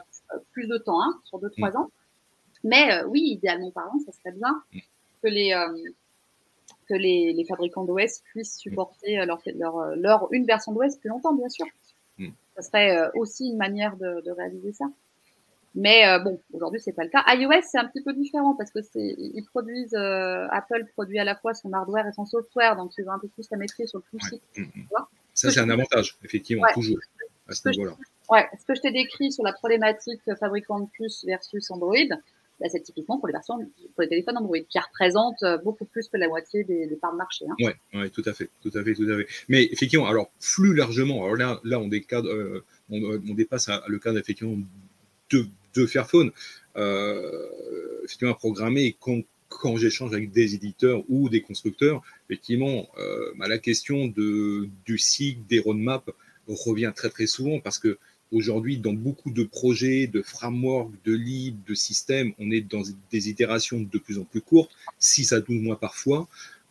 plus 0.52 0.68
de 0.68 0.78
temps, 0.78 1.02
hein, 1.02 1.20
sur 1.26 1.40
2-3 1.40 1.74
mm. 1.74 1.78
ans. 1.78 1.92
Mais 2.64 2.92
euh, 2.92 3.08
oui, 3.08 3.22
idéalement 3.22 3.72
parlant, 3.72 4.00
ça 4.06 4.12
serait 4.12 4.32
bien 4.32 4.64
mm. 4.74 4.80
que 5.22 5.28
les, 5.28 5.54
euh, 5.54 5.92
que 6.90 6.96
les, 6.96 7.34
les 7.34 7.46
fabricants 7.46 7.84
d'OS 7.84 8.22
puissent 8.32 8.58
supporter 8.58 9.18
leur, 9.26 9.40
leur, 9.56 9.96
leur, 9.96 10.28
une 10.32 10.46
version 10.46 10.72
d'OS 10.72 10.98
plus 10.98 11.10
longtemps, 11.10 11.34
bien 11.34 11.50
sûr. 11.50 11.66
Ça 12.58 12.62
serait 12.64 13.10
aussi 13.14 13.50
une 13.50 13.58
manière 13.58 13.96
de, 13.98 14.22
de 14.26 14.32
réaliser 14.32 14.74
ça. 14.74 14.86
Mais 15.78 16.08
euh, 16.08 16.18
bon, 16.18 16.42
aujourd'hui, 16.54 16.80
c'est 16.82 16.92
pas 16.92 17.04
le 17.04 17.10
cas. 17.10 17.24
iOS, 17.28 17.62
c'est 17.70 17.78
un 17.78 17.86
petit 17.86 18.02
peu 18.02 18.12
différent 18.12 18.56
parce 18.56 18.72
que 18.72 18.82
c'est, 18.82 19.16
ils 19.20 19.46
produisent, 19.46 19.94
euh, 19.94 20.48
Apple 20.50 20.86
produit 20.94 21.20
à 21.20 21.24
la 21.24 21.36
fois 21.36 21.54
son 21.54 21.72
hardware 21.72 22.08
et 22.08 22.14
son 22.14 22.26
software, 22.26 22.76
donc 22.76 22.94
ils 22.98 23.08
ont 23.08 23.12
un 23.12 23.20
peu 23.20 23.28
plus 23.28 23.48
la 23.52 23.58
maîtrise 23.58 23.92
sur 23.92 24.02
tout 24.10 24.20
site. 24.20 24.42
Mm, 24.58 24.64
mm. 24.64 24.88
Ça, 25.36 25.52
c'est 25.52 25.60
un 25.60 25.70
avantage, 25.70 26.18
effectivement, 26.24 26.66
toujours, 26.74 26.98
à 27.48 27.54
ce 27.54 27.70
niveau-là. 27.70 27.96
Ouais, 28.28 28.50
ce 28.60 28.66
que 28.66 28.74
je 28.74 28.82
t'ai 28.82 28.92
décrit 28.92 29.32
sur 29.32 29.44
la 29.44 29.54
problématique 29.54 30.22
fabricant 30.40 30.80
de 30.80 30.88
puces 30.90 31.24
versus 31.26 31.70
Android, 31.70 31.96
bah, 32.60 32.68
c'est 32.72 32.82
typiquement 32.82 33.20
pour 33.20 33.28
les 33.28 33.34
versions, 33.34 33.58
pour 33.58 34.02
les 34.02 34.08
téléphones 34.08 34.38
Android, 34.38 34.58
qui 34.68 34.80
représentent 34.80 35.44
euh, 35.44 35.58
beaucoup 35.58 35.86
plus 35.86 36.08
que 36.08 36.18
la 36.18 36.28
moitié 36.28 36.64
des, 36.64 36.88
parts 37.00 37.12
de 37.12 37.18
marché. 37.18 37.46
Hein. 37.48 37.56
Ouais, 37.60 37.76
ouais, 37.94 38.10
tout 38.10 38.24
à 38.26 38.34
fait, 38.34 38.50
tout 38.62 38.72
à 38.74 38.84
fait, 38.84 38.96
tout 38.96 39.08
à 39.10 39.18
fait. 39.18 39.28
Mais 39.48 39.66
effectivement, 39.66 40.08
alors 40.08 40.32
plus 40.40 40.74
largement, 40.74 41.24
alors 41.24 41.36
là, 41.36 41.60
là, 41.64 41.80
on, 41.80 41.88
décadre, 41.88 42.30
euh, 42.30 42.64
on, 42.90 43.34
dépasse 43.36 43.70
le 43.88 44.00
cadre 44.00 44.18
effectivement 44.18 44.58
de, 45.30 45.46
de 45.76 45.86
Fairphone, 45.86 46.32
euh, 46.78 47.48
effectivement 48.06 48.34
programmer 48.34 48.96
quand, 49.00 49.22
quand 49.50 49.78
j'échange 49.78 50.14
avec 50.14 50.32
des 50.32 50.56
éditeurs 50.56 51.04
ou 51.10 51.30
des 51.30 51.42
constructeurs, 51.42 52.02
effectivement, 52.28 52.88
bah, 53.38 53.48
la 53.48 53.60
question 53.60 54.08
de, 54.08 54.68
du 54.86 54.98
cycle, 54.98 55.42
des 55.48 55.60
roadmaps 55.60 56.12
revient 56.48 56.92
très 56.96 57.10
très 57.10 57.28
souvent 57.28 57.60
parce 57.60 57.78
que 57.78 58.00
Aujourd'hui, 58.34 58.78
dans 58.78 58.94
beaucoup 58.94 59.32
de 59.32 59.44
projets, 59.44 60.08
de 60.08 60.22
frameworks, 60.22 60.92
de 61.06 61.14
livres, 61.14 61.58
de 61.66 61.74
systèmes, 61.74 62.34
on 62.40 62.52
est 62.52 62.62
dans 62.62 62.84
des 63.10 63.30
itérations 63.30 63.80
de 63.80 63.98
plus 63.98 64.20
en 64.20 64.26
plus 64.26 64.42
courtes, 64.42 64.72
6 65.00 65.32
à 65.32 65.40
12 65.40 65.62
mois 65.62 65.80
parfois. 65.80 66.28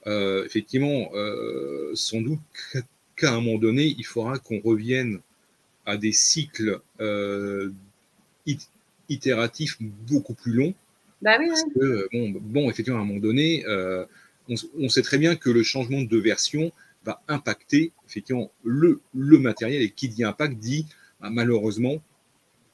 Euh, 0.07 0.45
effectivement, 0.45 1.11
euh, 1.15 1.91
sans 1.95 2.21
doute 2.21 2.41
qu'à 3.17 3.33
un 3.33 3.41
moment 3.41 3.59
donné, 3.59 3.95
il 3.99 4.05
faudra 4.05 4.39
qu'on 4.39 4.61
revienne 4.61 5.19
à 5.87 5.97
des 5.97 6.13
cycles 6.13 6.81
euh, 7.01 7.71
itératifs 9.09 9.79
beaucoup 9.81 10.35
plus 10.35 10.53
longs. 10.53 10.75
Bah 11.23 11.39
oui, 11.41 11.49
bon, 12.13 12.35
bon, 12.41 12.71
effectivement, 12.71 12.99
à 12.99 13.03
un 13.03 13.07
moment 13.07 13.21
donné, 13.21 13.65
on, 14.49 14.55
on, 14.79 14.89
sait 14.91 15.03
très 15.03 15.17
bien 15.17 15.35
que 15.35 15.49
le 15.49 15.63
changement 15.63 16.03
de 16.03 16.19
version 16.19 16.71
va 17.05 17.23
impacter 17.29 17.93
effectivement 18.07 18.51
le, 18.63 19.01
le 19.15 19.39
matériel 19.39 19.81
et 19.81 19.91
qui 19.91 20.09
dit 20.09 20.23
impact 20.23 20.59
dit 20.59 20.87
malheureusement 21.21 21.97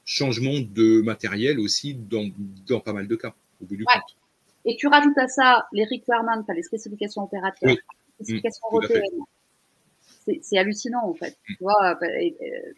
changement 0.05 0.59
de 0.59 1.01
matériel 1.01 1.59
aussi 1.59 1.93
dans, 1.93 2.29
dans, 2.67 2.79
pas 2.79 2.93
mal 2.93 3.07
de 3.07 3.15
cas, 3.15 3.33
au 3.61 3.65
bout 3.65 3.77
du 3.77 3.85
compte. 3.85 4.17
Et 4.65 4.75
tu 4.77 4.87
rajoutes 4.87 5.17
à 5.17 5.27
ça 5.27 5.67
les 5.71 5.83
requirements, 5.83 6.43
les 6.53 6.63
spécifications 6.63 7.23
opératoires, 7.23 7.73
les 7.73 8.25
spécifications 8.25 8.67
mmh, 8.71 8.75
européennes. 8.75 10.39
C'est 10.41 10.57
hallucinant 10.57 11.05
en 11.05 11.13
fait. 11.13 11.31
Mmh. 11.31 11.53
Tu 11.57 11.63
vois, 11.63 11.95
bah, 11.95 12.07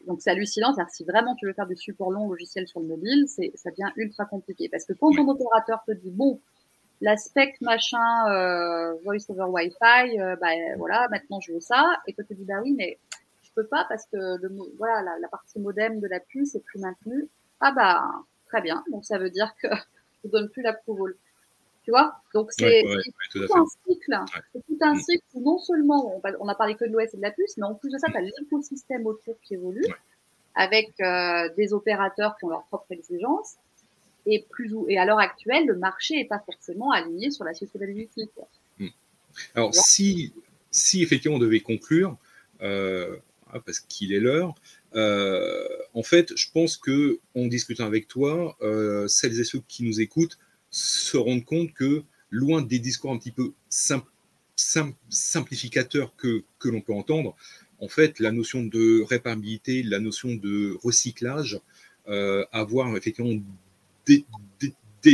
donc 0.07 0.21
c'est 0.21 0.31
hallucinant. 0.31 0.73
cest 0.73 0.89
si 0.89 1.03
vraiment 1.03 1.35
tu 1.35 1.45
veux 1.45 1.53
faire 1.53 1.67
du 1.67 1.75
support 1.75 2.11
long 2.11 2.27
logiciel 2.27 2.67
sur 2.67 2.79
le 2.79 2.87
mobile, 2.87 3.25
ça 3.27 3.69
devient 3.69 3.91
ultra 3.97 4.25
compliqué. 4.25 4.67
Parce 4.69 4.85
que 4.85 4.93
quand 4.93 5.11
ton 5.13 5.27
opérateur 5.27 5.83
te 5.85 5.91
dit 5.91 6.09
bon, 6.09 6.39
l'aspect 7.01 7.53
machin 7.61 8.31
euh, 8.31 8.95
voice 9.03 9.29
over 9.29 9.45
Wi-Fi, 9.47 10.19
euh, 10.19 10.35
bah, 10.41 10.47
voilà, 10.77 11.07
maintenant 11.11 11.39
je 11.39 11.53
veux 11.53 11.59
ça, 11.59 11.99
et 12.07 12.13
que 12.13 12.23
tu 12.23 12.29
te 12.29 12.33
dis 12.33 12.45
bah 12.45 12.61
oui, 12.63 12.73
mais 12.75 12.97
peux 13.55 13.65
pas 13.65 13.85
parce 13.89 14.05
que 14.05 14.17
le, 14.17 14.51
voilà, 14.77 15.01
la, 15.19 15.27
partie 15.27 15.59
modem 15.59 15.99
de 15.99 16.07
la 16.07 16.19
puce 16.19 16.55
est 16.55 16.63
plus 16.63 16.79
maintenue. 16.79 17.27
Ah 17.59 17.71
bah, 17.71 18.03
très 18.47 18.61
bien. 18.61 18.83
Donc 18.91 19.05
ça 19.05 19.17
veut 19.17 19.29
dire 19.29 19.53
que 19.61 19.67
je 20.23 20.27
ne 20.27 20.31
donne 20.31 20.49
plus 20.49 20.61
l'approval. 20.61 21.15
Tu 21.83 21.91
vois? 21.91 22.15
Donc 22.33 22.51
c'est 22.51 22.83
tout, 23.31 23.45
un 23.53 23.65
cycle. 23.87 24.19
C'est 24.53 24.65
tout 24.65 24.77
un 24.81 24.95
mm. 24.95 24.99
cycle 24.99 25.23
où 25.35 25.41
non 25.41 25.59
seulement 25.59 26.19
on, 26.39 26.47
a 26.47 26.55
parlé 26.55 26.75
que 26.75 26.85
de 26.85 26.91
l'OS 26.91 27.13
et 27.13 27.17
de 27.17 27.21
la 27.21 27.31
puce, 27.31 27.57
mais 27.57 27.63
en 27.63 27.75
plus 27.75 27.91
de 27.91 27.97
ça, 27.99 28.07
tu 28.09 28.17
as 28.17 28.21
l'écosystème 28.21 29.05
autour 29.05 29.35
qui 29.41 29.53
évolue 29.53 29.85
avec 30.55 30.93
euh, 31.01 31.49
des 31.55 31.73
opérateurs 31.73 32.37
qui 32.37 32.45
ont 32.45 32.49
leurs 32.49 32.63
propres 32.65 32.91
exigences. 32.91 33.55
Et, 34.25 34.43
plus, 34.49 34.73
et 34.87 34.97
à 34.97 35.05
l'heure 35.05 35.19
actuelle, 35.19 35.67
le 35.67 35.75
marché 35.75 36.15
n'est 36.15 36.25
pas 36.25 36.39
forcément 36.39 36.89
aligné 36.89 37.29
sur 37.29 37.43
la 37.43 37.53
sustainability. 37.53 38.27
Mm. 38.79 38.87
Alors, 39.53 39.75
si, 39.75 40.33
si 40.71 41.03
effectivement 41.03 41.37
on 41.37 41.39
devait 41.39 41.59
conclure, 41.59 42.17
euh, 42.61 43.15
parce 43.65 43.79
qu'il 43.79 44.13
est 44.13 44.19
l'heure. 44.19 44.55
Euh, 44.95 45.67
en 45.93 46.03
fait, 46.03 46.33
je 46.35 46.47
pense 46.51 46.77
que 46.77 47.19
en 47.35 47.47
discutant 47.47 47.85
avec 47.85 48.07
toi, 48.07 48.57
euh, 48.61 49.07
celles 49.07 49.39
et 49.39 49.43
ceux 49.43 49.61
qui 49.67 49.83
nous 49.83 50.01
écoutent 50.01 50.37
se 50.69 51.17
rendent 51.17 51.45
compte 51.45 51.73
que 51.73 52.03
loin 52.29 52.61
des 52.61 52.79
discours 52.79 53.11
un 53.11 53.17
petit 53.17 53.31
peu 53.31 53.53
simplificateurs 54.55 56.15
que, 56.15 56.43
que 56.59 56.69
l'on 56.69 56.81
peut 56.81 56.93
entendre, 56.93 57.35
en 57.79 57.87
fait, 57.87 58.19
la 58.19 58.31
notion 58.31 58.63
de 58.63 59.01
réparabilité, 59.01 59.83
la 59.83 59.99
notion 59.99 60.33
de 60.33 60.77
recyclage, 60.81 61.59
euh, 62.07 62.45
avoir 62.51 62.95
effectivement 62.95 63.41
des, 64.05 64.25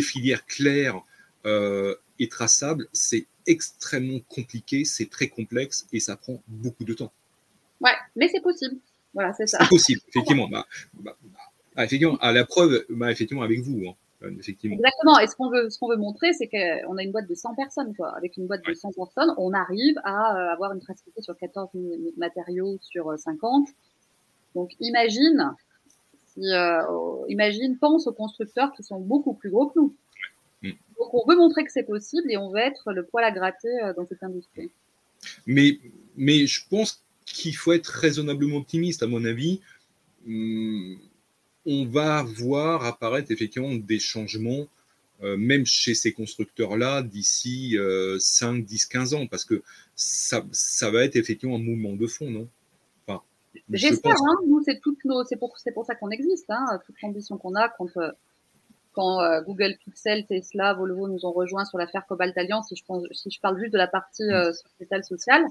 filières 0.02 0.46
claires 0.46 1.02
et 1.44 2.30
traçables, 2.30 2.88
c'est 2.94 3.26
extrêmement 3.46 4.20
compliqué, 4.30 4.86
c'est 4.86 5.10
très 5.10 5.28
complexe 5.28 5.88
et 5.92 6.00
ça 6.00 6.16
prend 6.16 6.42
beaucoup 6.48 6.86
de 6.86 6.94
temps. 6.94 7.12
Ouais, 7.82 7.92
mais 8.16 8.28
c'est 8.28 8.42
possible. 8.42 8.76
Voilà, 9.14 9.34
c'est 9.34 9.48
ça. 9.48 9.60
C'est 9.62 9.70
possible, 9.70 10.02
effectivement. 10.08 10.48
Bah, 10.52 10.66
bah, 10.94 11.18
bah, 11.76 11.86
effectivement, 11.86 12.18
à 12.18 12.32
la 12.32 12.46
preuve, 12.46 12.86
bah, 12.90 13.12
effectivement, 13.12 13.44
avec 13.44 13.62
vous. 13.62 13.88
Hein, 13.88 13.94
euh, 14.24 14.32
effectivement. 14.40 14.76
Exactement. 14.76 15.20
Et 15.20 15.28
ce 15.28 15.36
qu'on 15.36 15.50
veut, 15.50 15.70
ce 15.70 15.80
qu'on 15.80 15.90
veut 15.90 15.98
montrer, 15.98 16.34
c'est 16.34 16.48
qu'on 16.48 16.98
a 16.98 17.04
une 17.04 17.12
boîte 17.12 17.28
de 17.28 17.36
100 17.36 17.56
personnes. 17.56 17.96
Quoi. 17.96 18.16
Avec 18.16 18.38
une 18.38 18.48
boîte 18.48 18.66
de 18.66 18.74
100 18.74 18.92
personnes, 18.92 19.34
on 19.38 19.54
arrive 19.54 19.98
à 20.04 20.36
euh, 20.36 20.54
avoir 20.54 20.74
une 20.74 20.80
traçabilité 20.80 21.22
sur 21.22 21.36
14 21.38 21.70
matériaux 22.18 22.78
sur 22.82 23.18
50. 23.18 23.68
Euh, 23.68 23.72
Donc, 24.56 24.72
imagine, 24.80 25.56
si, 26.34 26.42
imagine, 27.30 27.78
pense 27.78 28.08
aux 28.08 28.14
constructeurs 28.14 28.72
qui 28.74 28.84
sont 28.84 29.00
beaucoup 29.00 29.34
plus 29.34 29.50
gros 29.50 29.68
que 29.68 29.80
nous. 29.80 29.96
Mm. 30.62 30.72
Donc, 31.00 31.14
on 31.14 31.28
veut 31.28 31.38
montrer 31.38 31.64
que 31.64 31.72
c'est 31.72 31.84
possible 31.84 32.30
et 32.32 32.38
on 32.38 32.52
veut 32.52 32.60
être 32.60 32.92
le 32.92 33.06
poil 33.06 33.24
à 33.24 33.32
gratter 33.32 33.70
dans 33.96 34.06
cette 34.06 34.24
industrie. 34.24 34.72
Mais, 35.48 35.80
mais 36.16 36.46
je 36.48 36.62
pense 36.70 37.04
qu'il 37.34 37.56
faut 37.56 37.74
être 37.74 37.88
raisonnablement 37.88 38.58
optimiste, 38.58 39.04
à 39.04 39.08
mon 39.08 39.26
avis. 39.26 39.62
Hmm, 40.26 40.96
on 41.66 41.86
va 41.86 42.24
voir 42.24 42.86
apparaître 42.86 43.32
effectivement 43.32 43.74
des 43.74 44.00
changements, 44.00 44.68
euh, 45.24 45.38
même 45.38 45.66
chez 45.66 45.94
ces 45.94 46.12
constructeurs-là, 46.12 47.04
d'ici 47.04 47.78
5, 48.20 48.66
10, 48.66 48.86
15 48.88 49.14
ans, 49.14 49.28
parce 49.28 49.46
que 49.46 49.62
ça, 49.96 50.42
va 50.90 51.04
être 51.04 51.16
effectivement 51.16 51.56
un 51.56 51.60
mouvement 51.60 51.96
de 51.96 52.08
fond, 52.08 52.30
non? 52.30 52.48
J'espère, 53.70 54.16
hein, 54.16 54.36
nous, 54.48 54.62
c'est 54.64 54.80
pour, 54.82 55.54
pour, 55.74 55.86
ça 55.86 55.96
qu'on 55.96 56.10
existe, 56.10 56.50
hein, 56.50 56.80
toute 56.86 57.02
l'ambition 57.02 57.38
qu'on 57.38 57.56
a 57.56 57.70
quand, 57.70 57.88
euh, 57.98 58.12
quand 58.94 59.22
euh, 59.22 59.42
Google 59.42 59.76
Pixel, 59.84 60.26
Tesla, 60.26 60.74
Volvo 60.74 61.08
nous 61.08 61.26
ont 61.26 61.32
rejoints 61.32 61.66
sur 61.66 61.78
l'affaire 61.78 62.06
Cobalt 62.08 62.38
Alliance, 62.38 62.70
si 62.70 62.76
je, 62.76 62.86
pense, 62.86 63.04
si 63.12 63.30
je 63.30 63.40
parle 63.40 63.60
juste 63.60 63.74
de 63.74 63.78
la 63.78 63.88
partie 63.88 64.24
mm. 64.24 64.54
sociétale 64.54 65.04
sociale, 65.04 65.46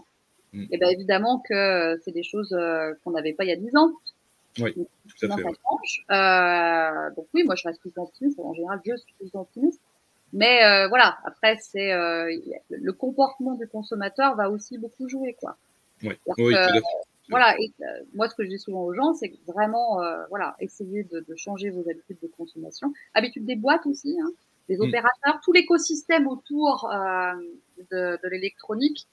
Mm. 0.52 0.64
Et 0.70 0.78
bien 0.78 0.88
évidemment 0.88 1.42
que 1.48 1.54
euh, 1.54 1.96
c'est 2.04 2.12
des 2.12 2.22
choses 2.22 2.52
euh, 2.52 2.92
qu'on 3.04 3.12
n'avait 3.12 3.32
pas 3.32 3.44
il 3.44 3.48
y 3.48 3.52
a 3.52 3.56
10 3.56 3.76
ans. 3.76 3.92
Oui, 4.58 4.74
tout 5.18 5.26
à 5.30 5.36
fait. 5.36 5.44
Euh, 6.10 7.10
donc 7.14 7.26
oui, 7.34 7.44
moi 7.44 7.54
je 7.54 7.66
reste 7.68 7.80
plus 7.80 7.92
optimiste. 7.96 8.38
En 8.40 8.52
général, 8.54 8.80
je 8.84 8.96
suis 8.96 9.14
plus 9.18 9.30
optimiste. 9.34 9.80
Mais 10.32 10.64
euh, 10.64 10.88
voilà, 10.88 11.18
après 11.24 11.58
c'est 11.60 11.92
euh, 11.92 12.32
le 12.70 12.92
comportement 12.92 13.54
du 13.54 13.66
consommateur 13.66 14.36
va 14.36 14.50
aussi 14.50 14.78
beaucoup 14.78 15.08
jouer 15.08 15.36
quoi. 15.40 15.56
Oui, 16.02 16.12
oui 16.38 16.52
tout 16.52 16.58
à 16.58 16.72
fait. 16.72 16.82
Voilà, 17.28 17.56
et 17.60 17.72
moi 18.14 18.28
ce 18.28 18.34
que 18.34 18.42
je 18.42 18.48
dis 18.48 18.58
souvent 18.58 18.82
aux 18.82 18.92
gens, 18.92 19.14
c'est 19.14 19.32
vraiment 19.46 20.00
voilà, 20.30 20.56
essayer 20.58 21.04
de, 21.04 21.20
de, 21.20 21.36
changer 21.36 21.70
vos 21.70 21.88
habitudes 21.88 22.18
de 22.20 22.26
consommation, 22.26 22.92
habitudes 23.14 23.44
des 23.44 23.54
boîtes 23.54 23.86
aussi, 23.86 24.18
hein, 24.20 24.30
des 24.68 24.78
mm. 24.78 24.82
opérateurs, 24.82 25.40
tout 25.44 25.52
l'écosystème 25.52 26.26
autour 26.26 26.90
de, 26.90 28.18
de 28.20 28.28
l'électronique 28.28 29.06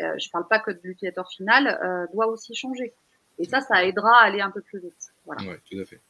euh, 0.00 0.14
je 0.18 0.28
ne 0.28 0.30
parle 0.30 0.48
pas 0.48 0.58
que 0.58 0.70
de 0.70 0.80
l'utilisateur 0.82 1.28
final, 1.30 1.78
euh, 1.82 2.06
doit 2.12 2.26
aussi 2.28 2.54
changer. 2.54 2.92
Et 3.38 3.44
ça, 3.44 3.60
ça 3.60 3.84
aidera 3.84 4.20
à 4.20 4.24
aller 4.24 4.40
un 4.40 4.50
peu 4.50 4.60
plus 4.60 4.80
vite. 4.80 5.12
Voilà. 5.24 5.42
Ouais, 5.42 5.58
tout 5.70 5.78
à 5.78 5.84
fait. 5.84 6.00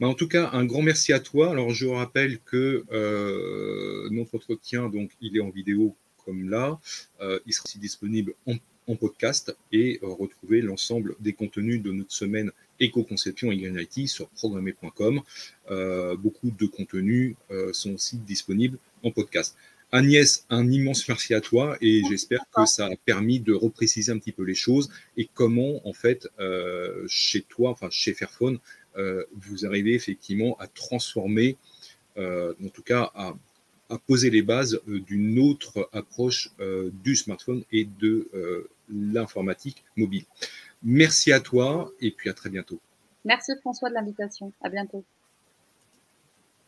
Mais 0.00 0.06
en 0.06 0.14
tout 0.14 0.28
cas, 0.28 0.50
un 0.52 0.64
grand 0.64 0.82
merci 0.82 1.12
à 1.12 1.20
toi. 1.20 1.50
Alors, 1.50 1.70
je 1.70 1.86
rappelle 1.86 2.38
que 2.40 2.84
euh, 2.92 4.08
notre 4.10 4.36
entretien, 4.36 4.88
donc, 4.88 5.10
il 5.20 5.36
est 5.36 5.40
en 5.40 5.50
vidéo 5.50 5.94
comme 6.24 6.48
là. 6.50 6.78
il 7.20 7.52
sera 7.52 7.64
aussi 7.64 7.78
disponible 7.78 8.34
en, 8.46 8.56
podcast 8.96 9.54
et 9.70 9.98
retrouver 10.00 10.62
l'ensemble 10.62 11.14
des 11.20 11.34
contenus 11.34 11.82
de 11.82 11.92
notre 11.92 12.12
semaine 12.12 12.50
éco-conception 12.80 13.52
et 13.52 13.58
Green 13.58 13.78
IT 13.78 14.08
sur 14.08 14.28
programmer.com. 14.30 15.20
beaucoup 16.18 16.50
de 16.50 16.66
contenus 16.66 17.34
sont 17.72 17.92
aussi 17.92 18.16
disponibles 18.16 18.78
en 19.02 19.10
podcast. 19.10 19.56
Agnès, 19.90 20.44
un 20.50 20.70
immense 20.70 21.08
merci 21.08 21.32
à 21.32 21.40
toi 21.40 21.78
et 21.80 22.02
j'espère 22.08 22.44
que 22.54 22.66
ça 22.66 22.86
a 22.86 22.96
permis 23.06 23.40
de 23.40 23.54
repréciser 23.54 24.12
un 24.12 24.18
petit 24.18 24.32
peu 24.32 24.42
les 24.42 24.54
choses 24.54 24.90
et 25.16 25.28
comment, 25.32 25.86
en 25.88 25.94
fait, 25.94 26.28
euh, 26.40 27.04
chez 27.08 27.40
toi, 27.40 27.70
enfin 27.70 27.88
chez 27.90 28.12
Fairphone, 28.12 28.58
euh, 28.98 29.24
vous 29.32 29.64
arrivez 29.64 29.94
effectivement 29.94 30.58
à 30.58 30.66
transformer, 30.66 31.56
euh, 32.18 32.52
en 32.62 32.68
tout 32.68 32.82
cas 32.82 33.10
à, 33.14 33.34
poser 34.06 34.28
les 34.28 34.42
bases 34.42 34.78
d'une 34.86 35.38
autre 35.38 35.88
approche 35.94 36.50
du 37.02 37.16
smartphone 37.16 37.64
et 37.72 37.88
de 37.98 38.28
l'informatique 38.90 39.82
mobile. 39.96 40.24
Merci 40.82 41.32
à 41.32 41.40
toi 41.40 41.90
et 42.02 42.10
puis 42.10 42.28
à 42.28 42.34
très 42.34 42.50
bientôt. 42.50 42.78
Merci 43.24 43.52
François 43.62 43.88
de 43.88 43.94
l'invitation. 43.94 44.52
À 44.60 44.68
bientôt. 44.68 45.06